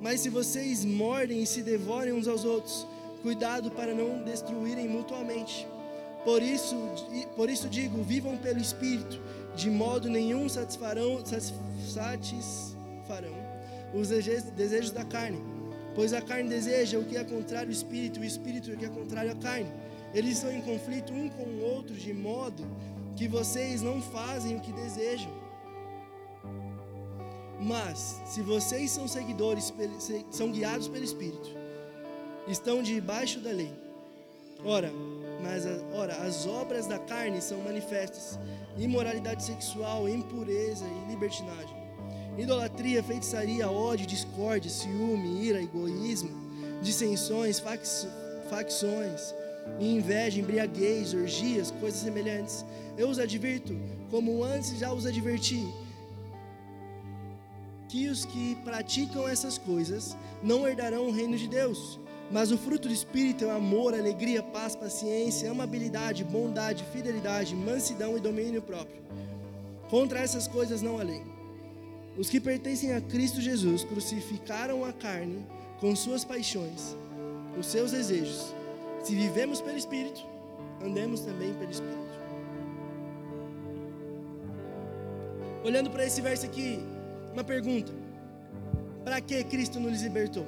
Mas 0.01 0.21
se 0.21 0.31
vocês 0.31 0.85
mordem 0.85 1.43
e 1.43 1.47
se 1.47 1.63
devorem 1.63 2.13
uns 2.13 2.27
aos 2.27 2.45
outros, 2.45 2.87
Cuidado 3.23 3.71
para 3.71 3.95
não 3.95 4.23
destruírem 4.23 4.89
mutuamente. 4.89 5.69
Por 6.25 6.43
isso, 6.43 6.75
por 7.37 7.51
isso 7.51 7.69
digo: 7.69 8.03
vivam 8.03 8.37
pelo 8.39 8.59
Espírito, 8.59 9.21
de 9.55 9.69
modo 9.71 10.09
nenhum 10.09 10.49
satisfarão, 10.49 11.23
satisfarão 11.87 13.35
os 13.93 14.09
desejos 14.09 14.91
da 14.91 15.05
carne. 15.05 15.39
Pois 15.95 16.13
a 16.13 16.21
carne 16.21 16.49
deseja 16.49 16.99
o 16.99 17.05
que 17.05 17.17
é 17.17 17.25
contrário 17.25 17.69
ao 17.69 17.73
Espírito, 17.73 18.21
o 18.21 18.25
Espírito 18.25 18.73
o 18.73 18.77
que 18.77 18.85
é 18.85 18.89
contrário 18.89 19.33
à 19.33 19.35
carne. 19.35 19.71
Eles 20.15 20.37
estão 20.37 20.53
em 20.53 20.61
conflito 20.61 21.13
um 21.13 21.29
com 21.29 21.45
o 21.45 21.61
outro, 21.63 21.95
de 21.95 22.13
modo 22.13 22.65
que 23.17 23.29
vocês 23.29 23.83
não 23.83 24.01
fazem 24.01 24.57
o 24.57 24.61
que 24.61 24.73
desejam. 24.73 25.33
Mas, 27.61 28.21
se 28.25 28.41
vocês 28.41 28.91
são 28.91 29.07
seguidores, 29.07 29.73
são 30.31 30.51
guiados 30.51 30.89
pelo 30.89 31.05
Espírito, 31.05 31.51
estão 32.49 32.83
debaixo 32.83 33.39
da 33.41 33.51
lei. 33.51 33.73
Ora, 34.65 34.91
mas 35.43 35.65
ora, 35.93 36.15
as 36.17 36.47
obras 36.47 36.87
da 36.87 36.99
carne 36.99 37.41
são 37.41 37.59
manifestas: 37.61 38.39
imoralidade 38.79 39.43
sexual, 39.43 40.09
impureza 40.09 40.85
e 40.87 41.11
libertinagem, 41.11 41.77
idolatria, 42.39 43.03
feitiçaria, 43.03 43.71
ódio, 43.71 44.07
discórdia, 44.07 44.71
ciúme, 44.71 45.43
ira, 45.45 45.63
egoísmo, 45.63 46.31
dissensões, 46.83 47.61
facções, 47.61 49.35
inveja, 49.79 50.41
embriaguez, 50.41 51.15
orgias, 51.15 51.71
coisas 51.71 52.01
semelhantes. 52.01 52.65
Eu 52.97 53.09
os 53.09 53.19
advirto, 53.19 53.77
como 54.11 54.43
antes 54.43 54.79
já 54.79 54.93
os 54.93 55.07
adverti, 55.07 55.67
que 57.89 58.09
os 58.09 58.25
que 58.25 58.55
praticam 58.65 59.29
essas 59.29 59.59
coisas 59.59 60.17
não 60.43 60.67
herdarão 60.67 61.09
o 61.09 61.13
reino 61.13 61.37
de 61.37 61.49
Deus. 61.49 61.99
Mas 62.31 62.53
o 62.53 62.59
fruto 62.59 62.87
do 62.87 62.95
Espírito 62.95 63.45
é 63.45 63.51
amor, 63.51 63.93
alegria, 63.93 64.41
paz, 64.41 64.77
paciência, 64.77 65.51
amabilidade, 65.51 66.23
bondade, 66.23 66.85
fidelidade, 66.93 67.57
mansidão 67.57 68.17
e 68.17 68.21
domínio 68.21 68.63
próprio. 68.63 69.03
Contra 69.89 70.21
essas 70.21 70.47
coisas 70.47 70.81
não 70.81 71.01
há 71.01 71.03
lei. 71.03 71.40
Os 72.19 72.29
que 72.29 72.41
pertencem 72.41 72.93
a 72.93 73.01
Cristo 73.01 73.41
Jesus 73.41 73.85
crucificaram 73.85 74.85
a 74.85 74.93
carne 74.93 75.47
com 75.79 75.95
suas 75.97 76.25
paixões, 76.25 76.97
os 77.59 77.67
seus 77.67 77.93
desejos. 77.93 78.55
Se 79.03 79.15
vivemos 79.15 79.61
pelo 79.61 79.79
Espírito, 79.79 80.21
andemos 80.83 81.21
também 81.21 81.55
pelo 81.55 81.71
Espírito. 81.71 82.01
Olhando 85.65 85.91
para 85.91 86.05
esse 86.05 86.21
verso 86.21 86.47
aqui, 86.47 86.81
uma 87.33 87.45
pergunta: 87.45 87.93
para 89.05 89.21
que 89.21 89.43
Cristo 89.45 89.79
nos 89.81 90.03
libertou? 90.03 90.47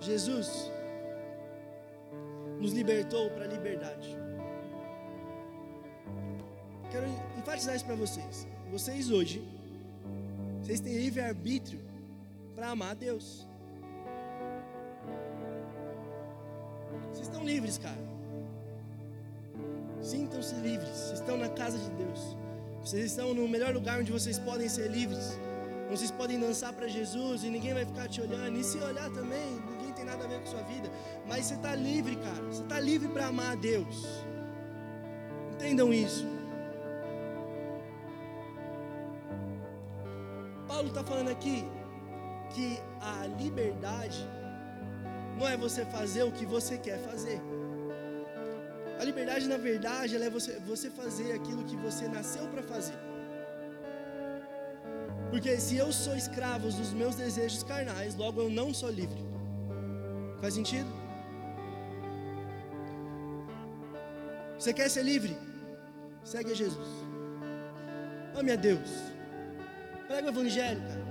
Jesus 0.00 0.70
nos 2.60 2.72
libertou 2.72 3.30
para 3.30 3.44
a 3.44 3.48
liberdade. 3.48 4.23
Quero 6.94 7.08
enfatizar 7.36 7.74
isso 7.74 7.84
para 7.84 7.96
vocês. 7.96 8.46
Vocês 8.70 9.10
hoje, 9.10 9.42
vocês 10.62 10.78
têm 10.78 10.94
livre-arbítrio 10.96 11.80
para 12.54 12.68
amar 12.68 12.92
a 12.92 12.94
Deus. 12.94 13.44
Vocês 17.10 17.26
estão 17.26 17.44
livres, 17.44 17.78
cara. 17.78 17.98
Sintam-se 20.00 20.54
livres. 20.54 20.88
Vocês 20.88 21.18
estão 21.18 21.36
na 21.36 21.48
casa 21.48 21.78
de 21.78 21.90
Deus. 22.02 22.20
Vocês 22.84 23.06
estão 23.06 23.34
no 23.34 23.48
melhor 23.48 23.74
lugar 23.74 23.98
onde 23.98 24.12
vocês 24.12 24.38
podem 24.38 24.68
ser 24.68 24.88
livres. 24.88 25.36
Vocês 25.90 26.12
podem 26.12 26.38
dançar 26.38 26.72
para 26.72 26.86
Jesus 26.86 27.42
e 27.42 27.48
ninguém 27.48 27.74
vai 27.74 27.84
ficar 27.84 28.06
te 28.06 28.20
olhando. 28.20 28.56
E 28.56 28.62
se 28.62 28.78
olhar 28.78 29.10
também, 29.10 29.60
tem 29.96 30.04
nada 30.04 30.24
a 30.24 30.28
ver 30.28 30.38
com 30.38 30.46
sua 30.46 30.62
vida, 30.62 30.88
mas 31.26 31.46
você 31.46 31.54
está 31.54 31.74
livre, 31.74 32.14
cara. 32.14 32.42
Você 32.52 32.62
está 32.62 32.78
livre 32.78 33.08
para 33.08 33.26
amar 33.26 33.50
a 33.50 33.54
Deus. 33.56 34.06
Entendam 35.54 35.92
isso. 35.92 36.33
Paulo 40.74 40.88
está 40.88 41.04
falando 41.04 41.30
aqui 41.30 41.58
que 42.52 42.80
a 43.00 43.28
liberdade 43.42 44.22
não 45.38 45.46
é 45.46 45.56
você 45.56 45.84
fazer 45.84 46.24
o 46.24 46.32
que 46.32 46.44
você 46.44 46.76
quer 46.86 46.98
fazer. 46.98 47.40
A 48.98 49.04
liberdade, 49.04 49.46
na 49.46 49.56
verdade, 49.56 50.16
é 50.16 50.30
você, 50.38 50.58
você 50.70 50.90
fazer 50.90 51.30
aquilo 51.38 51.62
que 51.62 51.76
você 51.76 52.08
nasceu 52.08 52.48
para 52.48 52.64
fazer. 52.64 52.98
Porque 55.30 55.56
se 55.60 55.76
eu 55.76 55.92
sou 55.92 56.16
escravo 56.16 56.66
dos 56.80 56.92
meus 56.92 57.14
desejos 57.14 57.62
carnais, 57.62 58.16
logo 58.16 58.40
eu 58.40 58.50
não 58.50 58.74
sou 58.74 58.90
livre. 58.90 59.24
Faz 60.40 60.54
sentido? 60.54 60.90
Você 64.58 64.72
quer 64.74 64.90
ser 64.90 65.04
livre? 65.04 65.36
Segue 66.24 66.50
a 66.50 66.62
Jesus. 66.62 66.88
Ame 68.34 68.50
a 68.50 68.56
Deus. 68.56 69.13
Prega 70.08 70.26
o 70.26 70.30
Evangelho, 70.30 70.80
cara. 70.80 71.04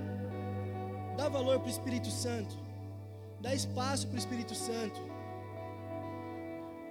Dá 1.16 1.28
valor 1.28 1.58
para 1.60 1.66
o 1.66 1.70
Espírito 1.70 2.10
Santo. 2.10 2.54
Dá 3.40 3.54
espaço 3.54 4.06
para 4.06 4.16
o 4.16 4.18
Espírito 4.18 4.54
Santo. 4.54 5.00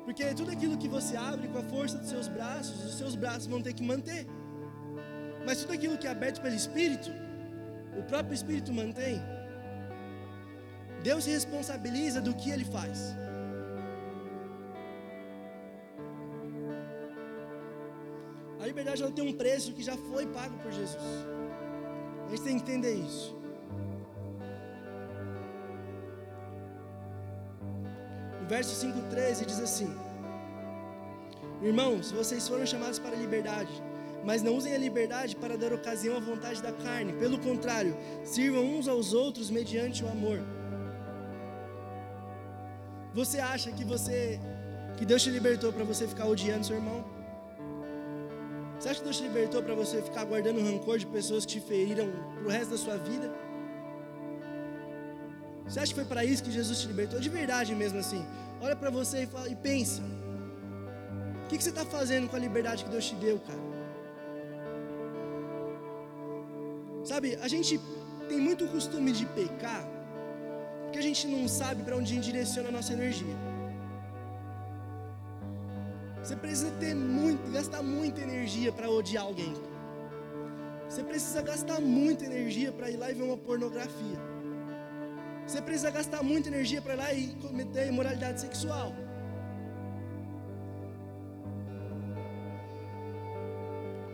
Porque 0.05 0.33
tudo 0.33 0.51
aquilo 0.51 0.77
que 0.77 0.87
você 0.87 1.15
abre 1.15 1.47
com 1.47 1.59
a 1.59 1.63
força 1.63 1.97
dos 1.97 2.09
seus 2.09 2.27
braços, 2.27 2.83
os 2.85 2.97
seus 2.97 3.15
braços 3.15 3.47
vão 3.47 3.61
ter 3.61 3.73
que 3.73 3.83
manter. 3.83 4.27
Mas 5.45 5.61
tudo 5.61 5.73
aquilo 5.73 5.97
que 5.97 6.07
é 6.07 6.11
aberto 6.11 6.41
pelo 6.41 6.55
Espírito, 6.55 7.09
o 7.97 8.03
próprio 8.03 8.33
Espírito 8.33 8.73
mantém. 8.73 9.21
Deus 11.03 11.23
se 11.25 11.31
responsabiliza 11.31 12.21
do 12.21 12.33
que 12.33 12.49
ele 12.49 12.65
faz. 12.65 13.13
A 18.61 18.65
liberdade 18.65 19.03
ela 19.03 19.11
tem 19.11 19.27
um 19.27 19.33
preço 19.33 19.73
que 19.73 19.83
já 19.83 19.97
foi 19.97 20.25
pago 20.27 20.57
por 20.59 20.71
Jesus. 20.71 21.33
A 22.33 22.35
gente 22.35 22.45
tem 22.45 22.57
que 22.57 22.63
entender 22.63 22.95
isso. 22.95 23.37
O 28.41 28.45
verso 28.47 28.73
5,13 28.83 29.45
diz 29.45 29.59
assim: 29.59 29.95
Irmãos, 31.61 32.11
vocês 32.11 32.47
foram 32.47 32.65
chamados 32.65 32.97
para 32.97 33.15
a 33.15 33.19
liberdade, 33.19 33.71
mas 34.25 34.41
não 34.41 34.55
usem 34.55 34.73
a 34.73 34.79
liberdade 34.79 35.35
para 35.35 35.55
dar 35.55 35.73
ocasião 35.73 36.17
à 36.17 36.19
vontade 36.19 36.59
da 36.59 36.71
carne. 36.71 37.13
Pelo 37.13 37.37
contrário, 37.37 37.95
sirvam 38.23 38.65
uns 38.65 38.87
aos 38.87 39.13
outros 39.13 39.51
mediante 39.51 40.03
o 40.03 40.09
amor. 40.09 40.39
Você 43.13 43.37
acha 43.37 43.71
que 43.71 43.85
você 43.85 44.39
que 44.97 45.05
Deus 45.05 45.21
te 45.21 45.29
libertou 45.29 45.71
para 45.71 45.83
você 45.83 46.07
ficar 46.07 46.25
odiando 46.25 46.65
seu 46.65 46.77
irmão? 46.77 47.05
Você 48.83 48.89
acha 48.89 48.99
que 48.99 49.05
Deus 49.05 49.15
te 49.15 49.23
libertou 49.23 49.63
para 49.63 49.73
você 49.73 50.01
ficar 50.01 50.25
guardando 50.25 50.61
rancor 50.61 50.97
de 50.97 51.07
pessoas 51.07 51.45
que 51.45 51.53
te 51.53 51.61
feriram 51.61 52.05
pro 52.35 52.49
resto 52.49 52.71
da 52.71 52.77
sua 52.77 52.97
vida? 52.97 53.33
Você 55.65 55.79
acha 55.79 55.93
que 55.93 55.99
foi 56.01 56.03
para 56.03 56.25
isso 56.25 56.43
que 56.43 56.51
Jesus 56.51 56.81
te 56.81 56.87
libertou? 56.87 57.17
De 57.17 57.29
verdade 57.29 57.73
mesmo 57.73 57.99
assim. 57.99 58.25
Olha 58.59 58.75
para 58.75 58.89
você 58.89 59.23
e, 59.23 59.25
fala, 59.25 59.47
e 59.47 59.55
pensa. 59.55 60.01
O 61.45 61.47
que, 61.47 61.57
que 61.57 61.63
você 61.63 61.69
está 61.69 61.85
fazendo 61.85 62.27
com 62.27 62.35
a 62.35 62.39
liberdade 62.39 62.83
que 62.83 62.89
Deus 62.89 63.05
te 63.05 63.15
deu, 63.15 63.39
cara? 63.39 63.63
Sabe, 67.05 67.37
a 67.41 67.47
gente 67.47 67.79
tem 68.27 68.37
muito 68.37 68.67
costume 68.67 69.13
de 69.13 69.25
pecar 69.27 69.87
porque 70.83 70.99
a 70.99 71.01
gente 71.01 71.25
não 71.25 71.47
sabe 71.47 71.83
para 71.83 71.95
onde 71.95 72.17
direciona 72.17 72.67
a 72.67 72.71
nossa 72.73 72.91
energia. 72.91 73.52
Você 76.23 76.37
precisa 76.37 76.71
ter 76.79 76.95
muito, 76.95 77.51
gastar 77.51 77.83
muita 77.83 78.21
energia 78.21 78.71
para 78.71 78.89
odiar 78.89 79.25
alguém. 79.25 79.53
Você 80.87 81.03
precisa 81.03 81.41
gastar 81.41 81.81
muita 81.81 82.23
energia 82.25 82.71
para 82.71 82.89
ir 82.89 82.95
lá 82.95 83.11
e 83.11 83.13
ver 83.13 83.23
uma 83.23 83.35
pornografia. 83.37 84.19
Você 85.45 85.61
precisa 85.61 85.91
gastar 85.91 86.23
muita 86.23 86.47
energia 86.47 86.81
para 86.81 86.93
ir 86.93 86.97
lá 86.97 87.13
e 87.13 87.27
cometer 87.41 87.87
imoralidade 87.87 88.39
sexual. 88.39 88.93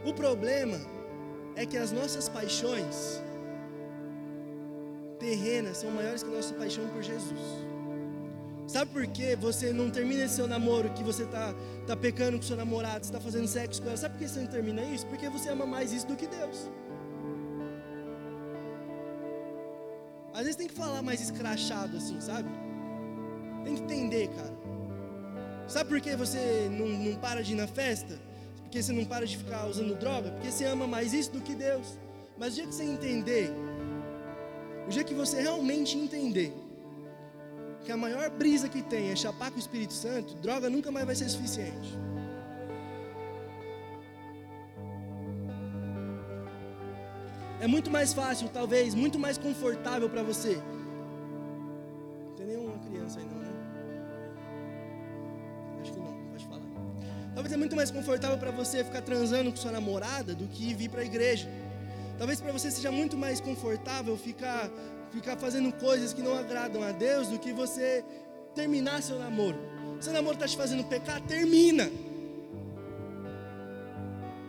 O 0.03 0.13
problema 0.13 0.79
é 1.55 1.63
que 1.63 1.77
as 1.77 1.91
nossas 1.91 2.27
paixões 2.27 3.21
terrenas 5.19 5.77
são 5.77 5.91
maiores 5.91 6.23
que 6.23 6.29
a 6.29 6.33
nossa 6.33 6.55
paixão 6.55 6.87
por 6.87 7.03
Jesus. 7.03 7.69
Sabe 8.69 8.91
por 8.91 9.07
que 9.07 9.35
você 9.35 9.73
não 9.73 9.89
termina 9.89 10.25
esse 10.25 10.35
seu 10.35 10.47
namoro 10.47 10.91
que 10.91 11.03
você 11.03 11.25
tá, 11.25 11.55
tá 11.87 11.97
pecando 11.97 12.37
com 12.37 12.43
seu 12.43 12.55
namorado, 12.55 13.03
está 13.03 13.19
fazendo 13.19 13.47
sexo 13.47 13.81
com 13.81 13.87
ela? 13.87 13.97
Sabe 13.97 14.13
por 14.13 14.19
que 14.19 14.29
você 14.29 14.39
não 14.41 14.45
termina 14.45 14.83
isso? 14.83 15.07
Porque 15.07 15.27
você 15.27 15.49
ama 15.49 15.65
mais 15.65 15.91
isso 15.91 16.05
do 16.05 16.15
que 16.15 16.27
Deus. 16.27 16.69
Às 20.31 20.41
vezes 20.41 20.55
tem 20.55 20.67
que 20.67 20.75
falar 20.75 21.01
mais 21.01 21.19
escrachado 21.19 21.97
assim, 21.97 22.21
sabe? 22.21 22.47
Tem 23.63 23.73
que 23.73 23.81
entender, 23.81 24.27
cara. 24.27 24.53
Sabe 25.67 25.89
por 25.89 25.99
que 25.99 26.15
você 26.15 26.69
não, 26.71 26.87
não 26.89 27.15
para 27.19 27.41
de 27.41 27.53
ir 27.53 27.55
na 27.55 27.65
festa? 27.65 28.19
Porque 28.61 28.83
você 28.83 28.93
não 28.93 29.03
para 29.03 29.25
de 29.25 29.35
ficar 29.35 29.65
usando 29.65 29.97
droga? 29.97 30.29
Porque 30.29 30.51
você 30.51 30.65
ama 30.65 30.85
mais 30.85 31.11
isso 31.11 31.31
do 31.31 31.41
que 31.41 31.55
Deus. 31.55 31.97
Mas 32.37 32.53
o 32.53 32.55
dia 32.57 32.67
que 32.67 32.75
você 32.75 32.83
entender, 32.83 33.51
o 34.85 34.89
dia 34.91 35.03
que 35.03 35.15
você 35.15 35.41
realmente 35.41 35.97
entender 35.97 36.68
que 37.83 37.91
a 37.91 37.97
maior 37.97 38.29
brisa 38.29 38.67
que 38.69 38.81
tem 38.81 39.11
é 39.11 39.15
chapar 39.15 39.49
com 39.51 39.57
o 39.57 39.59
Espírito 39.59 39.93
Santo, 39.93 40.35
droga 40.35 40.69
nunca 40.69 40.91
mais 40.91 41.05
vai 41.05 41.15
ser 41.15 41.29
suficiente. 41.29 41.97
É 47.61 47.67
muito 47.67 47.91
mais 47.91 48.13
fácil, 48.13 48.47
talvez, 48.49 48.95
muito 48.95 49.19
mais 49.19 49.37
confortável 49.37 50.09
para 50.09 50.23
você. 50.23 50.61
Não 52.25 52.35
tem 52.35 52.45
nenhuma 52.45 52.77
criança 52.79 53.19
aí 53.19 53.25
não, 53.25 53.39
né? 53.39 53.49
Acho 55.81 55.91
que 55.91 55.99
não, 55.99 56.13
pode 56.31 56.45
falar. 56.45 56.61
Talvez 57.33 57.53
é 57.53 57.57
muito 57.57 57.75
mais 57.75 57.91
confortável 57.91 58.37
para 58.37 58.51
você 58.51 58.81
ficar 58.83 59.01
transando 59.01 59.51
com 59.51 59.57
sua 59.57 59.73
namorada 59.73 60.33
do 60.33 60.47
que 60.47 60.73
vir 60.73 60.89
para 60.89 61.01
a 61.01 61.05
igreja. 61.05 61.49
Talvez 62.17 62.39
para 62.39 62.51
você 62.53 62.71
seja 62.71 62.91
muito 62.91 63.17
mais 63.17 63.41
confortável 63.41 64.17
ficar 64.17 64.69
ficar 65.11 65.37
fazendo 65.37 65.71
coisas 65.73 66.13
que 66.13 66.21
não 66.21 66.37
agradam 66.37 66.83
a 66.83 66.91
Deus 66.91 67.27
do 67.27 67.39
que 67.39 67.51
você 67.51 68.03
terminar 68.53 69.01
seu 69.01 69.17
namoro. 69.17 69.57
Seu 69.99 70.13
namoro 70.13 70.35
está 70.35 70.47
te 70.47 70.55
fazendo 70.55 70.83
pecar, 70.83 71.21
termina. 71.21 71.89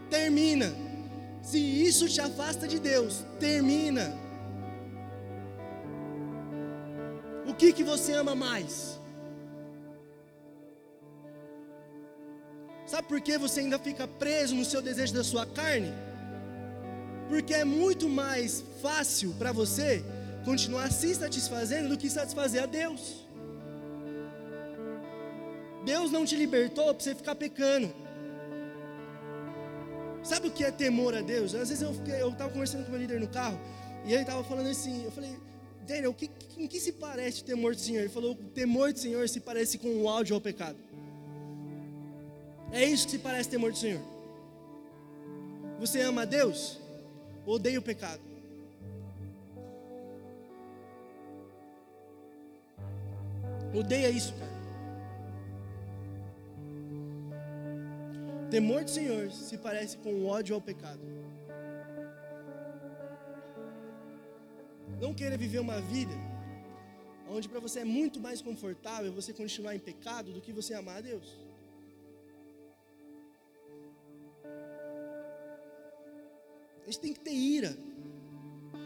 Termina. 0.09 0.73
Se 1.43 1.59
isso 1.59 2.09
te 2.09 2.21
afasta 2.21 2.69
de 2.69 2.79
Deus, 2.79 3.25
termina. 3.39 4.17
O 7.47 7.55
que 7.55 7.73
que 7.73 7.83
você 7.83 8.13
ama 8.13 8.35
mais? 8.35 9.01
Sabe 12.87 13.09
por 13.09 13.21
que 13.21 13.39
você 13.39 13.61
ainda 13.61 13.79
fica 13.79 14.07
preso 14.07 14.55
no 14.55 14.65
seu 14.65 14.83
desejo 14.83 15.15
da 15.15 15.25
sua 15.25 15.47
carne? 15.47 15.93
Porque 17.29 17.55
é 17.55 17.65
muito 17.65 18.09
mais 18.09 18.65
fácil 18.83 19.33
para 19.39 19.53
você 19.53 20.05
continuar 20.45 20.91
se 20.91 21.15
satisfazendo 21.15 21.89
do 21.89 21.99
que 21.99 22.09
satisfazer 22.09 22.63
a 22.63 22.67
Deus. 22.67 23.27
Deus 25.85 26.11
não 26.11 26.25
te 26.25 26.37
libertou 26.37 26.95
para 26.95 27.03
você 27.03 27.15
ficar 27.15 27.35
pecando. 27.35 27.93
Sabe 30.23 30.49
o 30.49 30.51
que 30.51 30.65
é 30.65 30.71
temor 30.71 31.15
a 31.15 31.23
Deus? 31.23 31.55
Às 31.55 31.71
vezes 31.71 31.83
eu 31.83 31.95
eu 32.15 32.29
estava 32.31 32.51
conversando 32.51 32.85
com 32.85 32.91
meu 32.91 33.01
líder 33.01 33.21
no 33.21 33.29
carro 33.29 33.59
e 34.05 34.13
ele 34.13 34.23
estava 34.23 34.45
falando 34.45 34.69
assim, 34.69 35.05
eu 35.05 35.11
falei, 35.11 35.35
Daniel, 35.87 36.15
que, 36.15 36.31
em 36.57 36.67
que 36.67 36.79
se 36.79 36.93
parece 36.93 37.43
o 37.43 37.45
temor 37.45 37.75
do 37.75 37.81
Senhor? 37.81 38.01
Ele 38.01 38.09
falou, 38.09 38.33
o 38.33 38.51
temor 38.51 38.93
do 38.93 38.99
Senhor 38.99 39.29
se 39.29 39.41
parece 39.41 39.79
com 39.79 39.89
o 40.03 40.09
áudio 40.09 40.35
ao 40.35 40.41
pecado. 40.41 40.79
É 42.73 42.85
isso 42.85 43.07
que 43.07 43.13
se 43.13 43.19
parece 43.19 43.49
o 43.49 43.53
temor 43.53 43.73
do 43.73 43.79
Senhor. 43.79 44.03
Você 45.79 46.01
ama 46.03 46.23
a 46.23 46.25
Deus? 46.25 46.79
Odeia 47.47 47.79
o 47.79 47.83
pecado. 47.83 48.30
Odeia 53.75 54.11
isso, 54.11 54.35
cara. 54.35 54.61
Temor 58.51 58.83
do 58.83 58.91
Senhor 58.91 59.31
se 59.31 59.57
parece 59.59 59.97
com 59.99 60.27
ódio 60.27 60.55
ao 60.55 60.61
pecado. 60.61 61.01
Não 65.01 65.15
queira 65.15 65.37
viver 65.37 65.61
uma 65.61 65.81
vida 65.81 66.31
onde 67.31 67.49
para 67.49 67.61
você 67.61 67.81
é 67.81 67.85
muito 67.85 68.19
mais 68.19 68.43
confortável 68.43 69.13
você 69.13 69.33
continuar 69.33 69.75
em 69.75 69.79
pecado 69.79 70.33
do 70.33 70.41
que 70.41 70.53
você 70.53 70.75
amar 70.75 70.99
a 70.99 71.01
Deus. 71.01 71.39
A 76.83 76.87
gente 76.87 77.01
tem 77.01 77.13
que 77.13 77.21
ter 77.21 77.33
ira. 77.33 77.77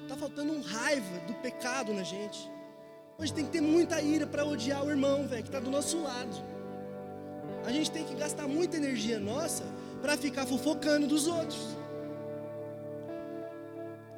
Tá 0.08 0.16
faltando 0.16 0.52
um 0.52 0.60
raiva 0.60 1.20
do 1.20 1.34
pecado 1.40 1.94
na 1.94 2.02
gente. 2.02 2.53
Hoje 3.18 3.32
tem 3.32 3.44
que 3.44 3.52
ter 3.52 3.60
muita 3.60 4.00
ira 4.00 4.26
para 4.26 4.44
odiar 4.44 4.84
o 4.84 4.90
irmão, 4.90 5.26
velho, 5.26 5.42
que 5.42 5.48
está 5.48 5.60
do 5.60 5.70
nosso 5.70 6.02
lado. 6.02 6.34
A 7.64 7.70
gente 7.70 7.90
tem 7.90 8.04
que 8.04 8.14
gastar 8.14 8.48
muita 8.48 8.76
energia 8.76 9.20
nossa 9.20 9.64
para 10.02 10.16
ficar 10.16 10.46
fofocando 10.46 11.06
dos 11.06 11.26
outros. 11.26 11.76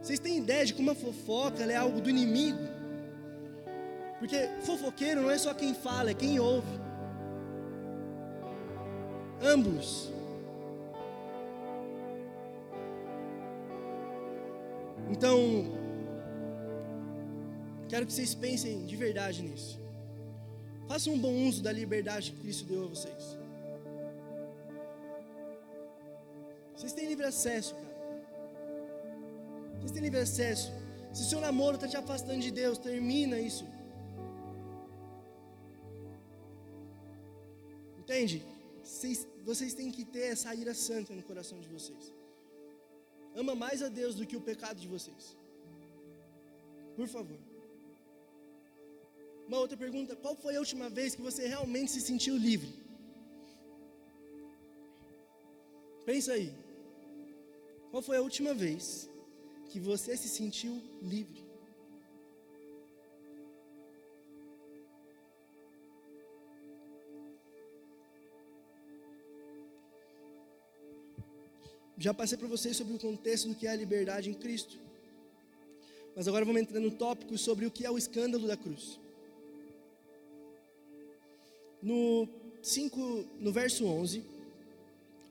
Vocês 0.03 0.19
têm 0.19 0.39
ideia 0.39 0.65
de 0.65 0.73
como 0.73 0.91
a 0.91 0.95
fofoca 0.95 1.65
é 1.65 1.77
algo 1.77 2.01
do 2.01 2.09
inimigo? 2.09 2.59
Porque 4.19 4.49
fofoqueiro 4.63 5.23
não 5.23 5.31
é 5.31 5.37
só 5.37 5.53
quem 5.53 5.75
fala, 5.75 6.11
é 6.11 6.15
quem 6.15 6.41
ouve. 6.41 6.81
Ambos. 9.43 10.11
Então, 15.11 15.86
quero 17.89 18.07
que 18.07 18.13
vocês 18.13 18.35
pensem 18.35 18.85
de 18.87 18.97
verdade 18.97 19.43
nisso. 19.43 19.79
Façam 20.89 21.15
um 21.15 21.19
bom 21.19 21.35
uso 21.49 21.63
da 21.63 21.73
liberdade 21.73 22.33
que 22.33 22.41
Cristo 22.41 22.65
deu 22.65 22.85
a 22.85 22.89
vocês. 22.89 23.25
Vocês 26.75 26.93
têm 26.93 27.07
livre 27.09 27.27
acesso, 27.27 27.75
cara. 27.75 27.97
Vocês 29.79 29.93
têm 29.93 30.03
livre 30.03 30.21
acesso. 30.21 30.71
Se 31.13 31.25
seu 31.25 31.41
namoro 31.41 31.77
está 31.77 31.89
te 31.89 31.97
afastando 31.97 32.41
de 32.41 32.51
Deus, 32.51 32.79
termina 32.79 33.41
isso. 33.41 33.67
Entende? 37.99 38.45
Vocês, 38.85 39.27
vocês 39.45 39.75
têm 39.75 39.91
que 39.91 40.05
ter 40.05 40.27
essa 40.35 40.55
ira 40.55 40.75
santa 40.75 41.13
no 41.13 41.23
coração 41.23 41.59
de 41.59 41.69
vocês. 41.69 42.13
Ama 43.35 43.55
mais 43.55 43.83
a 43.83 43.89
Deus 43.89 44.15
do 44.15 44.27
que 44.27 44.37
o 44.37 44.41
pecado 44.41 44.79
de 44.79 44.89
vocês. 44.89 45.37
Por 46.95 47.09
favor. 47.09 47.56
Uma 49.49 49.59
outra 49.59 49.77
pergunta: 49.77 50.17
qual 50.17 50.37
foi 50.37 50.57
a 50.57 50.61
última 50.61 50.89
vez 50.89 51.15
que 51.15 51.23
você 51.23 51.47
realmente 51.47 51.93
se 51.93 52.01
sentiu 52.01 52.37
livre? 52.37 52.73
Pensa 56.05 56.33
aí. 56.33 56.53
Qual 57.91 58.03
foi 58.03 58.17
a 58.17 58.23
última 58.23 58.53
vez 58.55 59.09
que 59.77 59.81
você 59.81 60.17
se 60.17 60.29
sentiu 60.29 60.83
livre. 61.03 61.45
Já 71.99 72.13
passei 72.15 72.39
para 72.39 72.49
vocês 72.49 72.77
sobre 72.77 72.95
o 72.95 72.99
contexto 72.99 73.49
do 73.49 73.55
que 73.55 73.67
é 73.67 73.71
a 73.71 73.77
liberdade 73.77 74.31
em 74.31 74.35
Cristo. 74.35 74.79
Mas 76.15 76.29
agora 76.29 76.45
vamos 76.45 76.63
entrar 76.63 76.81
no 76.81 76.91
tópico 76.91 77.37
sobre 77.37 77.67
o 77.67 77.71
que 77.71 77.85
é 77.85 77.91
o 77.91 77.99
escândalo 77.99 78.47
da 78.47 78.57
cruz. 78.57 78.99
No 81.87 82.29
5, 82.63 83.25
no 83.39 83.53
verso 83.53 83.87
11, 83.87 84.25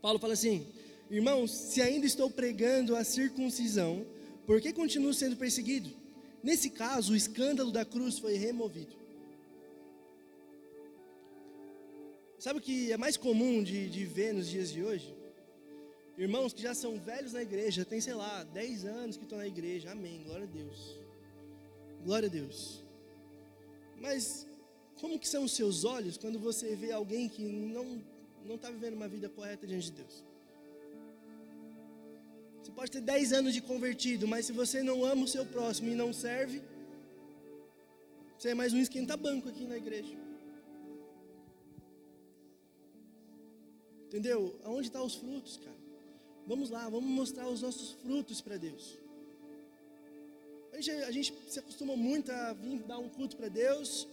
Paulo 0.01 0.17
fala 0.17 0.31
assim: 0.31 0.65
Irmãos, 1.11 1.51
se 1.51 1.81
ainda 1.81 2.05
estou 2.05 2.29
pregando 2.29 2.95
a 2.95 3.03
circuncisão, 3.03 4.05
por 4.45 4.61
que 4.61 4.71
continuo 4.71 5.13
sendo 5.13 5.35
perseguido? 5.35 5.89
Nesse 6.41 6.69
caso, 6.69 7.11
o 7.11 7.15
escândalo 7.15 7.73
da 7.73 7.83
cruz 7.83 8.17
foi 8.19 8.35
removido. 8.35 8.95
Sabe 12.39 12.59
o 12.59 12.61
que 12.61 12.89
é 12.89 12.95
mais 12.95 13.17
comum 13.17 13.61
de, 13.61 13.89
de 13.89 14.05
ver 14.05 14.33
nos 14.33 14.47
dias 14.47 14.71
de 14.71 14.81
hoje? 14.81 15.13
Irmãos 16.17 16.53
que 16.53 16.61
já 16.61 16.73
são 16.73 16.97
velhos 16.97 17.33
na 17.33 17.41
igreja, 17.41 17.83
tem, 17.83 17.99
sei 17.99 18.13
lá, 18.13 18.45
10 18.45 18.85
anos 18.85 19.17
que 19.17 19.23
estão 19.23 19.39
na 19.39 19.47
igreja, 19.47 19.91
amém, 19.91 20.23
glória 20.23 20.45
a 20.45 20.49
Deus. 20.49 20.97
Glória 22.05 22.29
a 22.29 22.31
Deus. 22.31 22.81
Mas 23.99 24.47
como 24.99 25.19
que 25.19 25.27
são 25.27 25.43
os 25.43 25.51
seus 25.51 25.83
olhos 25.83 26.17
quando 26.17 26.39
você 26.39 26.75
vê 26.75 26.91
alguém 26.91 27.27
que 27.27 27.43
não 27.43 28.01
não 28.45 28.55
está 28.55 28.69
vivendo 28.69 28.93
uma 28.93 29.07
vida 29.07 29.27
correta 29.27 29.65
diante 29.65 29.91
de 29.91 29.97
Deus? 30.03 30.23
Você 32.61 32.71
pode 32.71 32.91
ter 32.91 33.01
10 33.01 33.33
anos 33.33 33.53
de 33.53 33.61
convertido, 33.61 34.27
mas 34.27 34.45
se 34.45 34.51
você 34.51 34.81
não 34.81 35.03
ama 35.05 35.23
o 35.23 35.27
seu 35.27 35.45
próximo 35.45 35.89
e 35.89 35.95
não 35.95 36.11
serve, 36.11 36.61
você 38.37 38.49
é 38.49 38.53
mais 38.53 38.73
um 38.73 38.79
esquenta-banco 38.79 39.49
aqui 39.49 39.65
na 39.65 39.77
igreja. 39.77 40.15
Entendeu? 44.07 44.59
Aonde 44.63 44.87
estão 44.87 45.01
tá 45.01 45.07
os 45.07 45.15
frutos, 45.15 45.57
cara? 45.57 45.75
Vamos 46.47 46.69
lá, 46.69 46.87
vamos 46.89 47.09
mostrar 47.09 47.47
os 47.47 47.61
nossos 47.61 47.91
frutos 48.03 48.39
para 48.39 48.57
Deus. 48.57 48.97
A 50.71 50.81
gente, 50.81 51.03
a 51.03 51.11
gente, 51.11 51.33
se 51.47 51.59
acostuma 51.59 51.95
muito 51.95 52.31
a 52.31 52.53
vir 52.53 52.83
dar 52.83 52.99
um 52.99 53.09
culto 53.09 53.35
para 53.35 53.47
Deus 53.47 54.07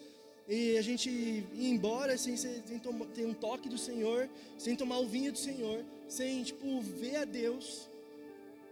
e 0.48 0.76
a 0.76 0.82
gente 0.82 1.08
ir 1.08 1.46
embora 1.54 2.18
sem, 2.18 2.36
sem 2.36 2.78
tomar, 2.82 3.06
ter 3.06 3.24
um 3.24 3.34
toque 3.34 3.68
do 3.68 3.78
Senhor, 3.78 4.28
sem 4.58 4.74
tomar 4.74 4.98
o 4.98 5.06
vinho 5.06 5.32
do 5.32 5.38
Senhor, 5.38 5.84
sem 6.08 6.42
tipo 6.42 6.80
ver 6.80 7.16
a 7.16 7.24
Deus. 7.24 7.88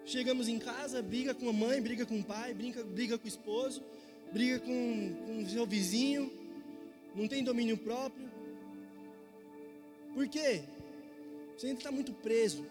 Chegamos 0.05 0.49
em 0.49 0.59
casa, 0.59 1.01
briga 1.01 1.35
com 1.35 1.49
a 1.49 1.53
mãe, 1.53 1.81
briga 1.81 2.05
com 2.05 2.19
o 2.19 2.25
pai, 2.25 2.53
briga, 2.53 2.83
briga 2.83 3.17
com 3.17 3.25
o 3.25 3.29
esposo, 3.29 3.83
briga 4.33 4.59
com, 4.59 5.15
com 5.27 5.39
o 5.43 5.49
seu 5.49 5.67
vizinho, 5.67 6.31
não 7.15 7.29
tem 7.29 7.45
domínio 7.45 7.77
próprio. 7.77 8.29
Por 10.15 10.29
quê? 10.29 10.63
Você 11.57 11.69
ainda 11.69 11.79
está 11.79 11.93
muito 11.93 12.13
preso. 12.13 12.65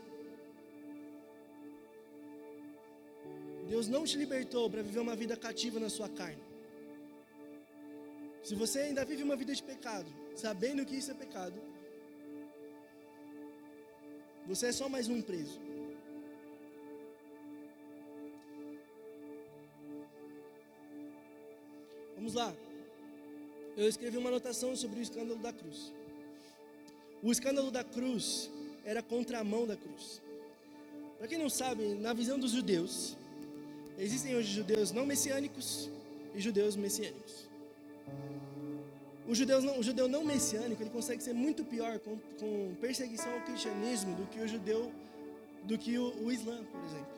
Deus 3.70 3.88
não 3.88 4.04
te 4.04 4.18
libertou 4.18 4.70
para 4.70 4.82
viver 4.82 5.00
uma 5.00 5.16
vida 5.16 5.38
cativa 5.38 5.80
na 5.80 5.90
sua 5.90 6.10
carne. 6.10 6.49
Se 8.50 8.56
você 8.56 8.80
ainda 8.80 9.06
vive 9.06 9.22
uma 9.22 9.36
vida 9.36 9.54
de 9.54 9.62
pecado, 9.62 10.12
sabendo 10.36 10.84
que 10.84 10.96
isso 10.96 11.12
é 11.12 11.14
pecado, 11.14 11.54
você 14.48 14.70
é 14.70 14.72
só 14.72 14.90
mais 14.90 15.08
um 15.08 15.22
preso. 15.22 15.60
Vamos 22.16 22.34
lá. 22.34 22.52
Eu 23.78 23.88
escrevi 23.88 24.18
uma 24.18 24.30
anotação 24.30 24.76
sobre 24.76 24.98
o 25.00 25.04
escândalo 25.04 25.40
da 25.40 25.54
cruz. 25.54 25.94
O 27.22 27.32
escândalo 27.32 27.70
da 27.70 27.84
cruz 27.84 28.50
era 28.84 29.02
a 29.02 29.04
contramão 29.04 29.68
da 29.68 29.78
cruz. 29.78 30.24
Para 31.20 31.28
quem 31.28 31.38
não 31.38 31.52
sabe, 31.52 31.94
na 31.94 32.14
visão 32.14 32.40
dos 32.40 32.50
judeus, 32.50 33.16
existem 33.96 34.36
hoje 34.36 34.52
judeus 34.52 34.92
não 34.92 35.06
messiânicos 35.06 35.88
e 36.34 36.42
judeus 36.42 36.76
messiânicos. 36.76 37.48
O 39.30 39.36
judeu 39.36 39.62
não, 39.62 39.78
o 39.78 39.84
judeu 39.84 40.08
não 40.08 40.26
messiânico 40.26 40.82
ele 40.82 40.90
consegue 40.90 41.22
ser 41.22 41.34
muito 41.34 41.64
pior 41.64 42.00
com, 42.00 42.18
com 42.40 42.74
perseguição 42.82 43.32
ao 43.32 43.42
cristianismo 43.42 44.16
do 44.16 44.26
que 44.26 44.40
o 44.40 44.48
judeu, 44.48 44.92
do 45.66 45.78
que 45.78 46.00
o, 46.00 46.06
o 46.24 46.32
Islã, 46.32 46.58
por 46.72 46.84
exemplo. 46.84 47.14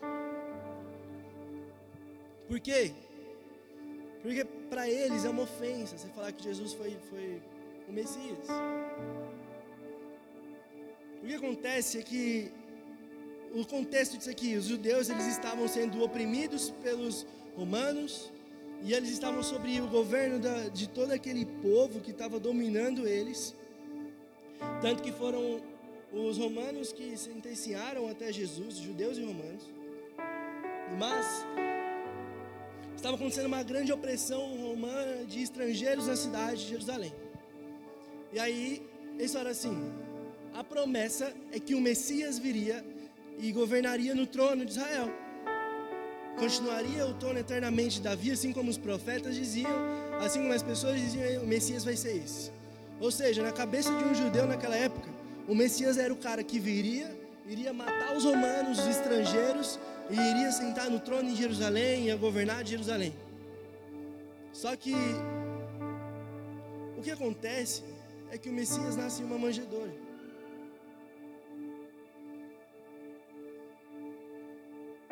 Por 2.50 2.60
quê? 2.60 2.92
Porque 4.22 4.44
para 4.44 4.90
eles 4.90 5.24
é 5.24 5.30
uma 5.30 5.44
ofensa 5.44 5.98
você 5.98 6.10
falar 6.10 6.34
que 6.34 6.44
Jesus 6.44 6.74
foi, 6.74 6.98
foi 7.10 7.42
o 7.88 7.94
Messias. 7.94 8.46
O 11.24 11.26
que 11.26 11.36
acontece 11.36 11.98
é 11.98 12.04
que 12.04 12.52
o 13.54 13.66
contexto 13.66 14.18
disso 14.18 14.30
aqui, 14.30 14.58
os 14.58 14.66
judeus 14.66 15.10
eles 15.10 15.28
estavam 15.28 15.66
sendo 15.66 16.04
oprimidos 16.04 16.72
pelos 16.84 17.26
romanos 17.56 18.30
e 18.84 18.94
eles 18.94 19.12
estavam 19.12 19.44
sobre 19.44 19.80
o 19.80 19.88
governo 19.88 20.40
da, 20.40 20.68
de 20.70 20.90
todo 20.90 21.12
aquele 21.12 21.46
povo 21.46 22.00
que 22.00 22.12
estava 22.12 22.40
dominando 22.40 23.08
eles. 23.08 23.56
Tanto 24.82 25.04
que 25.04 25.12
foram 25.12 25.62
os 26.12 26.38
romanos 26.38 26.92
que 26.92 27.16
sentenciaram 27.16 28.08
até 28.08 28.32
Jesus, 28.32 28.76
judeus 28.76 29.18
e 29.18 29.24
romanos. 29.24 29.64
Mas 30.98 31.46
estava 32.96 33.16
acontecendo 33.16 33.46
uma 33.46 33.64
grande 33.64 33.94
opressão 33.94 34.58
romana 34.58 35.26
de 35.26 35.42
estrangeiros 35.42 36.08
na 36.08 36.16
cidade 36.16 36.64
de 36.64 36.70
Jerusalém. 36.70 37.14
E 38.34 38.40
aí, 38.40 38.82
eles 39.18 39.32
falaram 39.32 39.52
assim: 39.52 39.78
a 40.54 40.64
promessa 40.64 41.34
é 41.52 41.60
que 41.60 41.76
o 41.76 41.82
Messias 41.82 42.40
viria 42.40 42.84
e 43.38 43.52
governaria 43.52 44.14
no 44.16 44.26
trono 44.26 44.66
de 44.66 44.72
Israel. 44.72 45.10
Continuaria 46.38 47.06
o 47.06 47.14
trono 47.14 47.40
eternamente 47.40 47.96
de 47.96 48.02
Davi, 48.02 48.32
assim 48.32 48.52
como 48.52 48.70
os 48.70 48.78
profetas 48.78 49.36
diziam, 49.36 49.72
assim 50.20 50.42
como 50.42 50.54
as 50.54 50.64
pessoas 50.64 51.00
diziam, 51.00 51.44
o 51.44 51.48
Messias 51.48 51.84
vai 51.84 51.96
ser 51.96 52.16
esse. 52.18 52.52
Ou 53.00 53.12
seja, 53.12 53.44
na 53.44 53.52
cabeça 53.52 53.96
de 53.96 54.04
um 54.04 54.14
judeu 54.14 54.48
naquela 54.48 54.76
época, 54.76 55.10
o 55.48 55.56
Messias 55.56 55.98
era 55.98 56.14
o 56.14 56.18
cara 56.18 56.44
que 56.44 56.60
viria, 56.60 57.16
iria 57.48 57.74
matar 57.74 58.16
os 58.16 58.24
romanos, 58.24 58.80
os 58.80 58.88
estrangeiros, 58.88 59.80
e 60.10 60.16
iria 60.16 60.52
sentar 60.52 60.90
no 60.90 61.00
trono 61.00 61.30
em 61.30 61.36
Jerusalém, 61.36 62.06
ia 62.06 62.16
governar 62.16 62.64
de 62.64 62.72
Jerusalém. 62.72 63.14
Só 64.52 64.76
que 64.76 64.94
o 66.98 67.02
que 67.02 67.12
acontece 67.12 67.84
é 68.32 68.38
que 68.38 68.50
o 68.50 68.54
Messias 68.54 68.96
nasce 68.96 69.22
em 69.22 69.26
uma 69.26 69.38
manjedoura. 69.38 69.92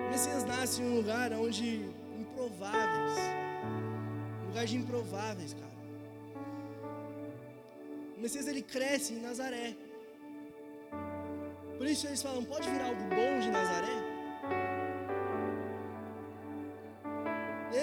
Messias 0.10 0.44
nasce 0.46 0.82
em 0.82 0.86
um 0.86 0.96
lugar 0.96 1.32
onde 1.34 1.86
improváveis, 2.20 3.18
um 4.44 4.48
lugar 4.48 4.66
de 4.66 4.76
improváveis, 4.78 5.54
cara. 5.54 5.70
O 8.18 8.22
Messias 8.22 8.48
ele 8.48 8.62
cresce 8.62 9.14
em 9.14 9.22
Nazaré. 9.22 9.76
Por 11.78 11.88
isso 11.88 12.08
eles 12.08 12.22
falam: 12.22 12.44
pode 12.44 12.70
vir 12.70 12.82
algo 12.82 13.02
bom 13.04 13.40
de 13.40 13.50
Nazaré? 13.50 14.10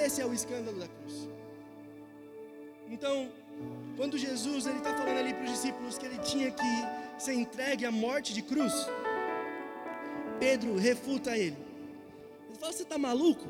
esse 0.06 0.20
é 0.20 0.26
o 0.26 0.32
escândalo 0.32 0.78
da 0.78 0.86
cruz. 0.86 1.28
Então, 2.88 3.28
quando 3.96 4.16
Jesus 4.16 4.66
ele 4.66 4.78
está 4.78 4.94
falando 4.94 5.18
ali 5.18 5.34
para 5.34 5.44
os 5.44 5.50
discípulos 5.50 5.98
que 5.98 6.06
ele 6.06 6.18
tinha 6.18 6.50
que 6.50 6.62
ser 7.18 7.34
entregue 7.34 7.84
à 7.84 7.90
morte 7.90 8.32
de 8.32 8.42
cruz, 8.42 8.72
Pedro 10.38 10.76
refuta 10.76 11.36
ele. 11.36 11.65
Ele 12.48 12.58
fala: 12.58 12.72
Você 12.72 12.82
está 12.82 12.98
maluco? 12.98 13.46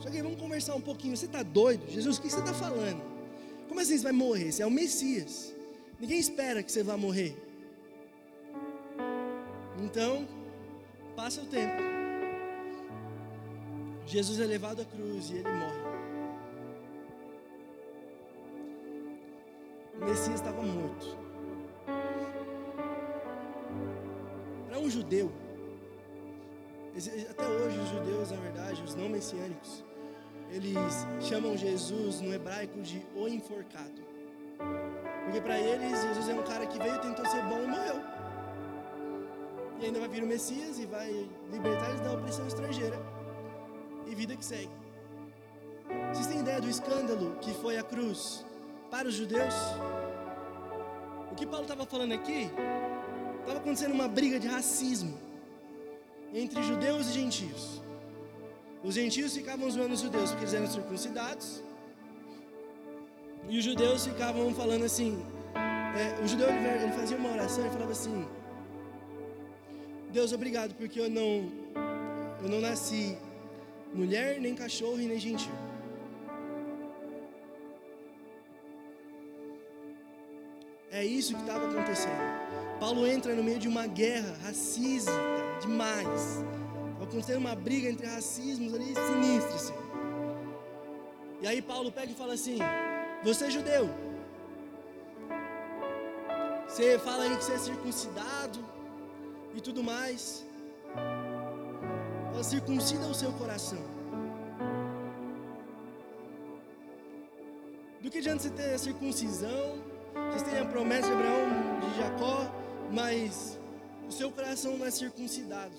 Cheguei, 0.00 0.22
vamos 0.22 0.40
conversar 0.40 0.74
um 0.74 0.80
pouquinho. 0.80 1.16
Você 1.16 1.26
está 1.26 1.42
doido? 1.42 1.88
Jesus, 1.90 2.18
o 2.18 2.22
que 2.22 2.28
você 2.28 2.40
está 2.40 2.52
falando? 2.52 3.02
Como 3.68 3.80
assim 3.80 3.96
você 3.96 4.02
vai 4.02 4.12
morrer? 4.12 4.52
Você 4.52 4.62
é 4.62 4.66
o 4.66 4.70
Messias. 4.70 5.54
Ninguém 5.98 6.18
espera 6.18 6.62
que 6.62 6.70
você 6.70 6.82
vá 6.82 6.96
morrer. 6.96 7.36
Então, 9.82 10.26
passa 11.16 11.40
o 11.40 11.46
tempo. 11.46 11.82
Jesus 14.06 14.38
é 14.40 14.44
levado 14.44 14.82
à 14.82 14.84
cruz 14.84 15.30
e 15.30 15.34
ele 15.34 15.48
morre. 15.48 15.94
O 20.00 20.04
Messias 20.04 20.34
estava 20.34 20.62
morto. 20.62 21.16
Para 24.68 24.78
um 24.78 24.90
judeu, 24.90 25.32
até 27.28 27.44
hoje 27.44 27.78
os 27.80 27.88
judeus, 27.88 28.30
na 28.30 28.36
verdade, 28.36 28.80
os 28.82 28.94
não 28.94 29.08
messiânicos, 29.08 29.84
eles 30.48 30.76
chamam 31.20 31.56
Jesus 31.56 32.20
no 32.20 32.32
hebraico 32.32 32.80
de 32.82 33.04
o 33.16 33.26
enforcado. 33.26 34.00
Porque 35.24 35.40
para 35.40 35.58
eles, 35.58 36.00
Jesus 36.02 36.28
é 36.28 36.34
um 36.34 36.44
cara 36.44 36.64
que 36.66 36.78
veio, 36.78 37.00
tentou 37.00 37.26
ser 37.26 37.42
bom 37.42 37.60
e 37.64 37.66
morreu. 37.66 38.00
E 39.80 39.86
ainda 39.86 39.98
vai 39.98 40.08
vir 40.08 40.22
o 40.22 40.26
Messias 40.26 40.78
e 40.78 40.86
vai 40.86 41.28
libertar 41.50 41.88
eles 41.88 42.00
da 42.00 42.12
opressão 42.12 42.46
estrangeira. 42.46 42.96
E 44.06 44.14
vida 44.14 44.36
que 44.36 44.44
segue. 44.44 44.70
Vocês 46.12 46.28
têm 46.28 46.40
ideia 46.40 46.60
do 46.60 46.68
escândalo 46.68 47.36
que 47.40 47.52
foi 47.54 47.76
a 47.76 47.82
cruz 47.82 48.46
para 48.88 49.08
os 49.08 49.14
judeus? 49.14 49.54
O 51.32 51.34
que 51.34 51.44
Paulo 51.44 51.64
estava 51.64 51.84
falando 51.84 52.12
aqui? 52.12 52.48
Estava 53.40 53.58
acontecendo 53.58 53.92
uma 53.92 54.06
briga 54.06 54.38
de 54.38 54.46
racismo 54.46 55.18
entre 56.34 56.60
judeus 56.64 57.08
e 57.10 57.12
gentios. 57.12 57.80
Os 58.82 58.94
gentios 58.94 59.34
ficavam 59.34 59.70
zoando 59.70 59.94
os 59.94 60.00
judeus 60.00 60.30
porque 60.30 60.44
eles 60.44 60.54
eram 60.54 60.66
circuncidados. 60.66 61.62
E 63.48 63.58
os 63.58 63.64
judeus 63.64 64.04
ficavam 64.04 64.52
falando 64.52 64.84
assim. 64.84 65.24
É, 65.96 66.20
o 66.22 66.26
judeu 66.26 66.48
ele, 66.50 66.92
fazia 66.92 67.16
uma 67.16 67.30
oração 67.30 67.64
e 67.64 67.70
falava 67.70 67.92
assim: 67.92 68.26
Deus, 70.10 70.32
obrigado, 70.32 70.74
porque 70.74 70.98
eu 70.98 71.08
não, 71.08 71.52
eu 72.42 72.48
não 72.48 72.60
nasci 72.60 73.16
mulher, 73.94 74.40
nem 74.40 74.54
cachorro 74.54 75.00
e 75.00 75.06
nem 75.06 75.20
gentil. 75.20 75.52
É 80.90 81.04
isso 81.04 81.34
que 81.34 81.40
estava 81.40 81.68
acontecendo. 81.68 82.22
Paulo 82.80 83.06
entra 83.06 83.34
no 83.34 83.42
meio 83.42 83.58
de 83.58 83.68
uma 83.68 83.86
guerra 83.86 84.36
racista 84.42 85.12
demais. 85.60 86.44
Estava 86.92 87.04
acontecendo 87.04 87.38
uma 87.38 87.54
briga 87.54 87.88
entre 87.88 88.06
racismos 88.06 88.74
ali 88.74 88.94
sinistra. 88.94 89.54
Assim. 89.54 89.74
E 91.42 91.46
aí 91.46 91.60
Paulo 91.60 91.92
pega 91.92 92.12
e 92.12 92.14
fala 92.14 92.34
assim: 92.34 92.58
Você 93.22 93.46
é 93.46 93.50
judeu. 93.50 93.88
Você 96.68 96.98
fala 96.98 97.24
aí 97.24 97.36
que 97.36 97.44
você 97.44 97.52
é 97.52 97.58
circuncidado 97.58 98.58
e 99.54 99.60
tudo 99.60 99.82
mais. 99.82 100.44
Fala, 102.30 102.42
circuncida 102.42 103.06
o 103.06 103.14
seu 103.14 103.32
coração. 103.32 103.78
Do 108.00 108.10
que 108.10 108.18
adianta 108.18 108.42
você 108.42 108.50
ter 108.50 108.74
a 108.74 108.78
circuncisão? 108.78 109.78
Vocês 110.30 110.42
têm 110.42 110.58
a 110.58 110.64
promessa 110.64 111.08
de 111.08 111.14
Abraão, 111.14 111.80
de 111.80 111.96
Jacó, 111.96 112.50
mas 112.92 113.58
o 114.08 114.12
seu 114.12 114.30
coração 114.30 114.76
não 114.76 114.86
é 114.86 114.90
circuncidado. 114.90 115.74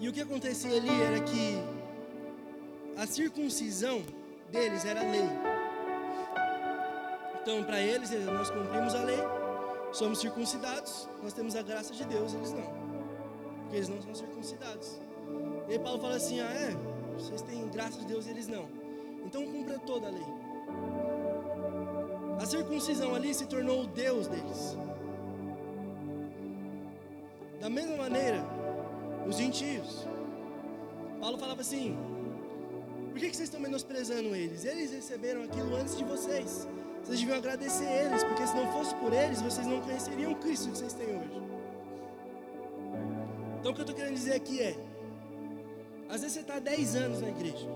E 0.00 0.08
o 0.08 0.12
que 0.12 0.20
acontecia 0.20 0.76
ali 0.76 1.02
era 1.02 1.20
que 1.20 1.58
a 2.96 3.06
circuncisão 3.06 4.02
deles 4.50 4.84
era 4.84 5.00
lei. 5.02 5.28
Então, 7.42 7.64
para 7.64 7.80
eles, 7.80 8.10
nós 8.26 8.50
cumprimos 8.50 8.94
a 8.94 9.02
lei, 9.02 9.18
somos 9.92 10.20
circuncidados, 10.20 11.08
nós 11.22 11.32
temos 11.32 11.56
a 11.56 11.62
graça 11.62 11.94
de 11.94 12.04
Deus, 12.04 12.34
eles 12.34 12.52
não. 12.52 12.88
Porque 13.62 13.76
eles 13.76 13.88
não 13.88 14.00
são 14.02 14.14
circuncidados. 14.14 15.00
E 15.68 15.72
aí 15.72 15.78
Paulo 15.78 16.00
fala 16.00 16.16
assim: 16.16 16.40
ah, 16.40 16.52
é, 16.52 16.76
vocês 17.14 17.42
têm 17.42 17.68
graça 17.68 17.98
de 17.98 18.06
Deus 18.06 18.26
e 18.26 18.30
eles 18.30 18.48
não. 18.48 18.68
Então 19.24 19.44
cumpra 19.44 19.78
toda 19.80 20.06
a 20.06 20.10
lei. 20.10 20.26
A 22.40 22.46
circuncisão 22.46 23.14
ali 23.14 23.34
se 23.34 23.46
tornou 23.46 23.82
o 23.82 23.86
Deus 23.86 24.28
deles. 24.28 24.76
Da 27.60 27.68
mesma 27.68 27.96
maneira, 27.96 28.44
os 29.26 29.36
gentios. 29.36 30.06
Paulo 31.20 31.36
falava 31.38 31.60
assim: 31.60 31.96
por 33.10 33.18
que, 33.18 33.26
vocês 33.34 33.48
estão 33.48 33.60
menosprezando 33.60 34.34
eles? 34.34 34.64
Eles 34.64 34.92
receberam 34.92 35.42
aquilo 35.42 35.74
antes 35.74 35.96
de 35.96 36.04
vocês. 36.04 36.68
Vocês 37.02 37.18
deviam 37.18 37.36
agradecer 37.36 37.84
eles, 37.84 38.22
porque 38.22 38.46
se 38.46 38.54
não 38.54 38.70
fosse 38.72 38.94
por 38.96 39.12
eles, 39.12 39.42
vocês 39.42 39.66
não 39.66 39.80
conheceriam 39.80 40.32
o 40.32 40.36
Cristo 40.36 40.70
que 40.70 40.78
vocês 40.78 40.92
têm 40.92 41.08
hoje. 41.08 41.42
Então 43.58 43.72
o 43.72 43.74
que 43.74 43.80
eu 43.80 43.84
estou 43.84 43.96
querendo 43.96 44.14
dizer 44.14 44.34
aqui 44.34 44.60
é: 44.60 44.76
às 46.08 46.20
vezes 46.20 46.34
você 46.34 46.40
está 46.40 46.60
10 46.60 46.94
anos 46.94 47.20
na 47.20 47.28
igreja. 47.28 47.68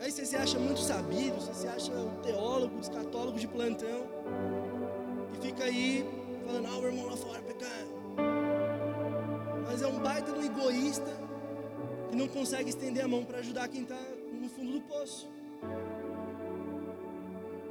Aí 0.00 0.10
você 0.10 0.24
se 0.24 0.36
acha 0.36 0.58
muito 0.58 0.80
sabido, 0.80 1.34
você 1.34 1.52
se 1.52 1.68
acha 1.68 1.92
o 1.92 2.10
teólogo, 2.22 2.76
o 2.76 2.80
escatólogo 2.80 3.38
de 3.38 3.48
plantão. 3.48 4.06
E 5.34 5.46
fica 5.46 5.64
aí 5.64 6.06
falando, 6.50 6.66
ah, 6.66 6.78
o 6.78 6.86
irmão 6.86 7.06
lá 7.06 7.16
fora 7.16 7.40
pecando. 7.42 7.90
Mas 9.66 9.82
é 9.82 9.86
um 9.86 10.00
baita 10.00 10.32
do 10.32 10.44
egoísta 10.44 11.16
que 12.08 12.16
não 12.16 12.26
consegue 12.26 12.70
estender 12.70 13.04
a 13.04 13.08
mão 13.08 13.24
para 13.24 13.38
ajudar 13.38 13.68
quem 13.68 13.82
está 13.82 13.98
no 14.32 14.48
fundo 14.48 14.72
do 14.72 14.80
poço. 14.80 15.28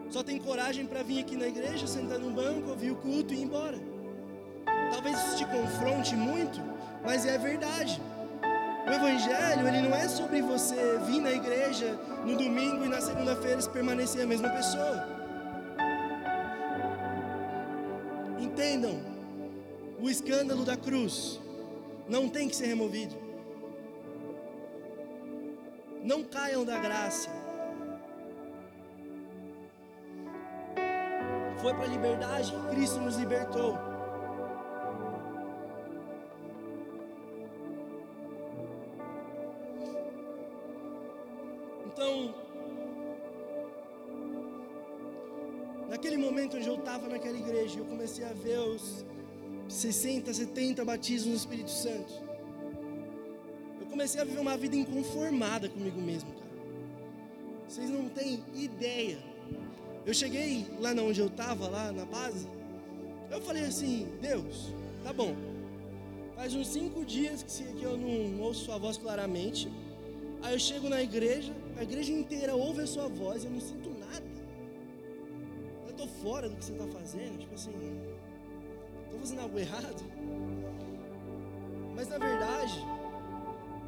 Só 0.10 0.24
tem 0.24 0.40
coragem 0.40 0.88
para 0.88 1.04
vir 1.04 1.20
aqui 1.20 1.36
na 1.36 1.48
igreja, 1.48 1.86
sentar 1.86 2.18
no 2.18 2.32
banco, 2.32 2.70
ouvir 2.70 2.92
o 2.92 2.96
culto 2.96 3.34
e 3.34 3.38
ir 3.38 3.44
embora. 3.44 3.78
Talvez 4.92 5.18
isso 5.26 5.38
te 5.38 5.46
confronte 5.46 6.16
muito, 6.16 6.60
mas 7.04 7.26
é 7.26 7.38
verdade. 7.38 8.02
O 8.88 8.92
evangelho, 8.92 9.68
ele 9.68 9.82
não 9.82 9.96
é 9.96 10.08
sobre 10.08 10.42
você 10.42 10.98
vir 11.06 11.20
na 11.20 11.32
igreja 11.32 12.00
no 12.26 12.36
domingo 12.36 12.86
e 12.86 12.88
na 12.88 13.02
segunda-feira 13.02 13.62
permanecer 13.70 14.24
a 14.24 14.28
mesma 14.28 14.50
pessoa. 14.50 15.19
Entendam, 18.70 19.00
o 20.00 20.08
escândalo 20.08 20.64
da 20.64 20.78
cruz 20.78 21.40
não 22.08 22.30
tem 22.30 22.48
que 22.48 22.56
ser 22.56 22.68
removido. 22.68 23.16
Não 26.04 26.24
caiam 26.24 26.64
da 26.64 26.78
graça. 26.78 27.32
Foi 31.60 31.74
para 31.74 31.84
a 31.84 31.88
liberdade 31.88 32.52
que 32.52 32.76
Cristo 32.76 33.00
nos 33.00 33.16
libertou. 33.16 33.76
Estava 46.90 47.08
naquela 47.08 47.38
igreja, 47.38 47.78
eu 47.78 47.86
comecei 47.86 48.26
a 48.26 48.34
ver 48.34 48.58
os 48.58 49.06
60, 49.68 50.34
70 50.34 50.84
batismos 50.84 51.28
no 51.28 51.36
Espírito 51.36 51.70
Santo. 51.70 52.12
Eu 53.80 53.86
comecei 53.86 54.20
a 54.20 54.24
viver 54.24 54.40
uma 54.40 54.58
vida 54.58 54.76
inconformada 54.76 55.70
comigo 55.70 56.02
mesmo, 56.02 56.32
cara. 56.32 56.50
Vocês 57.68 57.92
não 57.92 58.10
têm 58.10 58.44
ideia. 58.56 59.20
Eu 60.04 60.16
cheguei 60.16 60.66
lá 60.80 60.90
onde 60.94 61.20
eu 61.20 61.28
estava, 61.28 61.68
lá 61.68 61.92
na 61.92 62.06
base. 62.06 62.48
Eu 63.30 63.40
falei 63.40 63.66
assim: 63.66 64.08
Deus, 64.20 64.74
tá 65.04 65.14
bom. 65.14 65.36
Faz 66.36 66.56
uns 66.56 66.70
cinco 66.70 67.06
dias 67.06 67.44
que 67.44 67.84
eu 67.84 67.96
não 67.98 68.42
ouço 68.42 68.66
sua 68.66 68.80
voz 68.80 68.98
claramente. 68.98 69.72
Aí 70.42 70.56
eu 70.56 70.60
chego 70.60 70.90
na 70.90 71.04
igreja, 71.04 71.54
a 71.78 71.84
igreja 71.84 72.12
inteira 72.12 72.56
ouve 72.56 72.82
a 72.82 72.88
sua 72.88 73.08
voz, 73.08 73.46
eu 73.46 73.52
não 73.52 73.60
sinto 73.60 73.89
fora 76.22 76.50
do 76.50 76.56
que 76.56 76.66
você 76.66 76.72
está 76.72 76.88
fazendo, 76.88 77.40
tipo 77.40 77.56
assim, 77.56 77.74
estou 79.04 79.20
fazendo 79.20 79.42
algo 79.42 79.60
errado. 79.60 80.04
Mas 81.96 82.08
na 82.08 82.18
verdade, 82.18 82.86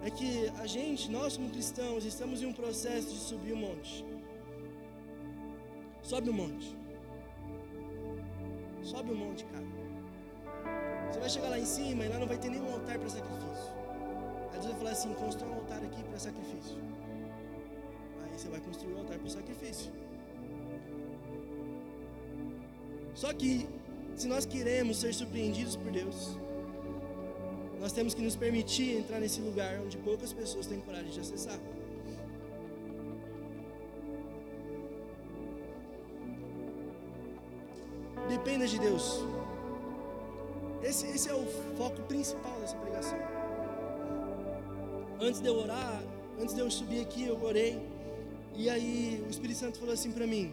é 0.03 0.09
que 0.09 0.49
a 0.59 0.65
gente, 0.65 1.09
nós 1.11 1.37
como 1.37 1.49
cristãos, 1.49 2.05
estamos 2.05 2.41
em 2.41 2.45
um 2.45 2.53
processo 2.53 3.09
de 3.09 3.19
subir 3.19 3.53
o 3.53 3.57
monte. 3.57 4.05
Sobe 6.01 6.29
o 6.29 6.33
monte. 6.33 6.75
Sobe 8.83 9.11
o 9.11 9.15
monte, 9.15 9.45
cara. 9.45 9.65
Você 11.09 11.19
vai 11.19 11.29
chegar 11.29 11.49
lá 11.49 11.59
em 11.59 11.65
cima 11.65 12.05
e 12.05 12.09
lá 12.09 12.17
não 12.17 12.27
vai 12.27 12.37
ter 12.37 12.49
nenhum 12.49 12.71
altar 12.73 12.97
para 12.97 13.09
sacrifício. 13.09 13.81
Deus 14.61 14.65
vai 14.65 14.75
falar 14.75 14.91
assim: 14.91 15.13
constrói 15.15 15.49
um 15.49 15.55
altar 15.55 15.83
aqui 15.83 16.03
para 16.03 16.19
sacrifício. 16.19 16.77
Aí 18.23 18.37
você 18.37 18.47
vai 18.49 18.61
construir 18.61 18.93
um 18.93 18.99
altar 18.99 19.17
para 19.17 19.29
sacrifício. 19.29 19.91
Só 23.21 23.31
que, 23.31 23.67
se 24.15 24.27
nós 24.27 24.45
queremos 24.47 24.97
ser 24.97 25.13
surpreendidos 25.13 25.75
por 25.75 25.91
Deus, 25.91 26.39
nós 27.79 27.91
temos 27.91 28.15
que 28.15 28.21
nos 28.27 28.35
permitir 28.35 28.97
entrar 28.97 29.19
nesse 29.19 29.39
lugar 29.41 29.79
onde 29.79 29.95
poucas 29.95 30.33
pessoas 30.33 30.65
têm 30.65 30.79
coragem 30.79 31.11
de 31.11 31.19
acessar. 31.19 31.59
Dependa 38.27 38.65
de 38.65 38.79
Deus. 38.79 39.23
Esse, 40.81 41.05
esse 41.05 41.29
é 41.29 41.35
o 41.35 41.45
foco 41.77 42.01
principal 42.13 42.59
dessa 42.59 42.75
pregação. 42.77 43.19
Antes 45.19 45.39
de 45.41 45.47
eu 45.47 45.57
orar, 45.57 46.03
antes 46.39 46.55
de 46.55 46.61
eu 46.61 46.71
subir 46.71 47.01
aqui, 47.01 47.23
eu 47.27 47.39
orei. 47.43 47.79
E 48.55 48.67
aí 48.67 49.23
o 49.27 49.29
Espírito 49.29 49.59
Santo 49.59 49.77
falou 49.77 49.93
assim 49.93 50.11
para 50.11 50.25
mim: 50.25 50.51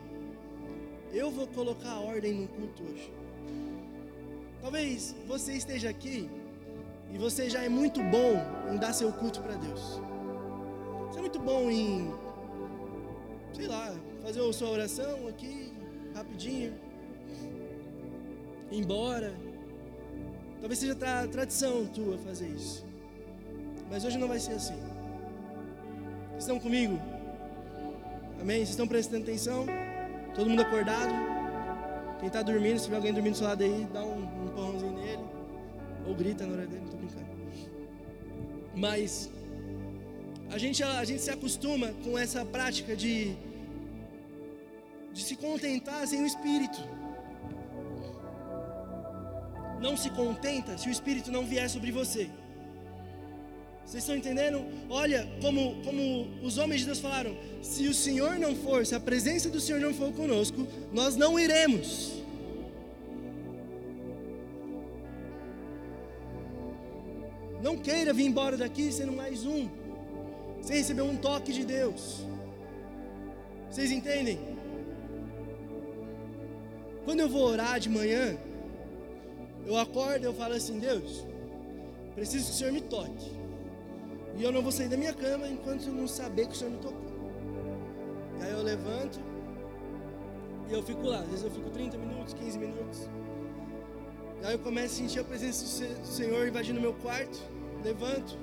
Eu 1.13 1.31
vou 1.31 1.47
colocar 1.47 1.91
a 1.91 2.01
ordem 2.01 2.33
no 2.35 2.49
culto 2.49 2.83
hoje. 2.83 3.13
Talvez 4.61 5.15
você 5.27 5.55
esteja 5.55 5.89
aqui 5.89 6.29
e 7.13 7.19
você 7.19 7.49
já 7.49 7.63
é 7.63 7.69
muito 7.69 8.03
bom 8.03 8.35
em 8.71 8.77
dar 8.77 8.93
seu 8.93 9.13
culto 9.13 9.41
para 9.41 9.55
Deus. 9.55 10.01
Você 11.09 11.19
é 11.19 11.23
muito 11.23 11.39
bom 11.39 11.71
em, 11.71 12.13
sei 13.55 13.67
lá, 13.67 13.95
fazer 14.23 14.47
a 14.47 14.53
sua 14.53 14.69
oração 14.69 15.27
aqui, 15.27 15.73
rapidinho, 16.15 16.75
embora. 18.71 19.35
Talvez 20.61 20.79
seja 20.79 20.95
tra 20.95 21.27
tradição 21.29 21.87
tua 21.87 22.19
fazer 22.19 22.49
isso. 22.49 22.85
Mas 23.89 24.05
hoje 24.05 24.19
não 24.19 24.29
vai 24.29 24.39
ser 24.39 24.53
assim. 24.53 24.79
Estão 26.39 26.61
comigo? 26.61 27.01
Amém? 28.41 28.59
Vocês 28.59 28.71
estão 28.71 28.87
prestando 28.87 29.23
atenção? 29.23 29.65
Todo 30.39 30.51
mundo 30.51 30.63
acordado? 30.63 31.13
Quem 32.21 32.29
está 32.29 32.43
dormindo, 32.43 32.79
se 32.79 32.85
tiver 32.85 32.97
alguém 32.97 33.13
dormindo 33.13 33.33
do 33.33 33.39
seu 33.39 33.49
lado 33.49 33.65
aí, 33.65 33.89
dá 33.93 34.05
um, 34.05 34.21
um 34.45 34.49
pãozinho 34.55 34.93
nele. 34.93 35.25
Ou 36.07 36.15
grita 36.15 36.47
na 36.47 36.53
hora 36.53 36.65
dele, 36.65 36.83
não 36.83 36.91
tô 36.93 36.97
brincando. 36.97 37.27
Mas 38.73 39.29
a 40.49 40.57
gente, 40.57 40.81
a 40.85 41.05
gente 41.05 41.21
se 41.23 41.33
acostuma 41.33 41.89
com 42.05 42.17
essa 42.17 42.45
prática 42.45 42.95
de, 42.95 43.35
de 45.13 45.25
se 45.25 45.35
contentar 45.35 46.07
sem 46.07 46.23
o 46.23 46.27
Espírito. 46.27 46.79
Não 49.81 49.97
se 49.97 50.09
contenta 50.11 50.79
se 50.79 50.89
o 50.89 50.93
Espírito 50.93 51.33
não 51.33 51.45
vier 51.45 51.69
sobre 51.69 51.91
você. 51.91 52.31
Vocês 53.89 54.03
estão 54.03 54.15
entendendo? 54.15 54.63
Olha, 54.91 55.27
como, 55.41 55.83
como 55.83 56.29
os 56.43 56.59
homens 56.59 56.81
de 56.81 56.87
Deus 56.87 56.99
falaram: 57.01 57.35
se 57.63 57.89
o 57.89 57.95
Senhor 57.95 58.39
não 58.39 58.55
for, 58.55 58.85
se 58.85 58.95
a 58.95 59.01
presença 59.01 59.49
do 59.49 59.59
Senhor 59.59 59.81
não 59.81 59.95
for 59.95 60.13
conosco, 60.13 60.67
nós 60.93 61.17
não 61.17 61.41
iremos. 61.41 62.13
Não 67.63 67.79
queira 67.79 68.13
vir 68.13 68.27
embora 68.27 68.59
daqui 68.59 68.93
sendo 68.93 69.11
mais 69.11 69.47
um, 69.47 69.71
sem 70.61 70.77
receber 70.77 71.01
um 71.01 71.17
toque 71.17 71.51
de 71.51 71.65
Deus. 71.65 72.27
Vocês 73.71 73.91
entendem? 73.91 74.39
Quando 77.07 77.21
eu 77.21 77.29
vou 77.31 77.43
orar 77.43 77.81
de 77.81 77.89
manhã, 77.89 78.37
eu 79.67 79.79
acordo 79.79 80.25
e 80.25 80.27
eu 80.27 80.35
falo 80.35 80.53
assim: 80.53 80.79
Deus, 80.79 81.25
preciso 82.15 82.45
que 82.45 82.51
o 82.51 82.55
Senhor 82.55 82.73
me 82.75 82.83
toque. 82.83 83.38
E 84.39 84.45
eu 84.45 84.53
não 84.53 84.63
vou 84.63 84.71
sair 84.71 84.89
da 84.89 84.97
minha 84.97 85.13
cama 85.13 85.49
enquanto 85.49 85.85
eu 85.85 85.93
não 85.93 86.07
saber 86.07 86.47
que 86.47 86.53
o 86.53 86.57
Senhor 86.57 86.71
me 86.71 86.79
tocou. 86.79 87.09
E 88.39 88.43
aí 88.45 88.53
eu 88.53 88.63
levanto 88.63 89.19
e 90.69 90.73
eu 90.73 90.81
fico 90.81 91.05
lá. 91.07 91.19
Às 91.19 91.29
vezes 91.29 91.45
eu 91.45 91.51
fico 91.51 91.69
30 91.71 91.99
minutos, 91.99 92.35
15 92.35 92.57
minutos. 92.57 93.09
E 94.41 94.47
aí 94.47 94.53
eu 94.53 94.61
começo 94.61 94.95
a 94.95 94.97
sentir 94.99 95.19
a 95.19 95.25
presença 95.25 95.87
do 95.87 96.07
Senhor 96.07 96.47
invadindo 96.47 96.81
meu 96.81 96.95
quarto. 96.95 97.37
Levanto, 97.83 98.39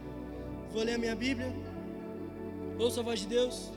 vou 0.74 0.84
ler 0.84 0.96
a 0.96 0.98
minha 0.98 1.16
Bíblia, 1.16 1.54
ouço 2.78 3.00
a 3.00 3.04
voz 3.04 3.22
de 3.22 3.28
Deus. 3.28 3.72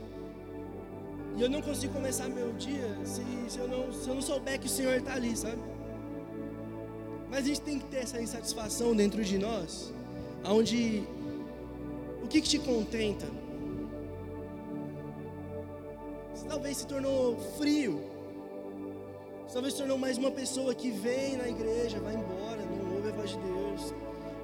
E 1.37 1.43
eu 1.43 1.49
não 1.49 1.63
consigo 1.63 1.95
começar 1.95 2.29
meu 2.29 2.53
dia 2.55 2.99
se, 3.05 3.23
se, 3.49 3.59
eu, 3.61 3.69
não, 3.69 3.93
se 3.93 4.09
eu 4.09 4.15
não 4.17 4.23
souber 4.23 4.59
que 4.59 4.67
o 4.67 4.69
Senhor 4.69 4.97
está 4.97 5.15
ali, 5.15 5.37
sabe? 5.37 5.63
Mas 7.31 7.45
a 7.45 7.47
gente 7.47 7.61
tem 7.61 7.79
que 7.79 7.85
ter 7.85 7.99
essa 7.99 8.21
insatisfação 8.21 8.97
dentro 8.97 9.23
de 9.23 9.39
nós, 9.39 9.95
onde 10.45 11.05
o 12.29 12.31
que, 12.31 12.43
que 12.43 12.49
te 12.51 12.59
contenta? 12.59 13.27
Você 16.35 16.47
talvez 16.47 16.77
se 16.77 16.87
tornou 16.87 17.39
frio. 17.57 18.03
Você 19.47 19.55
talvez 19.55 19.73
se 19.73 19.79
tornou 19.79 19.97
mais 19.97 20.19
uma 20.19 20.31
pessoa 20.31 20.75
que 20.75 20.91
vem 20.91 21.39
na 21.39 21.49
igreja, 21.49 21.99
vai 22.01 22.15
embora, 22.15 22.61
não 22.67 22.97
ouve 22.97 23.09
a 23.09 23.13
voz 23.13 23.31
de 23.31 23.39
Deus, 23.39 23.95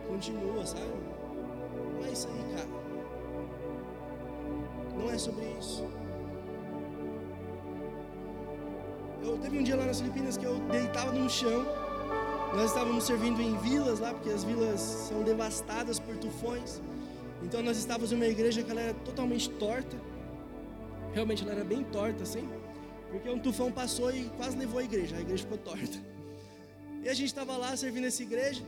continua, 0.08 0.64
sabe? 0.64 0.94
Não 1.98 2.06
é 2.06 2.10
isso 2.10 2.26
aí, 2.26 2.56
cara. 2.56 2.68
Não 4.96 5.10
é 5.10 5.18
sobre 5.18 5.44
isso. 5.60 5.86
Eu 9.22 9.36
teve 9.36 9.58
um 9.58 9.62
dia 9.62 9.76
lá 9.76 9.84
nas 9.84 10.00
Filipinas 10.00 10.38
que 10.38 10.46
eu 10.46 10.58
deitava 10.70 11.12
no 11.12 11.28
chão. 11.28 11.66
Nós 12.54 12.70
estávamos 12.70 13.04
servindo 13.04 13.42
em 13.42 13.54
vilas 13.58 14.00
lá, 14.00 14.14
porque 14.14 14.30
as 14.30 14.42
vilas 14.42 14.80
são 14.80 15.22
devastadas 15.22 15.98
por 15.98 16.16
tufões. 16.16 16.80
Então 17.44 17.62
nós 17.62 17.76
estávamos 17.76 18.10
em 18.10 18.16
uma 18.16 18.26
igreja 18.26 18.62
que 18.62 18.70
ela 18.70 18.80
era 18.80 18.94
totalmente 18.94 19.48
torta. 19.50 19.96
Realmente 21.12 21.42
ela 21.42 21.52
era 21.52 21.64
bem 21.64 21.84
torta 21.84 22.22
assim. 22.22 22.48
Porque 23.10 23.28
um 23.28 23.38
tufão 23.38 23.70
passou 23.70 24.10
e 24.10 24.24
quase 24.36 24.56
levou 24.56 24.80
a 24.80 24.84
igreja. 24.84 25.16
A 25.16 25.20
igreja 25.20 25.42
ficou 25.44 25.58
torta. 25.58 25.98
E 27.02 27.08
a 27.08 27.14
gente 27.14 27.26
estava 27.26 27.56
lá 27.56 27.76
servindo 27.76 28.06
essa 28.06 28.22
igreja. 28.22 28.62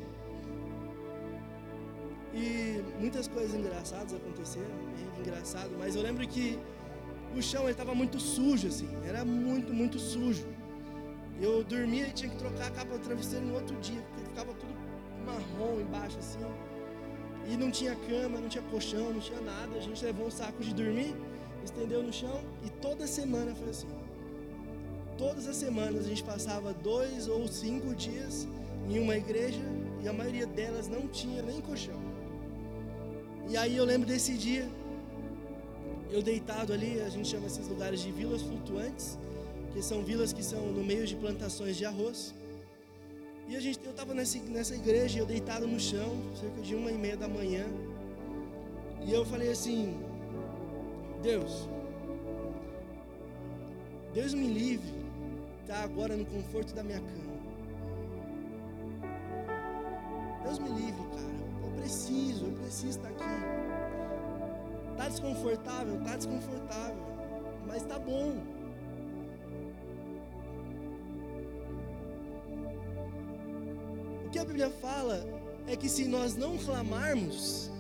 E 2.35 2.85
muitas 3.01 3.27
coisas 3.27 3.55
engraçadas 3.55 4.13
aconteceram, 4.13 4.67
engraçado, 5.19 5.71
mas 5.79 5.97
eu 5.97 6.03
lembro 6.03 6.29
que 6.29 6.59
o 7.35 7.41
chão 7.41 7.67
estava 7.67 7.95
muito 7.95 8.21
sujo 8.21 8.69
assim, 8.69 8.89
era 9.07 9.25
muito, 9.25 9.73
muito 9.73 9.99
sujo. 9.99 10.47
Eu 11.41 11.65
dormia 11.65 12.09
e 12.09 12.13
tinha 12.13 12.31
que 12.31 12.37
trocar 12.37 12.67
a 12.67 12.71
capa 12.71 12.93
do 12.93 12.99
travesseiro 12.99 13.47
no 13.47 13.55
outro 13.55 13.75
dia, 13.77 14.03
porque 14.03 14.29
ficava 14.29 14.53
tudo 14.53 14.75
marrom 15.25 15.81
embaixo 15.81 16.19
assim. 16.19 16.41
E 17.49 17.57
não 17.57 17.71
tinha 17.71 17.95
cama, 17.95 18.41
não 18.41 18.49
tinha 18.49 18.65
colchão, 18.65 19.13
não 19.13 19.21
tinha 19.21 19.41
nada. 19.41 19.77
A 19.77 19.81
gente 19.81 20.05
levou 20.05 20.27
um 20.27 20.31
saco 20.31 20.63
de 20.63 20.75
dormir, 20.75 21.15
estendeu 21.65 22.03
no 22.03 22.13
chão 22.13 22.41
e 22.65 22.71
toda 22.71 23.07
semana 23.07 23.55
foi 23.55 23.71
assim. 23.71 23.89
Todas 25.17 25.47
as 25.47 25.57
semanas 25.57 26.05
a 26.05 26.09
gente 26.09 26.23
passava 26.23 26.75
dois 26.75 27.29
ou 27.29 27.47
cinco 27.49 27.95
dias 27.95 28.47
em 28.89 28.99
uma 28.99 29.17
igreja 29.17 29.63
e 30.03 30.09
a 30.09 30.13
maioria 30.13 30.47
delas 30.47 30.89
não 30.89 31.09
tinha 31.09 31.43
nem 31.43 31.61
colchão. 31.61 32.01
E 33.49 33.57
aí 33.57 33.77
eu 33.77 33.85
lembro 33.85 34.07
desse 34.07 34.35
dia, 34.35 34.69
eu 36.11 36.23
deitado 36.23 36.73
ali, 36.73 37.01
a 37.01 37.09
gente 37.09 37.29
chama 37.29 37.47
esses 37.47 37.67
lugares 37.69 38.01
de 38.01 38.11
vilas 38.11 38.43
flutuantes, 38.43 39.19
que 39.73 39.83
são 39.83 40.03
vilas 40.03 40.33
que 40.33 40.43
são 40.43 40.61
no 40.73 40.85
meio 40.85 41.07
de 41.07 41.15
plantações 41.17 41.77
de 41.77 41.85
arroz. 41.85 42.35
E 43.49 43.57
a 43.57 43.61
gente, 43.61 43.79
eu 43.85 43.93
estava 43.93 44.13
nessa, 44.13 44.39
nessa 44.41 44.75
igreja, 44.75 45.21
eu 45.21 45.27
deitado 45.27 45.67
no 45.69 45.79
chão, 45.79 46.21
cerca 46.35 46.61
de 46.61 46.75
uma 46.75 46.91
e 46.91 46.99
meia 46.99 47.17
da 47.17 47.29
manhã. 47.29 47.65
E 49.07 49.13
eu 49.13 49.25
falei 49.25 49.51
assim: 49.51 49.97
Deus, 51.23 51.69
Deus 54.13 54.35
me 54.35 54.49
livre, 54.49 54.93
tá 55.67 55.83
agora 55.85 56.17
no 56.17 56.27
conforto 56.27 56.75
da 56.75 56.83
minha 56.83 56.99
cama. 56.99 57.37
Deus 60.43 60.59
me 60.59 60.69
livre, 60.71 61.03
cara. 61.11 61.37
Eu 61.63 61.71
preciso, 61.81 62.47
eu 62.47 62.53
preciso 62.53 62.99
estar 62.99 63.09
aqui. 63.09 63.25
Tá 64.97 65.09
desconfortável, 65.09 66.01
tá 66.03 66.17
desconfortável, 66.17 66.97
mas 67.67 67.83
tá 67.85 67.99
bom. 67.99 68.56
Que 74.37 74.41
a 74.41 74.45
Bíblia 74.45 74.71
fala 74.83 75.27
é 75.67 75.75
que 75.75 75.89
se 75.89 76.05
nós 76.05 76.37
não 76.37 76.59
clamarmos, 76.59 77.71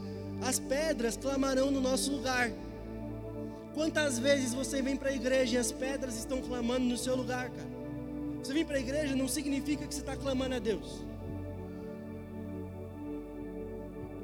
as 0.40 0.58
pedras 0.58 1.14
clamarão 1.14 1.70
no 1.70 1.82
nosso 1.82 2.10
lugar. 2.10 2.50
Quantas 3.74 4.18
vezes 4.18 4.54
você 4.54 4.80
vem 4.80 4.96
para 4.96 5.10
a 5.10 5.12
igreja 5.12 5.56
e 5.56 5.58
as 5.58 5.70
pedras 5.70 6.16
estão 6.16 6.40
clamando 6.40 6.86
no 6.86 6.96
seu 6.96 7.14
lugar, 7.14 7.50
cara? 7.50 7.68
Você 8.42 8.54
vem 8.54 8.64
para 8.64 8.76
a 8.78 8.80
igreja 8.80 9.14
não 9.14 9.28
significa 9.28 9.86
que 9.86 9.94
você 9.94 10.00
está 10.00 10.16
clamando 10.16 10.54
a 10.54 10.58
Deus. 10.58 11.04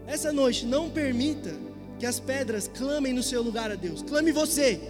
Essa 0.06 0.32
noite, 0.32 0.64
não 0.64 0.88
permita 0.88 1.54
que 1.98 2.06
as 2.06 2.18
pedras 2.18 2.66
clamem 2.66 3.12
no 3.12 3.22
seu 3.22 3.42
lugar 3.42 3.70
a 3.70 3.74
Deus. 3.74 4.00
Clame 4.00 4.32
você. 4.32 4.80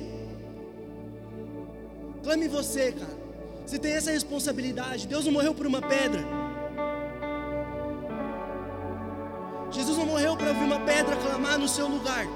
Clame 2.23 2.47
você, 2.47 2.93
cara. 2.93 3.19
Você 3.67 3.81
tem 3.81 3.95
essa 3.95 4.13
responsabilidade. 4.13 5.09
Deus 5.09 5.25
não 5.25 5.33
morreu 5.33 5.53
por 5.53 5.67
uma 5.67 5.83
pedra. 5.83 6.42
Seu 11.73 11.89
lugar. 11.89 12.27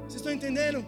Vocês 0.00 0.16
estão 0.16 0.32
entendendo? 0.32 0.84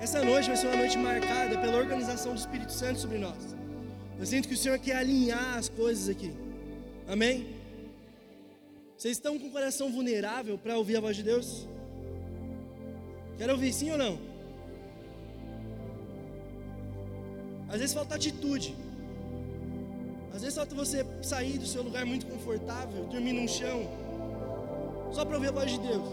Essa 0.00 0.24
noite 0.24 0.48
vai 0.48 0.56
ser 0.56 0.66
uma 0.66 0.76
noite 0.76 0.98
marcada 0.98 1.58
pela 1.58 1.76
organização 1.76 2.32
do 2.32 2.38
Espírito 2.38 2.72
Santo 2.72 2.98
sobre 2.98 3.18
nós. 3.18 3.54
Eu 4.18 4.26
sinto 4.26 4.48
que 4.48 4.54
o 4.54 4.56
Senhor 4.56 4.78
quer 4.80 4.96
alinhar 4.96 5.58
as 5.58 5.68
coisas 5.68 6.08
aqui. 6.08 6.32
Amém? 7.06 7.54
Vocês 8.96 9.16
estão 9.16 9.38
com 9.38 9.46
o 9.46 9.50
coração 9.50 9.92
vulnerável 9.92 10.58
para 10.58 10.76
ouvir 10.76 10.96
a 10.96 11.00
voz 11.00 11.16
de 11.16 11.22
Deus? 11.22 11.68
Quer 13.38 13.48
ouvir 13.48 13.72
sim 13.72 13.92
ou 13.92 13.98
não? 13.98 14.29
Às 17.70 17.78
vezes 17.78 17.94
falta 17.94 18.16
atitude. 18.16 18.74
Às 20.34 20.42
vezes 20.42 20.56
falta 20.56 20.74
você 20.74 21.06
sair 21.22 21.56
do 21.56 21.66
seu 21.66 21.82
lugar 21.82 22.04
muito 22.04 22.26
confortável, 22.26 23.04
dormir 23.04 23.32
num 23.32 23.46
chão, 23.46 23.88
só 25.12 25.24
para 25.24 25.36
ouvir 25.36 25.48
a 25.48 25.52
voz 25.52 25.70
de 25.70 25.78
Deus. 25.78 26.08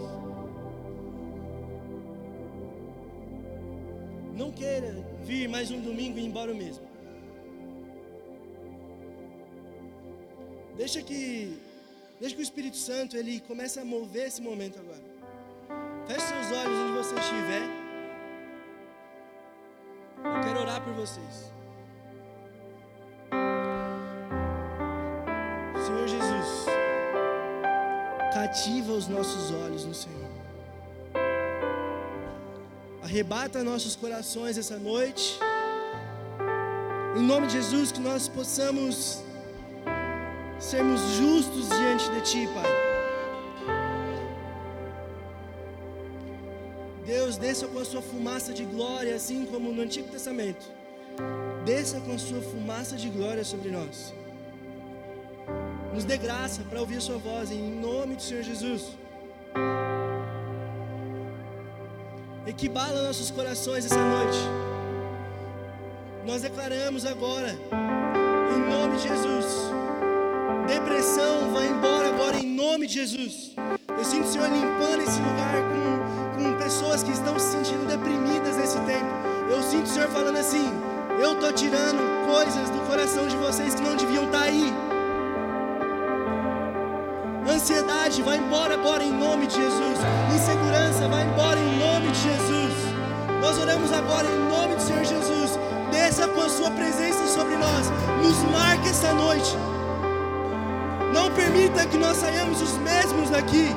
Não 4.36 4.52
queira 4.52 5.04
vir 5.24 5.48
mais 5.48 5.70
um 5.72 5.80
domingo 5.80 6.16
e 6.18 6.22
ir 6.22 6.26
embora 6.26 6.54
mesmo. 6.54 6.86
Deixa 10.76 11.02
que, 11.02 11.58
deixa 12.20 12.36
que 12.36 12.40
o 12.40 12.48
Espírito 12.50 12.76
Santo 12.76 13.16
ele 13.16 13.40
comece 13.40 13.80
a 13.80 13.84
mover 13.84 14.28
esse 14.28 14.40
momento 14.40 14.78
agora. 14.78 15.02
Feche 16.06 16.20
seus 16.20 16.52
olhos 16.52 16.78
onde 16.78 16.92
você 16.98 17.14
estiver. 17.16 17.87
Eu 20.34 20.40
quero 20.44 20.60
orar 20.60 20.80
por 20.82 20.92
vocês. 20.94 21.52
Senhor 25.86 26.06
Jesus, 26.06 26.66
cativa 28.32 28.92
os 28.92 29.08
nossos 29.08 29.50
olhos 29.50 29.84
no 29.84 29.94
Senhor. 29.94 30.28
Arrebata 33.02 33.64
nossos 33.64 33.96
corações 33.96 34.58
essa 34.58 34.76
noite. 34.76 35.38
Em 37.16 37.22
nome 37.22 37.46
de 37.46 37.54
Jesus, 37.54 37.90
que 37.90 38.00
nós 38.00 38.28
possamos 38.28 39.22
sermos 40.58 41.00
justos 41.16 41.68
diante 41.68 42.10
de 42.10 42.20
Ti, 42.20 42.48
Pai. 42.54 42.77
Desça 47.38 47.66
com 47.66 47.78
a 47.78 47.84
Sua 47.84 48.02
fumaça 48.02 48.52
de 48.52 48.64
glória, 48.64 49.14
assim 49.14 49.46
como 49.46 49.72
no 49.72 49.82
Antigo 49.82 50.08
Testamento. 50.08 50.66
Desça 51.64 52.00
com 52.00 52.12
a 52.12 52.18
Sua 52.18 52.40
fumaça 52.40 52.96
de 52.96 53.08
glória 53.08 53.44
sobre 53.44 53.70
nós. 53.70 54.12
Nos 55.94 56.04
dê 56.04 56.16
graça 56.16 56.62
para 56.68 56.80
ouvir 56.80 56.98
a 56.98 57.00
Sua 57.00 57.18
voz, 57.18 57.50
em 57.50 57.80
nome 57.80 58.16
do 58.16 58.22
Senhor 58.22 58.42
Jesus. 58.42 58.96
Equibala 62.46 63.02
nossos 63.02 63.30
corações 63.30 63.84
essa 63.84 64.02
noite. 64.02 64.38
Nós 66.24 66.42
declaramos 66.42 67.06
agora, 67.06 67.56
em 68.54 68.70
nome 68.70 68.96
de 68.96 69.08
Jesus, 69.08 69.46
depressão 70.66 71.52
vai 71.52 71.68
embora 71.68 72.08
agora 72.08 72.36
em 72.36 72.46
nome 72.46 72.86
de 72.86 72.94
Jesus. 72.94 73.54
Eu 73.96 74.04
sinto 74.04 74.26
o 74.26 74.32
Senhor 74.32 74.48
limpando 74.48 75.02
esse 75.02 75.20
lugar 75.20 75.56
com 75.70 75.77
pessoas 76.88 77.02
que 77.02 77.12
estão 77.12 77.38
se 77.38 77.52
sentindo 77.52 77.86
deprimidas 77.86 78.56
nesse 78.56 78.78
tempo. 78.80 79.06
Eu 79.50 79.62
sinto 79.62 79.84
o 79.84 79.88
Senhor 79.88 80.08
falando 80.08 80.36
assim: 80.36 80.72
eu 81.20 81.34
estou 81.34 81.52
tirando 81.52 82.00
coisas 82.26 82.70
do 82.70 82.80
coração 82.86 83.26
de 83.28 83.36
vocês 83.36 83.74
que 83.74 83.82
não 83.82 83.94
deviam 83.94 84.24
estar 84.24 84.42
aí. 84.42 84.72
Ansiedade 87.46 88.22
vai 88.22 88.38
embora 88.38 88.74
agora 88.74 89.02
em 89.02 89.12
nome 89.12 89.46
de 89.46 89.56
Jesus. 89.56 89.98
Insegurança 90.34 91.08
vai 91.08 91.24
embora 91.24 91.58
em 91.58 91.78
nome 91.78 92.10
de 92.10 92.20
Jesus. 92.20 92.74
Nós 93.40 93.58
oramos 93.58 93.92
agora 93.92 94.26
em 94.26 94.48
nome 94.48 94.76
do 94.76 94.82
Senhor 94.82 95.04
Jesus. 95.04 95.58
Desça 95.90 96.28
com 96.28 96.40
a 96.40 96.48
sua 96.48 96.70
presença 96.70 97.26
sobre 97.26 97.56
nós. 97.56 97.90
Nos 98.22 98.38
marque 98.50 98.88
essa 98.88 99.12
noite. 99.12 99.56
Não 101.12 101.30
permita 101.32 101.86
que 101.86 101.96
nós 101.96 102.16
saiamos 102.18 102.62
os 102.62 102.78
mesmos 102.78 103.30
daqui. 103.30 103.74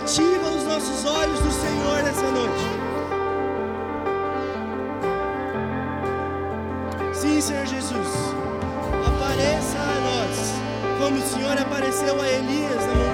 Cativa 0.00 0.48
os 0.48 0.64
nossos 0.64 1.04
olhos 1.04 1.38
do 1.40 1.52
Senhor 1.52 2.02
nessa 2.02 2.30
noite. 2.30 2.64
Sim, 7.12 7.38
Senhor 7.38 7.66
Jesus, 7.66 8.08
apareça 9.06 9.76
a 9.78 10.00
nós, 10.00 10.54
como 10.98 11.18
o 11.18 11.28
Senhor 11.28 11.58
apareceu 11.58 12.18
a 12.18 12.26
Elias 12.26 12.86
na 12.86 12.94
montanha. 12.94 13.09